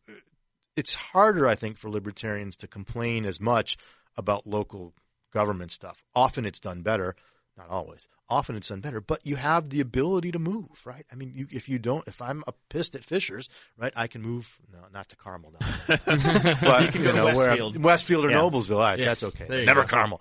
[0.76, 3.76] it's harder I think for libertarians to complain as much
[4.16, 4.92] about local
[5.32, 6.04] government stuff.
[6.14, 7.16] Often it's done better,
[7.58, 8.06] not always.
[8.28, 11.04] Often it's done better, but you have the ability to move, right?
[11.12, 14.22] I mean, you, if you don't, if I'm a pissed at Fishers, right, I can
[14.22, 14.58] move.
[14.72, 15.66] No, not to Carmel, now.
[16.06, 17.82] but you, can go to know, where- Westfield.
[17.82, 18.38] Westfield or Yeah.
[18.38, 18.76] Noblesville.
[18.76, 19.64] All right, Yes, that's okay.
[19.66, 19.88] Never go.
[19.88, 20.20] Carmel.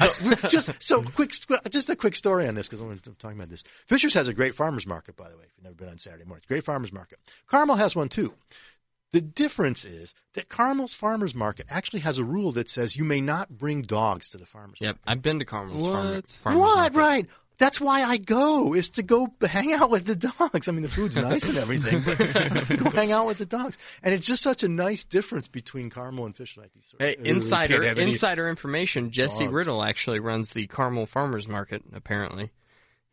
[0.00, 1.32] So, just so quick,
[1.70, 3.62] just a quick story on this because I'm talking about this.
[3.86, 5.44] Fishers has a great farmers market, by the way.
[5.44, 7.18] If you've never been on Saturday mornings, great farmers market.
[7.46, 8.34] Carmel has one too.
[9.12, 13.20] The difference is that Carmel's farmers market actually has a rule that says you may
[13.20, 14.98] not bring dogs to the farmers market.
[14.98, 15.92] Yep, I've been to Carmel's What?
[15.92, 16.30] farmer, market.
[16.30, 16.76] farmer's What?
[16.76, 16.96] market.
[16.98, 17.26] Right.
[17.58, 20.66] That's why I go is to go hang out with the dogs.
[20.68, 23.78] I mean, the food's nice and everything, but go hang out with the dogs.
[24.02, 26.62] And it's just such a nice difference between Carmel and Fisher.
[26.62, 29.10] Like these sort of, Hey, insider can't have any-" insider information.
[29.12, 29.52] Jesse dogs.
[29.54, 32.50] Riddle actually runs the Carmel Farmers Market, apparently,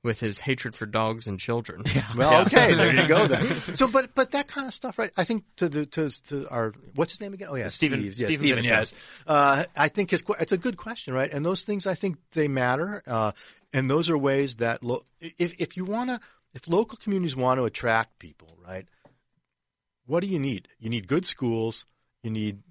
[0.03, 1.83] with his hatred for dogs and children.
[2.17, 3.47] Well, okay, there you go then.
[3.75, 5.11] So, but but that kind of stuff, right?
[5.15, 7.49] I think to the to to our what's his name again?
[7.51, 8.17] Oh yeah, Stephen- Steve.
[8.17, 8.63] Yeah, Stephen Stephen.
[8.63, 8.93] Yes,
[9.27, 11.31] uh, I think it's que- it's a good question, right?
[11.31, 13.31] And those things, I think they matter, uh,
[13.73, 16.19] and those are ways that lo- if if you want to,
[16.53, 18.87] if local communities want to attract people, right?
[20.05, 20.67] what do you need?
[20.79, 21.85] You need good schools.
[22.23, 22.63] You need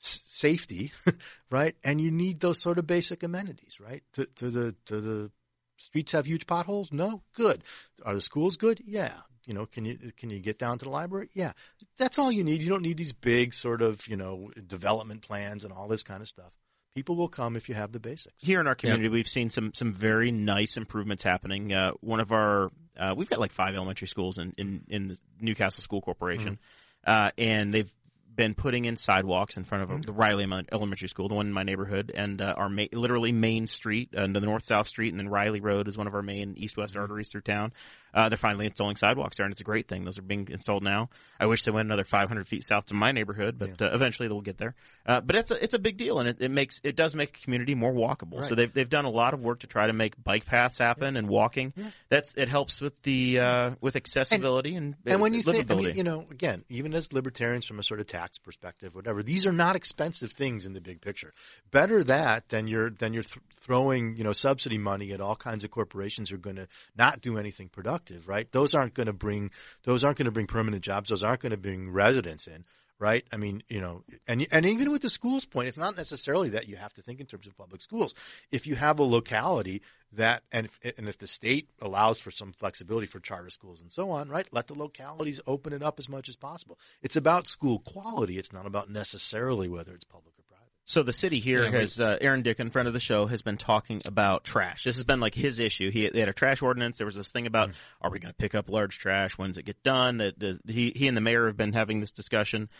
[0.00, 0.92] s- safety,
[1.50, 1.74] right?
[1.82, 4.02] And you need those sort of basic amenities, right?
[4.14, 5.30] To, to the to the
[5.76, 6.92] streets have huge potholes?
[6.92, 7.62] No, good.
[8.04, 8.82] Are the schools good?
[8.84, 9.14] Yeah.
[9.46, 11.30] You know, can you can you get down to the library?
[11.32, 11.52] Yeah.
[11.96, 12.60] That's all you need.
[12.60, 16.20] You don't need these big sort of you know development plans and all this kind
[16.20, 16.52] of stuff.
[16.98, 18.42] People will come if you have the basics.
[18.42, 21.72] Here in our community, we've seen some some very nice improvements happening.
[21.72, 25.18] Uh, one of our uh, we've got like five elementary schools in in, in the
[25.40, 26.58] New Castle School Corporation,
[27.06, 27.94] uh, and they've
[28.34, 31.62] been putting in sidewalks in front of the Riley Elementary School, the one in my
[31.62, 35.28] neighborhood, and uh, our ma- literally main street, uh, the north south street, and then
[35.28, 37.72] Riley Road is one of our main east west arteries through town.
[38.14, 40.04] Uh, they're finally installing sidewalks there, and it's a great thing.
[40.04, 41.10] Those are being installed now.
[41.38, 44.40] I wish they went another 500 feet south to my neighborhood, but uh, eventually they'll
[44.40, 44.74] get there.
[45.06, 47.36] Uh, but it's a it's a big deal, and it, it makes it does make
[47.36, 48.46] a community more walkable.
[48.48, 51.16] So they've they've done a lot of work to try to make bike paths happen
[51.16, 51.72] and walking.
[52.08, 55.96] That's it helps with the uh, with accessibility and And when you think, I mean,
[55.96, 59.52] you know, again, even as libertarians from a sort of tax perspective, whatever, these are
[59.52, 61.32] not expensive things in the big picture.
[61.70, 65.64] Better that than you're than you're th- throwing, you know, subsidy money at all kinds
[65.64, 68.50] of corporations who are going to not do anything productive, right?
[68.52, 69.50] Those aren't going to bring
[69.84, 71.10] those aren't going to bring permanent jobs.
[71.10, 72.64] Those aren't going to bring residents in.
[73.00, 76.48] Right, I mean, you know, and and even with the schools point, it's not necessarily
[76.48, 78.12] that you have to think in terms of public schools.
[78.50, 79.82] If you have a locality
[80.14, 83.92] that, and if, and if the state allows for some flexibility for charter schools and
[83.92, 86.76] so on, right, let the localities open it up as much as possible.
[87.00, 88.36] It's about school quality.
[88.36, 90.47] It's not about necessarily whether it's public or.
[90.88, 93.58] So the city here Yeah, has uh, Aaron Dickon, friend of the show, has been
[93.58, 94.84] talking about trash.
[94.84, 95.90] This has been like his issue.
[95.90, 96.96] He they had a trash ordinance.
[96.96, 99.36] There was this thing about are we going to pick up large trash?
[99.36, 100.16] When's it get done?
[100.16, 102.70] That the, he he and the mayor have been having this discussion,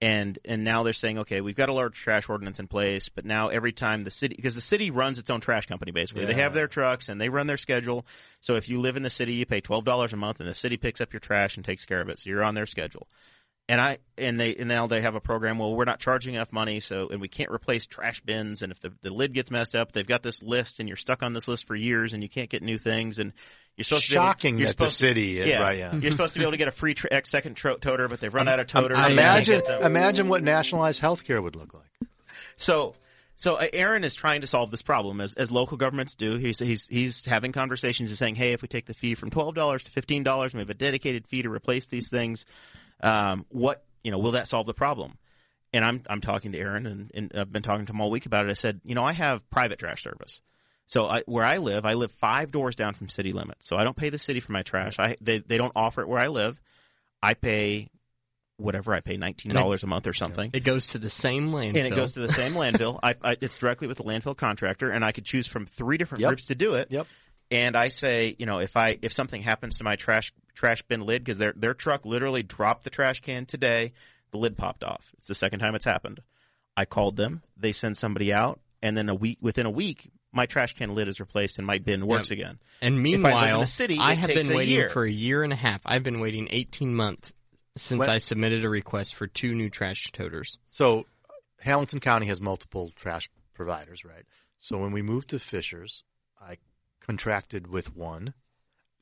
[0.00, 3.26] and and now they're saying okay, we've got a large trash ordinance in place, but
[3.26, 6.34] now every time the city because the city runs its own trash company basically, they
[6.34, 8.06] have their trucks and they run their schedule.
[8.40, 10.54] So if you live in the city, you pay twelve dollars a month, and the
[10.54, 12.18] city picks up your trash and takes care of it.
[12.18, 13.06] So you're on their schedule
[13.68, 15.58] and I and they and now they have a program.
[15.58, 18.62] Well, we're not charging enough money, so and we can't replace trash bins.
[18.62, 21.22] And if the, the lid gets messed up, they've got this list, and you're stuck
[21.22, 23.18] on this list for years, and you can't get new things.
[23.18, 23.32] And
[23.76, 25.78] you're supposed Shocking to be able, you're that the city, to, is- yeah, right?
[25.78, 25.94] Yeah.
[25.94, 28.48] you're supposed to be able to get a free second tro- toter, but they've run
[28.48, 28.98] out of toters.
[28.98, 32.08] I- and you can't Imagine, imagine what nationalized healthcare would look like.
[32.56, 32.96] So,
[33.36, 36.34] so uh, Aaron is trying to solve this problem as, as local governments do.
[36.38, 39.54] He's, he's, he's having conversations and saying, Hey, if we take the fee from $12
[39.84, 42.44] to $15 and we have a dedicated fee to replace these things,
[43.02, 45.18] um, what, you know, will that solve the problem?
[45.72, 48.26] And I'm, I'm talking to Aaron and, and I've been talking to him all week
[48.26, 48.50] about it.
[48.50, 50.40] I said, you know, I have private trash service.
[50.86, 53.68] So I, where I live, I live five doors down from city limits.
[53.68, 54.94] So I don't pay the city for my trash.
[54.98, 56.58] I, they, they don't offer it where I live.
[57.22, 57.90] I pay
[58.56, 61.76] whatever I pay, $19 a month or something It goes to the same landfill.
[61.76, 62.98] and it goes to the same landfill.
[63.02, 66.22] I, I, it's directly with the landfill contractor, and I could choose from three different
[66.22, 66.28] Yep.
[66.28, 66.88] groups to do it.
[66.90, 67.06] Yep.
[67.50, 71.02] And I say, you know, if I if something happens to my trash trash bin
[71.02, 73.92] lid because their their truck literally dropped the trash can today,
[74.32, 75.12] the lid popped off.
[75.16, 76.20] It's the second time it's happened.
[76.76, 77.42] I called them.
[77.56, 81.08] They send somebody out, and then a week within a week, my trash can lid
[81.08, 82.58] is replaced and my bin works again.
[82.82, 84.88] And If I live in meanwhile, the city, I have been waiting year.
[84.90, 85.80] for a year and a half.
[85.86, 87.32] I've been waiting 18 months
[87.76, 90.58] since When- I submitted a request for two new trash toters.
[90.70, 91.06] So,
[91.60, 94.24] Hamilton County has multiple trash providers, right?
[94.58, 96.04] So when we moved to Fishers,
[96.40, 96.58] I
[97.00, 98.34] contracted with one,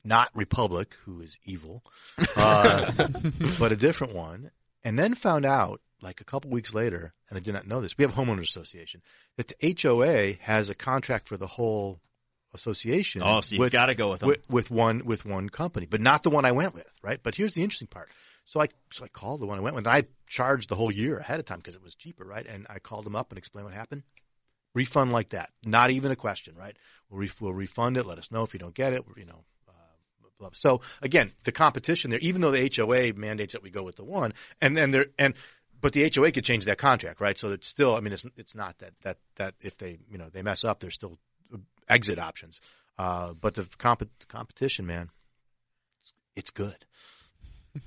[0.07, 1.83] not Republic, who is evil,
[2.35, 2.91] uh,
[3.59, 4.51] but a different one,
[4.83, 7.97] and then found out like a couple weeks later, and I did not know this.
[7.97, 9.01] We have a homeowners association
[9.35, 11.99] that the HOA has a contract for the whole
[12.53, 13.21] association.
[13.23, 14.29] Oh, so you've got to go with them.
[14.29, 17.19] with, with one with one company, but not the one I went with, right?
[17.21, 18.09] But here's the interesting part.
[18.45, 19.87] So I so I called the one I went with.
[19.87, 22.45] And I charged the whole year ahead of time because it was cheaper, right?
[22.45, 24.03] And I called them up and explained what happened.
[24.73, 26.77] Refund like that, not even a question, right?
[27.09, 28.05] We'll, re- we'll refund it.
[28.05, 29.03] Let us know if you don't get it.
[29.17, 29.43] You know.
[30.39, 30.49] Blah.
[30.53, 34.03] So again, the competition there, even though the HOA mandates that we go with the
[34.03, 35.33] one, and then there and
[35.79, 37.37] but the HOA could change that contract, right?
[37.37, 40.29] So it's still, I mean, it's it's not that that that if they you know
[40.29, 41.17] they mess up, there's still
[41.87, 42.59] exit options.
[42.97, 45.09] Uh, but the comp- competition, man,
[46.01, 46.75] it's, it's good.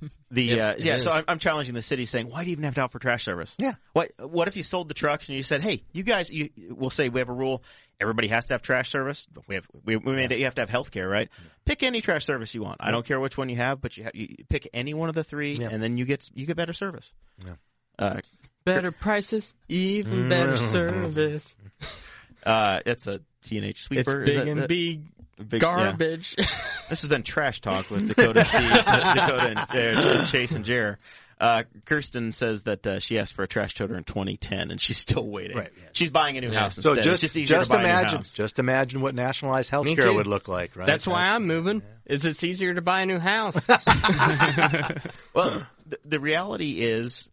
[0.32, 1.02] The Yep, uh, it yeah, is.
[1.02, 3.24] so I'm, I'm challenging the city, saying, "Why do you even have to offer trash
[3.24, 3.56] service?
[3.58, 3.74] Yeah.
[3.92, 6.90] What What if you sold the trucks and you said, "Hey, you guys, you we'll
[6.90, 7.64] say we have a rule:
[8.00, 9.26] everybody has to have trash service.
[9.46, 10.38] We have we, we made it.
[10.38, 11.28] You have to have healthcare, right?
[11.64, 12.78] Pick any trash service you want.
[12.80, 15.14] I don't care which one you have, but you, have, you pick any one of
[15.14, 15.68] the three, Yeah.
[15.70, 17.12] and then you get you get better service.
[17.46, 17.52] Yeah.
[17.98, 18.20] Uh,
[18.64, 21.56] Better prices, even better service.
[22.46, 24.22] uh, it's a TNH It's sweeper.
[24.22, 25.02] Is big that- and that- big
[25.38, 25.58] big- yeah.
[25.60, 26.36] garbage.
[26.36, 30.98] This has been trash talk with Dakota, Steve, Dakota, and uh, Chase and Jer.
[31.40, 34.98] Uh, Kirsten says that uh, she asked for a trash toter in 2010, and she's
[34.98, 35.56] still waiting.
[35.56, 35.88] Right, yeah.
[35.92, 37.10] She's buying a new house So instead.
[37.10, 38.32] It's just just to buy a new imagine house.
[38.34, 40.86] just imagine what nationalized health care would look like, right?
[40.86, 41.82] That's why I'm moving.
[42.04, 43.56] Is it's easier to buy a new house?
[45.32, 47.30] Well, the, the reality is,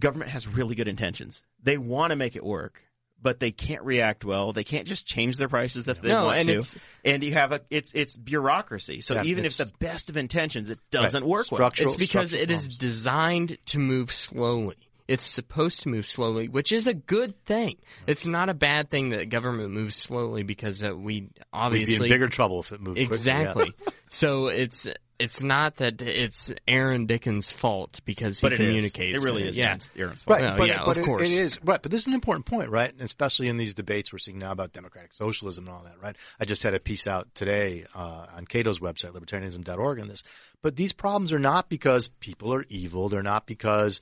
[0.00, 1.42] government has really good intentions.
[1.62, 2.82] They want to make it work,
[3.22, 4.52] but they can't react well.
[4.52, 6.78] They can't just change their prices if they No, want and to.
[7.04, 9.00] and you have a it's it's bureaucracy.
[9.00, 11.28] So Yeah, even if the best of intentions, it doesn't Right.
[11.30, 11.58] work well.
[11.58, 12.78] Structural- It's because it is problems.
[12.78, 14.76] designed to move slowly.
[15.08, 17.76] It's supposed to move slowly, which is a good thing.
[18.06, 22.04] It's not a bad thing that government moves slowly because uh, we obviously We'd be
[22.06, 23.40] in bigger trouble if it moved quickly, yeah.
[23.42, 23.74] exactly.
[24.08, 24.86] so it's
[25.18, 28.66] it's not that it's Aaron Dickens' fault because he But it is.
[28.66, 29.22] communicates.
[29.22, 29.56] It really is.
[29.56, 29.66] Yeah.
[29.68, 30.40] Aaron's, Aaron's fault.
[30.40, 31.22] Right, Well, but, yeah, but of it- course.
[31.22, 31.80] it is right.
[31.80, 32.90] But this is an important point, right?
[32.90, 36.16] And especially in these debates we're seeing now about democratic socialism and all that, right?
[36.40, 40.22] I just had a piece out today uh, on Cato's website, libertarianism.org, on this.
[40.62, 43.08] But these problems are not because people are evil.
[43.08, 44.00] They're not because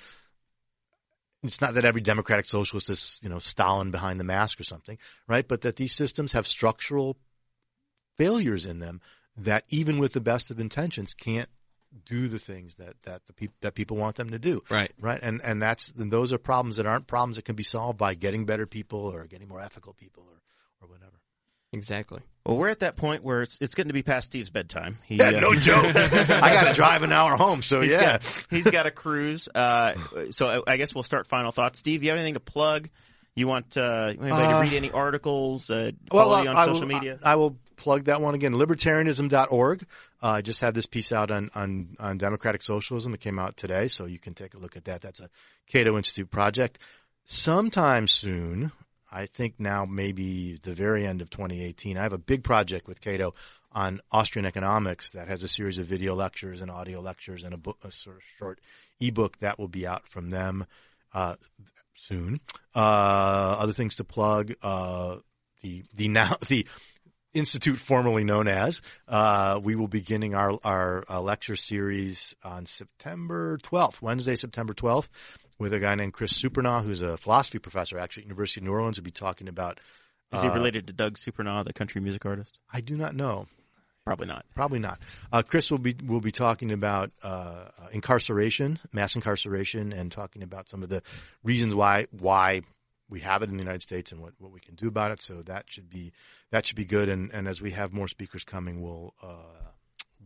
[1.42, 4.98] it's not that every democratic socialist is, you know, Stalin behind the mask or something,
[5.26, 5.46] right?
[5.46, 7.16] But that these systems have structural
[8.16, 9.00] failures in them
[9.36, 11.48] that even with the best of intentions can't
[12.04, 14.62] do the things that that the peop- that people want them to do.
[14.70, 14.92] Right.
[15.00, 15.18] Right.
[15.22, 18.14] And and that's and those are problems that aren't problems that can be solved by
[18.14, 20.40] getting better people or getting more ethical people or
[20.86, 21.16] or whatever.
[21.72, 22.20] Exactly.
[22.44, 24.98] Well, we're at that point where it's it's getting to be past Steve's bedtime.
[25.04, 25.84] He, Yeah, uh, no joke.
[25.96, 28.18] I got to drive an hour home, so He's yeah.
[28.18, 29.48] got he's got a cruise.
[29.54, 29.94] Uh,
[30.30, 31.78] so I, I guess we'll start final thoughts.
[31.78, 32.88] Steve, you have anything to plug?
[33.36, 35.70] You want uh, anybody to Uh, read any articles?
[35.70, 37.18] Uh, follow you on I social will, media.
[37.22, 38.52] I, I will plug that one again.
[38.52, 39.86] Libertarianism.org.
[40.22, 43.14] Uh, I just had this piece out on, on, on democratic socialism.
[43.14, 45.00] It came out today, so you can take a look at that.
[45.00, 45.30] That's a
[45.66, 46.78] Cato Institute project.
[47.24, 48.70] Sometime soon,
[49.10, 53.00] I think now maybe the very end of 2018, I have a big project with
[53.00, 53.34] Cato
[53.72, 57.56] on Austrian economics that has a series of video lectures and audio lectures and a
[57.56, 58.60] book, a sort of short
[59.00, 60.66] ebook that will be out from them
[61.14, 61.36] uh,
[61.94, 62.40] soon.
[62.74, 65.16] Uh, other things to plug: uh,
[65.62, 66.66] the the now the
[67.32, 68.82] institute formerly known as.
[69.06, 74.72] Uh, we will be beginning our our uh, lecture series on September 12th, Wednesday, September
[74.72, 75.08] 12th,
[75.58, 78.72] with a guy named Chris Supernaw, who's a philosophy professor actually at University of New
[78.72, 78.98] Orleans.
[78.98, 79.78] Will be talking about.
[80.32, 82.58] Is he uh, related to Doug Supernaw, the country music artist?
[82.72, 83.46] I do not know.
[84.04, 84.46] Probably not.
[84.54, 84.98] Probably not.
[85.32, 90.42] Uh, Chris will be will be talking about uh, uh, incarceration, mass incarceration, and talking
[90.42, 91.02] about some of the
[91.44, 92.62] reasons why why
[93.10, 95.20] we have it in the United States and what, what we can do about it.
[95.20, 96.12] So that should be
[96.50, 97.08] that should be good.
[97.08, 99.70] And, and as we have more speakers coming, we'll uh,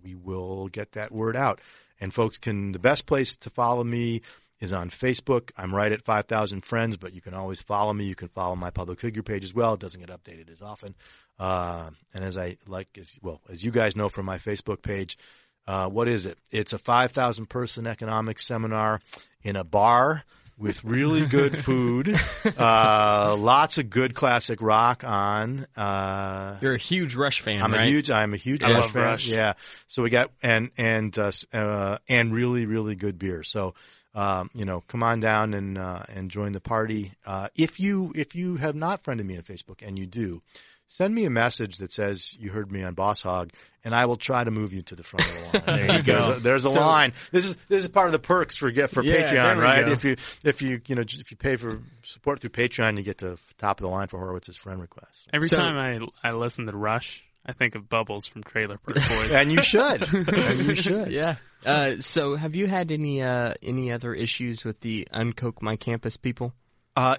[0.03, 1.61] we will get that word out.
[2.01, 4.21] And folks can the best place to follow me
[4.61, 5.51] is on Facebook.
[5.57, 8.05] I'm right at 5,000 friends, but you can always follow me.
[8.05, 9.75] You can follow my public figure page as well.
[9.75, 10.95] It doesn't get updated as often.
[11.39, 15.19] Uh, and as I like, as, well, as you guys know from my Facebook page,
[15.67, 16.39] uh, what is it?
[16.51, 19.01] It's a 5,000 person economics seminar
[19.43, 20.25] in a bar
[20.57, 22.19] with really good food,
[22.59, 25.67] uh, lots of good classic rock on.
[25.77, 27.83] Uh, You're a huge Rush fan, I'm right?
[27.83, 28.11] a huge.
[28.11, 29.03] I'm a huge I Rush love fan.
[29.03, 29.29] Rush.
[29.29, 29.55] Yeah.
[29.89, 33.43] So we got and and uh, uh, and really really good beer.
[33.43, 33.75] So
[34.15, 37.13] um, you know, come on down and uh, and join the party.
[37.27, 40.41] Uh, if you if you have not friended me on Facebook and you do,
[40.87, 43.51] send me a message that says you heard me on Boss Hog,
[43.85, 45.79] and I will try to move you to the front of the line.
[45.89, 46.13] There you go.
[46.23, 47.13] There's a, there's a line.
[47.33, 49.85] This is this is part of the perks for get for Yeah, Patreon, right?
[49.87, 49.93] go.
[49.93, 53.19] If you if you you know if you pay for support through Patreon, you get
[53.19, 55.29] to the top of the line for Horwitz's friend request.
[55.33, 55.77] Every So- time
[56.23, 59.33] I I listen to Rush, I think of Bubbles from Trailer Park Boys.
[59.33, 60.03] And you should.
[60.29, 61.11] and you should.
[61.13, 61.37] Yeah.
[61.67, 66.19] Uh, so, have you had any uh, any other issues with the UnKoch My Campus
[66.19, 66.53] people?
[66.95, 67.17] Uh,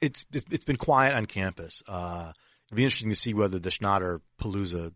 [0.00, 1.82] it's it's it's been quiet on campus.
[1.86, 2.32] Uh,
[2.72, 4.94] it'd be interesting to see whether the Schnatter Palooza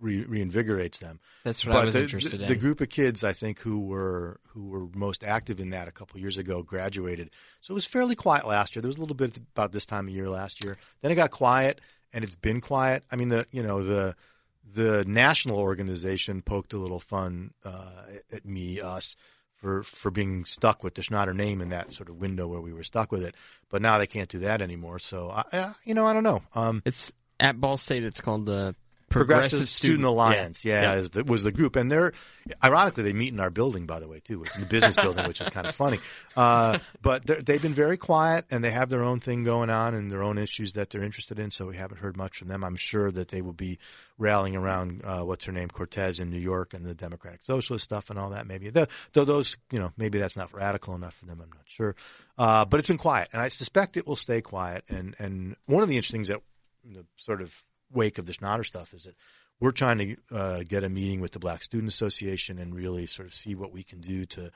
[0.00, 1.20] re- reinvigorates them.
[1.44, 2.48] That's what I was the, interested the, in.
[2.48, 5.92] the group of kids, I think, who were who were most active in that a
[5.92, 7.30] couple years ago, graduated.
[7.60, 8.82] So it was fairly quiet last year.
[8.82, 10.76] There was a little bit about this time of year last year.
[11.02, 11.80] Then it got quiet,
[12.12, 13.04] and it's been quiet.
[13.12, 14.16] I mean, the you know the
[14.72, 17.90] the national organization poked a little fun uh,
[18.32, 19.14] at me, us,
[19.64, 22.74] for for being stuck with the Schnatter name in that sort of window where we
[22.74, 23.34] were stuck with it.
[23.70, 24.98] But now they can't do that anymore.
[24.98, 26.42] So I, I you know, I don't know.
[26.54, 27.10] Um, It's
[27.40, 28.04] at Ball State.
[28.04, 28.76] It's called the
[29.14, 30.94] Progressive, Student, Alliance, yeah, Yeah.
[30.96, 32.12] Is the, was the group, and they're
[32.62, 35.40] ironically they meet in our building, by the way, too, in the business building, which
[35.40, 35.98] is kind of funny.
[36.36, 40.10] Uh, but they've been very quiet, and they have their own thing going on and
[40.10, 41.50] their own issues that they're interested in.
[41.50, 42.64] So we haven't heard much from them.
[42.64, 43.78] I'm sure that they will be
[44.18, 48.10] rallying around uh, what's her name, Cortez in New York, and the Democratic Socialist stuff
[48.10, 48.46] and all that.
[48.46, 51.40] Maybe though, though those, you know, maybe that's not radical enough for them.
[51.40, 51.94] I'm not sure,
[52.38, 54.84] uh, but it's been quiet, and I suspect it will stay quiet.
[54.88, 58.94] And and one of the interesting things that sort of wake of the Schnatter stuff
[58.94, 59.14] is that
[59.60, 63.26] we're trying to uh, get a meeting with the Black Student Association and really sort
[63.26, 64.50] of see what we can do to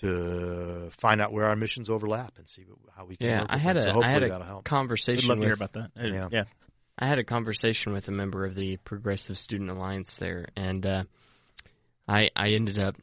[0.00, 2.64] to find out where our missions overlap and see
[2.96, 3.28] how we can.
[3.28, 3.94] Yeah, work I had them.
[3.94, 4.58] So a I had a help.
[4.58, 5.90] We'd conversation love to hear about that.
[5.96, 6.28] Yeah.
[6.30, 6.44] yeah.
[6.98, 11.04] I had a conversation with a member of the Progressive Student Alliance there, and uh,
[12.06, 12.96] I I ended up.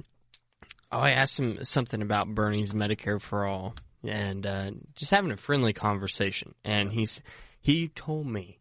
[0.92, 5.38] Oh, I asked him something about Bernie's Medicare for All, and uh, just having a
[5.38, 6.56] friendly conversation.
[6.64, 7.22] And he's
[7.62, 8.59] he told me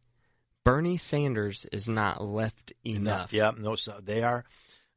[0.68, 3.32] Bernie Sanders is not left enough.
[3.32, 4.44] Yeah, no, so they are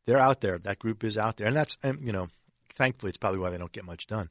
[0.05, 0.57] they're out there.
[0.57, 2.27] That group is out there, and that's and, you know,
[2.75, 4.29] thankfully, it's probably why they don't get much done.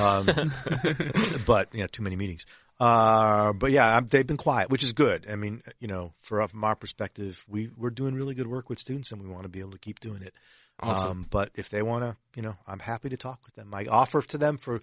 [0.00, 0.26] Um,
[1.46, 2.46] but you know, too many meetings.
[2.80, 5.26] Uh, but yeah, I'm, they've been quiet, which is good.
[5.30, 8.80] I mean, you know, for from our perspective, we we're doing really good work with
[8.80, 10.34] students, and we want to be able to keep doing it.
[10.80, 11.10] Awesome.
[11.10, 13.72] Um, but if they want to, you know, I'm happy to talk with them.
[13.72, 14.80] I offer to them for.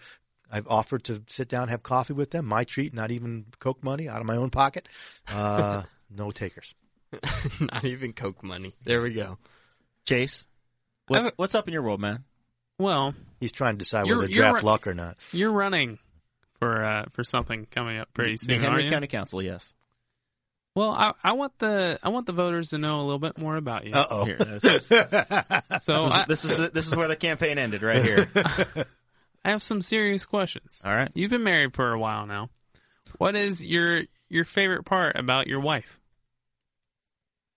[0.51, 2.45] I've offered to sit down, and have coffee with them.
[2.45, 4.87] My treat, not even Koch money out of my own pocket.
[5.31, 6.73] Uh, no takers.
[7.59, 8.75] not even Koch money.
[8.83, 9.37] There we go.
[10.05, 10.47] Chase,
[11.07, 12.23] what's, what's up in your world, man?
[12.79, 14.63] Well, He's trying to decide whether to draft right.
[14.63, 15.17] luck or not.
[15.31, 15.99] you're running
[16.59, 18.89] for uh, for something coming up pretty the soon, Henry aren't you?
[18.91, 19.73] County Council, yes.
[20.75, 23.55] Well, I, I want the I want the voters to know a little bit more
[23.55, 23.93] about you.
[23.93, 24.25] Uh oh.
[24.25, 24.87] Here, this, is,
[25.81, 28.27] so I, this is the, this is where the campaign ended, right here.
[29.45, 30.81] I have some serious questions.
[30.83, 31.09] All right.
[31.13, 32.49] You've been married for a while now.
[33.17, 35.99] What is your your favorite part about your wife?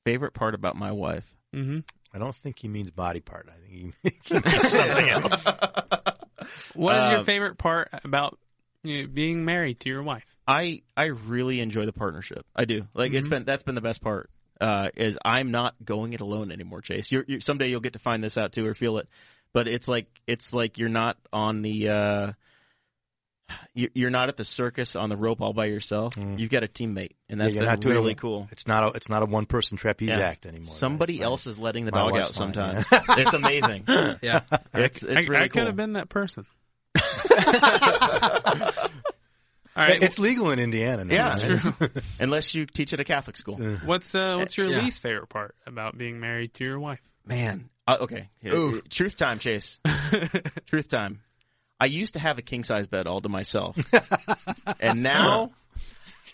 [0.04, 1.32] Favorite part about my wife.
[1.54, 1.80] Mm-hmm.
[2.14, 3.48] I don't think he means body part.
[3.48, 5.46] I think he, he means something else.
[6.74, 8.38] What is your Uh, favorite part about
[8.82, 10.24] you know, being married to your wife?
[10.46, 12.44] I I really enjoy the partnership.
[12.56, 12.88] I do.
[12.94, 13.30] Like it's Mhm.
[13.30, 14.28] been that's been the best part.
[14.60, 17.10] Uh, is I'm not going it alone anymore, Chase.
[17.10, 19.08] You're, you someday you'll get to find this out too or feel it,
[19.52, 22.32] but it's like it's like you're not on the uh,
[23.74, 26.14] you- you're not at the circus on the rope all by yourself.
[26.14, 26.38] Mm.
[26.38, 28.48] You've got a teammate, and that's Yeah, been really it- cool.
[28.50, 30.20] It's not a it's not a one person trapeze Yeah.
[30.20, 30.74] act anymore.
[30.74, 32.86] Somebody It's else is letting the My dog out wife's fine, sometimes.
[33.18, 33.84] it's amazing.
[34.22, 34.40] Yeah.
[34.74, 35.66] It's it's I, really I could cool.
[35.66, 36.46] have been that person.
[39.74, 39.88] All fine.
[39.88, 40.02] right.
[40.02, 41.14] It's legal in Indiana now.
[41.14, 41.58] Yeah, right?
[41.78, 41.88] true.
[42.20, 43.56] unless you teach at a Catholic school.
[43.84, 44.80] What's uh, what's your Yeah.
[44.82, 47.00] least favorite part about being married to your wife?
[47.26, 48.28] Man, uh, okay.
[48.40, 48.80] Here, Ooh.
[48.82, 49.80] Truth time, Chase.
[50.66, 51.20] Truth time.
[51.80, 53.76] I used to have a king size bed all to myself,
[54.80, 55.50] and now,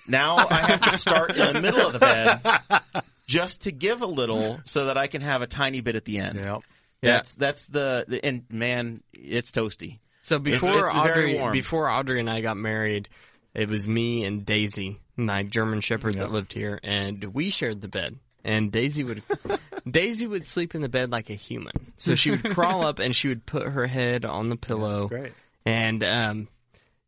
[0.06, 4.06] now I have to start in the middle of the bed just to give a
[4.06, 6.38] little, so that I can have a tiny bit at the end.
[6.38, 6.58] Yeah.
[7.00, 10.00] That's that's the, the and man, it's toasty.
[10.20, 13.08] So before it's very Audrey, before Audrey and I got married,
[13.54, 17.88] it was me and Daisy, my German Shepherd that lived here, and we shared the
[17.88, 18.18] bed.
[18.44, 19.22] And Daisy would,
[19.90, 21.92] Daisy would sleep in the bed like a human.
[21.96, 25.00] So she would crawl up and she would put her head on the pillow.
[25.08, 25.32] That's great.
[25.66, 26.48] And um,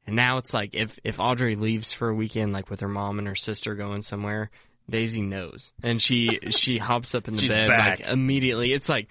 [0.06, 3.18] and now it's like if if Audrey leaves for a weekend, like with her mom
[3.18, 4.50] and her sister going somewhere,
[4.88, 8.00] Daisy knows, and she she hops up in the She's bed back.
[8.00, 8.72] like immediately.
[8.72, 9.08] It's like.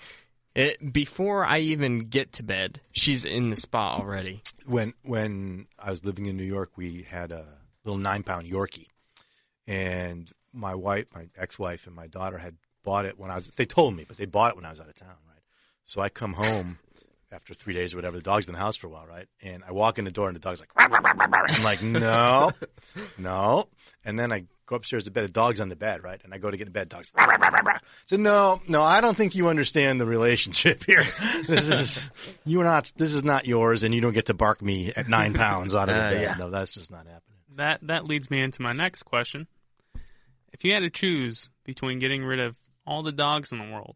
[0.56, 4.42] It, before I even get to bed, she's in the spot already.
[4.66, 7.46] When when I was living in New York, we had a
[7.86, 8.88] little nine pound Yorkie,
[9.68, 13.48] and my wife, my ex wife, and my daughter had bought it when I was.
[13.50, 15.42] They told me, but they bought it when I was out of town, right?
[15.86, 16.80] So I come home
[17.32, 18.18] after three days or whatever.
[18.18, 19.28] The dog's been in the house for a while, right?
[19.42, 21.46] And I walk in the door, and the dog's like, "Rah, rah, rah, rah, rah."
[21.50, 22.52] I'm like, no,
[23.18, 23.68] no.
[24.06, 25.24] And then I go upstairs to bed.
[25.26, 26.22] The dog's on the bed, right?
[26.24, 26.90] And I go to get the bed.
[26.90, 27.12] Dog's.
[28.06, 31.04] So no, no, I don't think you understand the relationship here.
[31.48, 32.10] This is
[32.46, 32.92] you're not.
[32.96, 35.90] This is not yours, and you don't get to bark me at nine pounds out
[35.90, 36.22] of the Uh, bed.
[36.22, 36.36] yeah.
[36.38, 37.38] No, that's just not happening.
[37.56, 39.48] That that leads me into my next question.
[40.60, 42.56] If you had to choose between getting rid of
[42.86, 43.96] all the dogs in the world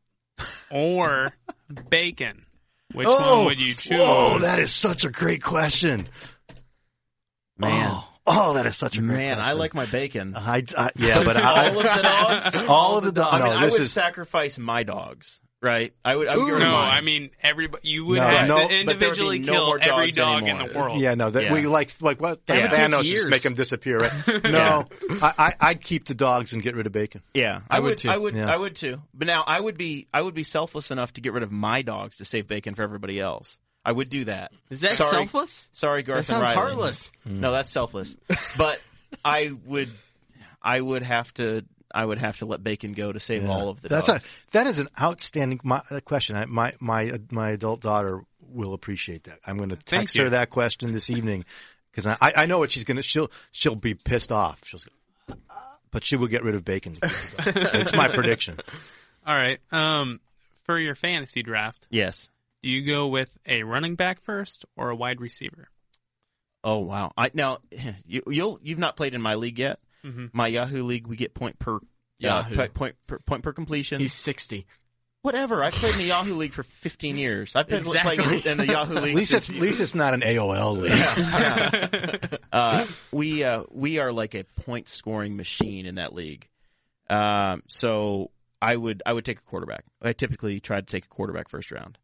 [0.72, 1.34] or
[1.90, 2.46] bacon,
[2.94, 4.00] which oh, one would you choose?
[4.02, 6.08] Oh, that is such a great question,
[7.58, 10.36] Man, Oh, oh, that is such a great man, I like my bacon.
[10.38, 12.56] I, I yeah, but I, all of the dogs.
[12.68, 13.34] all of the dogs.
[13.34, 15.42] I mean, no, I would is sacrifice my dogs.
[15.64, 15.94] Right?
[16.04, 16.28] I would.
[16.28, 16.60] I would Ooh.
[16.60, 16.92] No, mine.
[16.92, 17.88] I mean everybody.
[17.88, 20.16] You would No, have no, to but there would be individually kill more every dogs
[20.16, 21.00] dog in the world.
[21.00, 21.54] Yeah, no, that Yeah.
[21.54, 24.00] we like like what That would Thanos just make them disappear.
[24.00, 24.12] Right?
[24.44, 24.86] No,
[25.22, 27.22] I, I I'd keep the dogs and get rid of bacon.
[27.34, 27.98] Yeah, I I, would would.
[28.00, 28.10] too.
[28.10, 28.36] I would.
[28.36, 28.54] Yeah.
[28.54, 29.02] I would too.
[29.14, 30.08] But now I would be.
[30.14, 32.82] I would be selfless enough to get rid of my dogs to save bacon for
[32.84, 33.58] everybody else.
[33.86, 34.52] I would do that.
[34.70, 35.70] Is that Sorry, selfless?
[35.72, 36.20] Sorry, Garth.
[36.20, 36.56] That sounds Riley.
[36.56, 37.12] heartless.
[37.26, 38.16] No, that's selfless.
[38.58, 38.86] but
[39.24, 39.92] I would.
[40.62, 41.64] I would have to.
[41.94, 44.26] I would have to let bacon go to save all of the That's dogs.
[44.26, 46.36] a that is an outstanding my, uh, question.
[46.36, 49.40] I, my my uh, my adult daughter will appreciate that.
[49.46, 51.46] I'm going to Thank text her that question this evening
[51.92, 53.04] because I, I know what she's going to.
[53.04, 54.60] She'll she'll be pissed off.
[54.64, 54.80] She'll,
[55.92, 56.98] but she will get rid of bacon.
[57.04, 58.58] it's my prediction.
[59.26, 59.60] All right.
[59.72, 60.20] Um,
[60.64, 62.32] for your fantasy draft, yes.
[62.64, 65.70] do you go with a running back first or a wide receiver?
[66.64, 67.12] Oh wow!
[67.18, 67.60] I now
[68.08, 69.80] you, you'll you've not played in my league yet.
[70.06, 70.30] Mhm.
[70.34, 71.80] My Yahoo league, we get point per
[72.20, 72.60] Yahoo.
[72.60, 74.00] Uh, point, per, point per completion.
[74.00, 74.66] He's 60.
[75.24, 75.64] Whatever.
[75.64, 77.56] I played in the Yahoo League for 15 years.
[77.56, 78.18] I've been Exactly.
[78.18, 79.16] playing in, in the Yahoo At League.
[79.16, 82.40] least since it's, at least it's not an AOL league.
[82.52, 86.50] uh, we uh, we are like a point scoring machine in that league.
[87.10, 88.32] Um, so
[88.62, 89.86] I would I would take a quarterback.
[90.02, 91.98] I typically try to take a quarterback first round.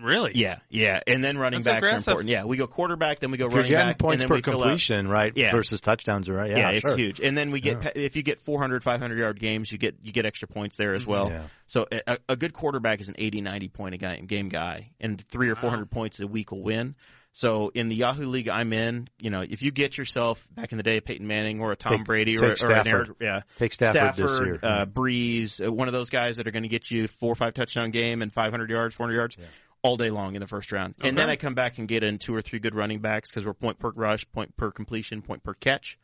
[0.00, 0.32] Really?
[0.34, 2.30] Yeah, yeah, and then running That's backs are important.
[2.30, 4.34] Yeah, we go quarterback, then we go If you're running back, points and then per
[4.36, 5.32] we fill out- completion, right?
[5.36, 5.50] Yeah.
[5.52, 6.50] Versus touchdowns, are right?
[6.50, 6.96] Yeah, Yeah, it's sure.
[6.96, 7.20] huge.
[7.20, 7.90] And then we get Yeah.
[7.94, 11.06] if you get 400, 500 yard games, you get you get extra points there as
[11.06, 11.28] well.
[11.28, 11.42] Yeah.
[11.66, 15.20] So a, a good quarterback is an 80, 90 point a guy, game guy, and
[15.28, 16.94] three or four hundred points a week will win.
[17.34, 20.76] So in the Yahoo League I'm in, you know, if you get yourself back in
[20.76, 22.86] the day, Peyton Manning or a Tom Take- Brady or, take or an Stafford.
[22.86, 24.58] Eric, yeah, Take Stafford this year.
[24.62, 27.34] uh, Brees, uh, one of those guys that are going to get you four or
[27.34, 29.38] five touchdown game and 500 yards, 400 yards.
[29.82, 32.18] All day long in the first round, and then I come back and get in
[32.18, 35.42] two or three good running backs because we're point per rush, point per completion, point
[35.42, 35.98] per catch,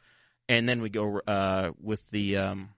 [0.48, 2.36] and then we go uh, with the.
[2.38, 2.70] Um,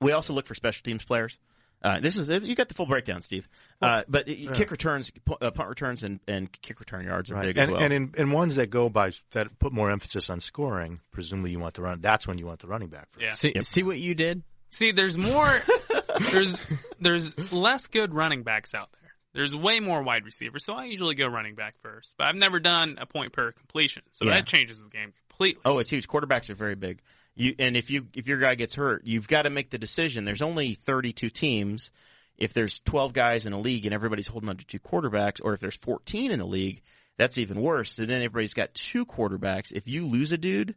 [0.00, 1.38] we also look for special teams players.
[1.82, 3.46] Uh, this is you got the full breakdown, Steve.
[3.82, 7.42] Uh, but it- kick returns, uh, punt returns, and, and kick return yards are Right.
[7.48, 7.82] big and, as well.
[7.82, 11.58] and in, in ones that go by that put more emphasis on scoring, presumably you
[11.58, 12.00] want the run.
[12.00, 13.08] That's when you want the running back.
[13.12, 13.22] First.
[13.22, 13.30] Yeah.
[13.30, 14.42] See, see what you did?
[14.70, 15.60] See, there's more.
[16.32, 16.56] there's
[16.98, 19.03] there's less good running backs out there.
[19.34, 22.14] There's way more wide receivers, so I usually go running back first.
[22.16, 24.34] But I've never done a point per completion, so Yeah.
[24.34, 25.60] that changes the game completely.
[25.64, 26.06] Oh, it's huge.
[26.08, 27.00] Quarterbacks are very big.
[27.34, 30.24] You and if you if your guy gets hurt, you've got to make the decision.
[30.24, 31.90] There's only 32 teams.
[32.38, 35.52] If there's 12 guys in a league and everybody's holding on to two quarterbacks, or
[35.54, 36.82] if there's 14 in the league,
[37.16, 37.98] that's even worse.
[37.98, 39.70] And then everybody's got two quarterbacks.
[39.72, 40.74] If you lose a dude,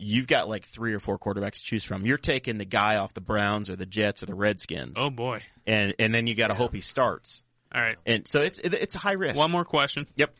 [0.00, 2.04] you've got like three or four quarterbacks to choose from.
[2.04, 5.42] You're taking the guy off the Browns or the Jets or the Redskins, Oh boy!
[5.66, 7.43] and and then you got to hope he starts.
[7.74, 9.36] All right, And so it's it's a high risk.
[9.36, 10.06] one more question.
[10.14, 10.34] Yep.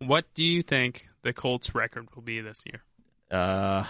[0.00, 2.82] What do you think the Colts' record will be this year?
[3.30, 3.84] Uh,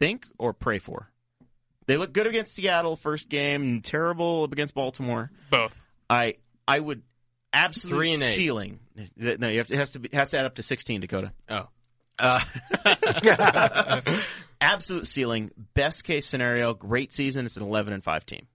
[0.00, 1.08] think or pray for.
[1.86, 5.30] They look good against Seattle first game, terrible against Baltimore.
[5.50, 5.74] Both.
[6.10, 6.36] I
[6.68, 7.02] I would
[7.52, 8.26] absolute Three and eight.
[8.26, 8.78] ceiling.
[9.16, 11.00] No, you have to, it has to be has to add up to sixteen.
[11.00, 11.32] Dakota.
[11.48, 11.68] Oh.
[12.18, 12.40] Uh,
[14.60, 15.50] absolute ceiling.
[15.74, 16.74] Best case scenario.
[16.74, 17.46] Great season.
[17.46, 18.46] It's an eleven and five team.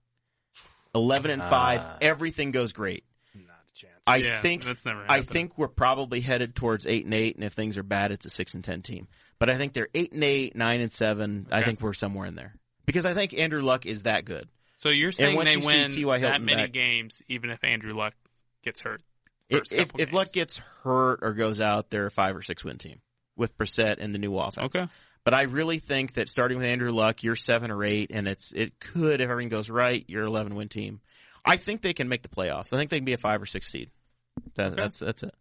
[0.94, 1.80] Eleven and five.
[1.84, 1.98] Ah.
[2.00, 3.04] everything goes great.
[3.34, 3.92] Not a chance.
[4.06, 7.44] I Yeah, think that's never I think we're probably headed towards eight and eight, and
[7.44, 9.08] if things are bad, it's a six and ten team.
[9.38, 11.46] But I think they're eight and eight, nine and seven.
[11.50, 12.54] I think we're somewhere in there
[12.86, 14.48] because I think Andrew Luck is that good.
[14.76, 16.18] So you're saying once they you see win T.Y.
[16.18, 18.14] that Hilton many back- games, even if Andrew Luck
[18.64, 19.02] gets hurt?
[19.48, 22.78] If, if, if Luck gets hurt or goes out, they're a five or six win
[22.78, 23.00] team
[23.36, 24.66] with Brissett and the new offense.
[24.66, 24.86] Okay.
[25.28, 28.50] But I really think that starting with Andrew Luck, you're seven or eight, and it's
[28.52, 31.02] it could if everything goes right, you're an eleven win team.
[31.44, 32.72] I think they can make the playoffs.
[32.72, 33.90] I think they can be a five or six seed.
[34.54, 35.34] That, That's that's it.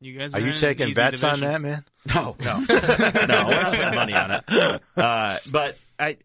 [0.00, 1.84] You guys Are are you taking easy bets on that, man?
[2.12, 2.64] No, no, no.
[2.68, 4.82] We're not putting money on it.
[4.96, 6.16] Uh, but I,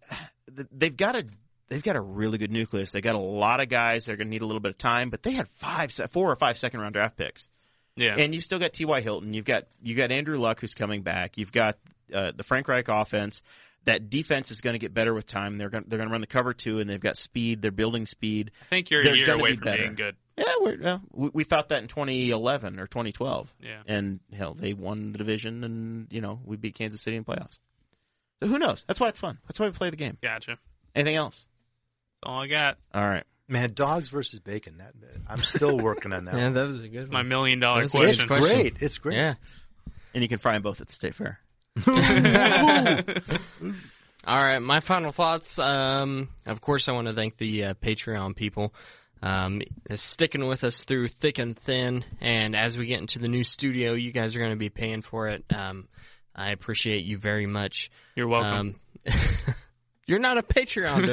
[0.71, 1.27] they've got a
[1.69, 2.89] they've got a really good nucleus.
[2.89, 4.79] They got a lot of guys that are going to need a little bit of
[4.79, 5.11] time.
[5.11, 7.49] But they had five, four or five second round draft picks,
[7.95, 8.15] Yeah.
[8.17, 8.83] and you've still got T.
[8.85, 9.01] Y.
[9.01, 9.35] Hilton.
[9.35, 11.37] You've got you got Andrew Luck who's coming back.
[11.37, 11.77] You've got
[12.13, 13.41] uh, the Frank Reich offense.
[13.85, 15.57] That defense is going to get better with time.
[15.57, 17.61] They're going they're going to run the cover two, and they've got speed.
[17.61, 18.51] They're building speed.
[18.61, 19.81] I think you're they're a year away be from better.
[19.84, 20.15] being good.
[20.38, 23.53] Yeah, we're, well, we, we thought that in 2011 or 2012.
[23.61, 23.81] Yeah.
[23.85, 27.34] And hell, they won the division, and you know we beat Kansas City in the
[27.35, 27.59] playoffs.
[28.41, 28.85] So who knows?
[28.88, 29.38] That's why it's fun.
[29.47, 30.17] That's why we play the game.
[30.23, 30.57] Gotcha.
[30.95, 31.45] Anything else?
[32.21, 32.77] That's all I got.
[32.93, 33.25] All right.
[33.49, 34.77] Man, dogs versus bacon.
[34.77, 34.93] That
[35.27, 36.35] I'm still working on that.
[36.38, 36.53] Yeah, one.
[36.53, 37.11] that was a good One.
[37.11, 38.27] My million dollar That was a It's question.
[38.27, 38.55] question.
[38.61, 38.75] great.
[38.81, 39.17] It's great.
[39.17, 39.34] Yeah.
[40.13, 41.39] And you can fry them both at the state fair.
[44.25, 45.59] All right, my final thoughts.
[45.59, 48.73] Um, of course, I want to thank the uh, Patreon people
[49.23, 49.61] um,
[49.95, 52.05] sticking with us through thick and thin.
[52.21, 55.01] And as we get into the new studio, you guys are going to be paying
[55.01, 55.45] for it.
[55.53, 55.87] Um,
[56.35, 57.89] I appreciate you very much.
[58.15, 58.75] You're welcome.
[59.07, 59.13] Um,
[60.07, 61.05] you're not a Patreon,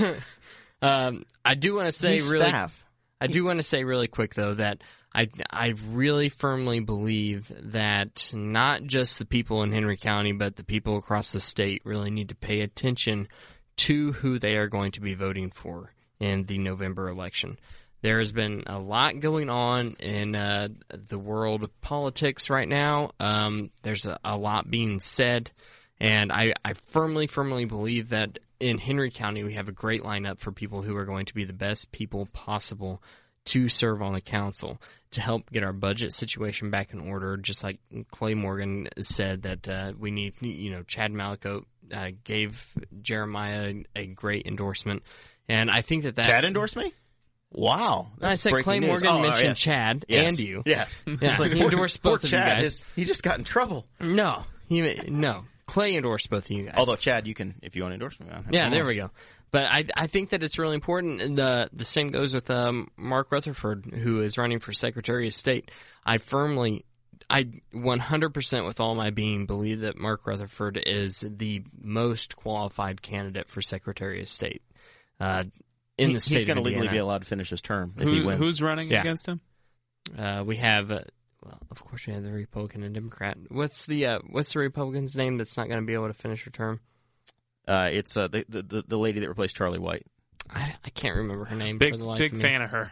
[0.00, 0.22] dude.
[0.82, 2.46] um, I do want to say He's really.
[2.46, 2.84] staff.
[3.20, 4.82] I do want to say really quick though that
[5.14, 10.64] I I really firmly believe that not just the people in Henry County but the
[10.64, 13.28] people across the state really need to pay attention
[13.78, 17.58] to who they are going to be voting for in the November election.
[18.00, 23.10] There has been a lot going on in uh, the world of politics right now.
[23.18, 25.50] Um, there's a, a lot being said,
[25.98, 30.40] and I, I firmly, firmly believe that in Henry County we have a great lineup
[30.40, 33.02] for people who are going to be the best people possible
[33.46, 34.80] to serve on the council
[35.12, 37.36] to help get our budget situation back in order.
[37.38, 37.78] Just like
[38.10, 42.62] Clay Morgan said that uh, we need, you know, Chad Malico uh, gave
[43.00, 45.02] Jeremiah a great endorsement,
[45.48, 46.92] and I think that that Chad endorsed me.
[47.50, 48.08] Wow.
[48.20, 48.88] I said Clay news.
[48.88, 49.58] Morgan Oh, mentioned yes.
[49.58, 50.26] Chad Yes.
[50.28, 50.62] and you.
[50.66, 51.02] Yes.
[51.06, 52.64] Yeah, Like, he endorsed both of you guys.
[52.64, 53.86] is- he just got in trouble.
[54.00, 55.44] No, he no.
[55.68, 56.74] Clay endorsed both of you guys.
[56.76, 58.26] Although Chad, you can if you want to endorse me.
[58.32, 58.46] I'm.
[58.50, 59.10] Yeah, there we go.
[59.50, 61.20] But I, I think that it's really important.
[61.22, 65.32] And the the same goes with um, Mark Rutherford, who is running for Secretary of
[65.34, 65.70] State.
[66.04, 66.84] I firmly,
[67.30, 73.48] I 100% with all my being believe that Mark Rutherford is the most qualified candidate
[73.50, 74.62] for Secretary of State
[75.20, 75.44] uh,
[75.96, 76.34] in He- the state.
[76.34, 78.38] he's going to of legally be allowed to finish his term if he wins.
[78.38, 79.00] who's running Yeah.
[79.00, 79.40] against him?
[80.18, 81.00] Uh, we have, uh,
[81.42, 83.36] well, of course, we have the Republican and Democrat.
[83.48, 86.44] What's the uh, what's the Republican's name that's not going to be able to finish
[86.44, 86.80] her term?
[87.66, 90.06] Uh, it's uh, the, the the- the lady that replaced Charlie White.
[90.50, 92.44] I, I can't remember her name Big for the life big of me.
[92.44, 92.90] fan of her.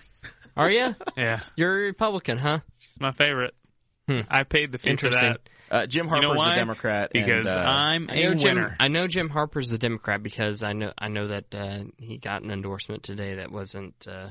[0.56, 0.94] Are you?
[1.16, 2.60] Yeah, You're a Republican, huh?
[2.78, 3.54] she's my favorite.
[4.08, 4.20] Hmm.
[4.30, 5.30] I paid the fee for Interesting.
[5.32, 5.40] that
[5.70, 8.54] Uh, Jim You Harper's know a Democrat because and, uh, I'm I a know Jim.
[8.56, 8.76] winner.
[8.78, 12.42] I know Jim Harper's a Democrat because I know I know that uh, he got
[12.42, 14.28] an endorsement today that wasn't uh,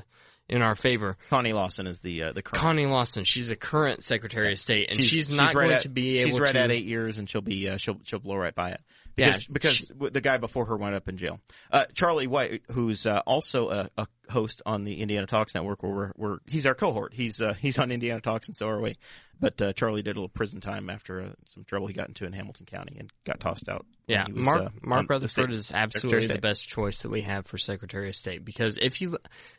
[0.48, 1.16] in our favor.
[1.30, 2.62] Connie Lawson is the uh, the current.
[2.62, 5.88] Connie Lawson, she's a current Secretary of State, and she's, not right going at, to
[5.88, 6.30] be able.
[6.30, 6.58] she's right to.
[6.58, 8.80] at eight years, and she'll be uh, she'll she'll blow right by it.
[9.16, 11.40] Yeah, Because, because she- the guy before her went up in jail.
[11.70, 15.92] Uh, Charlie White, who's uh, also a, a host on the Indiana Talks Network, where
[15.92, 17.14] we're, we're he's our cohort.
[17.14, 18.96] He's uh, he's on Indiana Talks, and so are we.
[19.38, 22.24] But uh, Charlie did a little prison time after uh, some trouble he got into
[22.24, 23.84] in Hamilton County and got tossed out.
[24.06, 27.46] Yeah, was, Mark uh, Mark the Rutherford is absolutely the best choice that we have
[27.46, 29.18] for Secretary of State because if you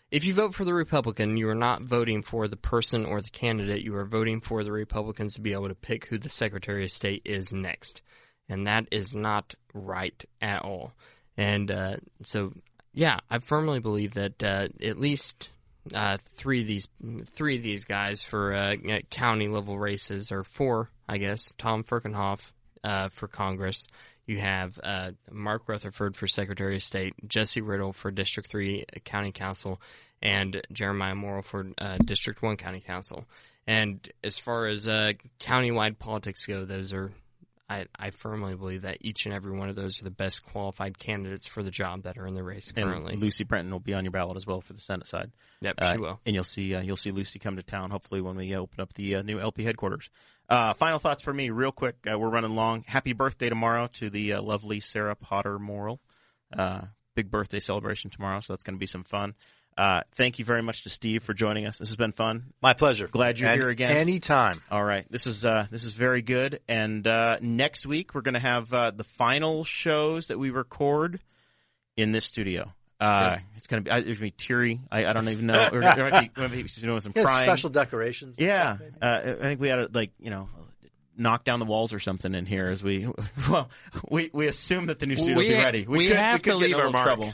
[0.09, 3.29] if you vote for the Republican, you are not voting for the person or the
[3.29, 3.83] candidate.
[3.83, 6.91] You are voting for the Republicans to be able to pick who the Secretary of
[6.91, 8.01] State is next,
[8.49, 10.93] and that is not right at all.
[11.37, 12.53] And uh, so,
[12.93, 15.49] yeah, I firmly believe that uh, at least
[15.93, 16.87] uh, three of these
[17.31, 18.75] three of these guys for uh,
[19.09, 21.51] county level races, or four, I guess.
[21.57, 22.51] Tom Ferkinhoff
[22.83, 23.87] uh, for Congress.
[24.25, 29.31] You have uh, Mark Rutherford for Secretary of State, Jesse Riddle for District Three County
[29.31, 29.79] Council,
[30.21, 31.67] and Jeremiah Morrill for
[32.03, 33.23] District One County Council.
[33.67, 37.11] And as far as countywide politics go, those are.
[37.69, 40.97] I, I firmly believe that each and every one of those are the best qualified
[40.97, 43.13] candidates for the job that are in the race currently.
[43.13, 45.31] And Lucy Brenton will be on your ballot as well for the Senate side.
[45.59, 46.19] yep, Uh, she will.
[46.25, 48.79] And you'll see uh, you'll see Lucy come to town hopefully when we uh, open
[48.79, 50.09] up the uh, new LP headquarters.
[50.49, 51.97] Uh, final thoughts for me, real quick.
[52.09, 52.85] Uh, we're running long.
[52.87, 55.99] Happy birthday tomorrow to the uh, lovely Sarah Potter Morrill.
[56.57, 56.83] Uh,
[57.15, 59.33] big birthday celebration tomorrow, so that's going to be some fun.
[59.77, 61.77] Uh, thank you very much to Steve for joining us.
[61.77, 62.45] This has been fun.
[62.63, 63.07] My pleasure.
[63.07, 63.95] Glad you're And here again.
[63.95, 64.59] Anytime.
[64.71, 66.59] All right, this is uh, this is very good.
[66.67, 71.19] And uh, next week we're going to have uh, the final shows that we record
[71.95, 72.73] in this studio.
[72.99, 74.81] Uh, It's going to be I, there's going to be teary.
[74.91, 75.69] I, I don't even know.
[75.71, 77.47] Or, there might be, there might be doing some crying.
[77.47, 78.39] special decorations.
[78.39, 80.49] Yeah, stuff, uh, I think we had to like you know
[81.15, 83.07] knock down the walls or something in here as we
[83.49, 83.69] well
[84.09, 85.85] we we assume that the new studio will be ready.
[85.87, 87.05] we could, have we could to get in leave a our mark.
[87.05, 87.33] trouble.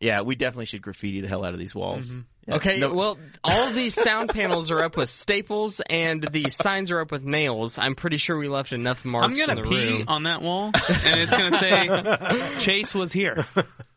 [0.00, 2.10] Yeah, we definitely should graffiti the hell out of these walls.
[2.10, 2.20] Mm-hmm.
[2.48, 2.54] Yeah.
[2.56, 7.00] Okay, No- well, all these sound panels are up with staples, and the signs are
[7.00, 7.76] up with nails.
[7.78, 10.04] I'm pretty sure we left enough marks I'm gonna in the pee room.
[10.06, 10.74] on that wall, and
[11.20, 13.46] it's gonna say Chase was here.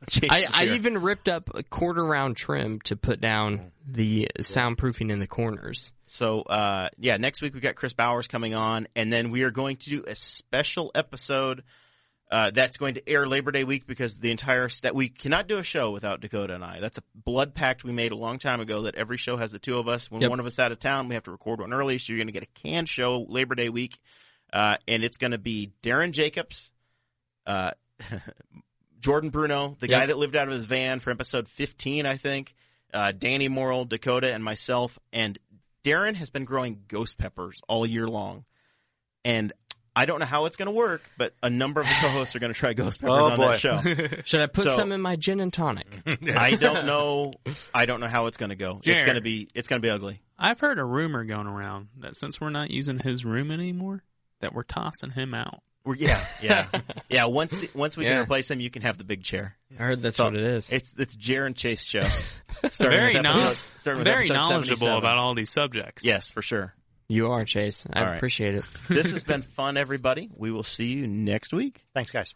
[0.10, 0.74] Chase I, is I here.
[0.76, 5.92] even ripped up a quarter round trim to put down the soundproofing in the corners.
[6.08, 9.52] So uh, yeah, next week we've got Chris Bowers coming on, and then we are
[9.52, 11.64] going to do a special episode
[12.32, 15.58] uh, that's going to air Labor Day week because the entire that we cannot do
[15.58, 16.80] a show without Dakota and I.
[16.80, 19.60] That's a blood pact we made a long time ago that every show has the
[19.60, 20.12] two of us.
[20.12, 20.30] When Yep.
[20.30, 22.28] one of us out of town, we have to record one early, so you're going
[22.28, 23.98] to get a canned show Labor Day week,
[24.54, 26.72] uh, and it's going to be Darren Jacobs.
[27.48, 27.72] Uh,
[29.00, 32.54] Jordan Bruno, the guy that lived out of his van for episode 15, I think,
[32.94, 35.00] uh, Danny Morrill, Dakota, and myself.
[35.14, 35.40] And
[35.84, 38.44] Darren has been growing ghost peppers all year long.
[39.24, 39.54] And
[39.96, 42.40] I don't know how it's going to work, but a number of the co-hosts are
[42.40, 43.48] going to try ghost peppers Oh, on boy.
[43.52, 43.82] that show.
[44.26, 45.88] Should I put So- some in my gin and tonic?
[46.38, 47.34] I don't know.
[47.74, 48.82] I don't know how it's going to go.
[48.84, 49.50] It's going to be.
[49.54, 50.22] It's going to be ugly.
[50.38, 54.04] I've heard a rumor going around that since we're not using his room anymore,
[54.40, 55.62] that we're tossing him out.
[55.86, 56.68] We're, yeah, yeah,
[57.10, 57.26] yeah.
[57.26, 58.12] Once once we Yeah.
[58.16, 59.56] can replace him, you can have the big chair.
[59.80, 60.72] I heard that's So, what it is.
[60.72, 62.02] It's it's Jaron Chase show.
[62.72, 66.04] Starting Very with know- episode, starting with Very knowledgeable about all these subjects.
[66.06, 66.74] Yes, for sure.
[67.12, 67.86] You are, Chase.
[67.92, 68.16] I All right.
[68.18, 68.64] appreciate it.
[68.88, 70.30] This has been fun, everybody.
[70.36, 71.84] We will see you next week.
[71.94, 72.36] Thanks, guys.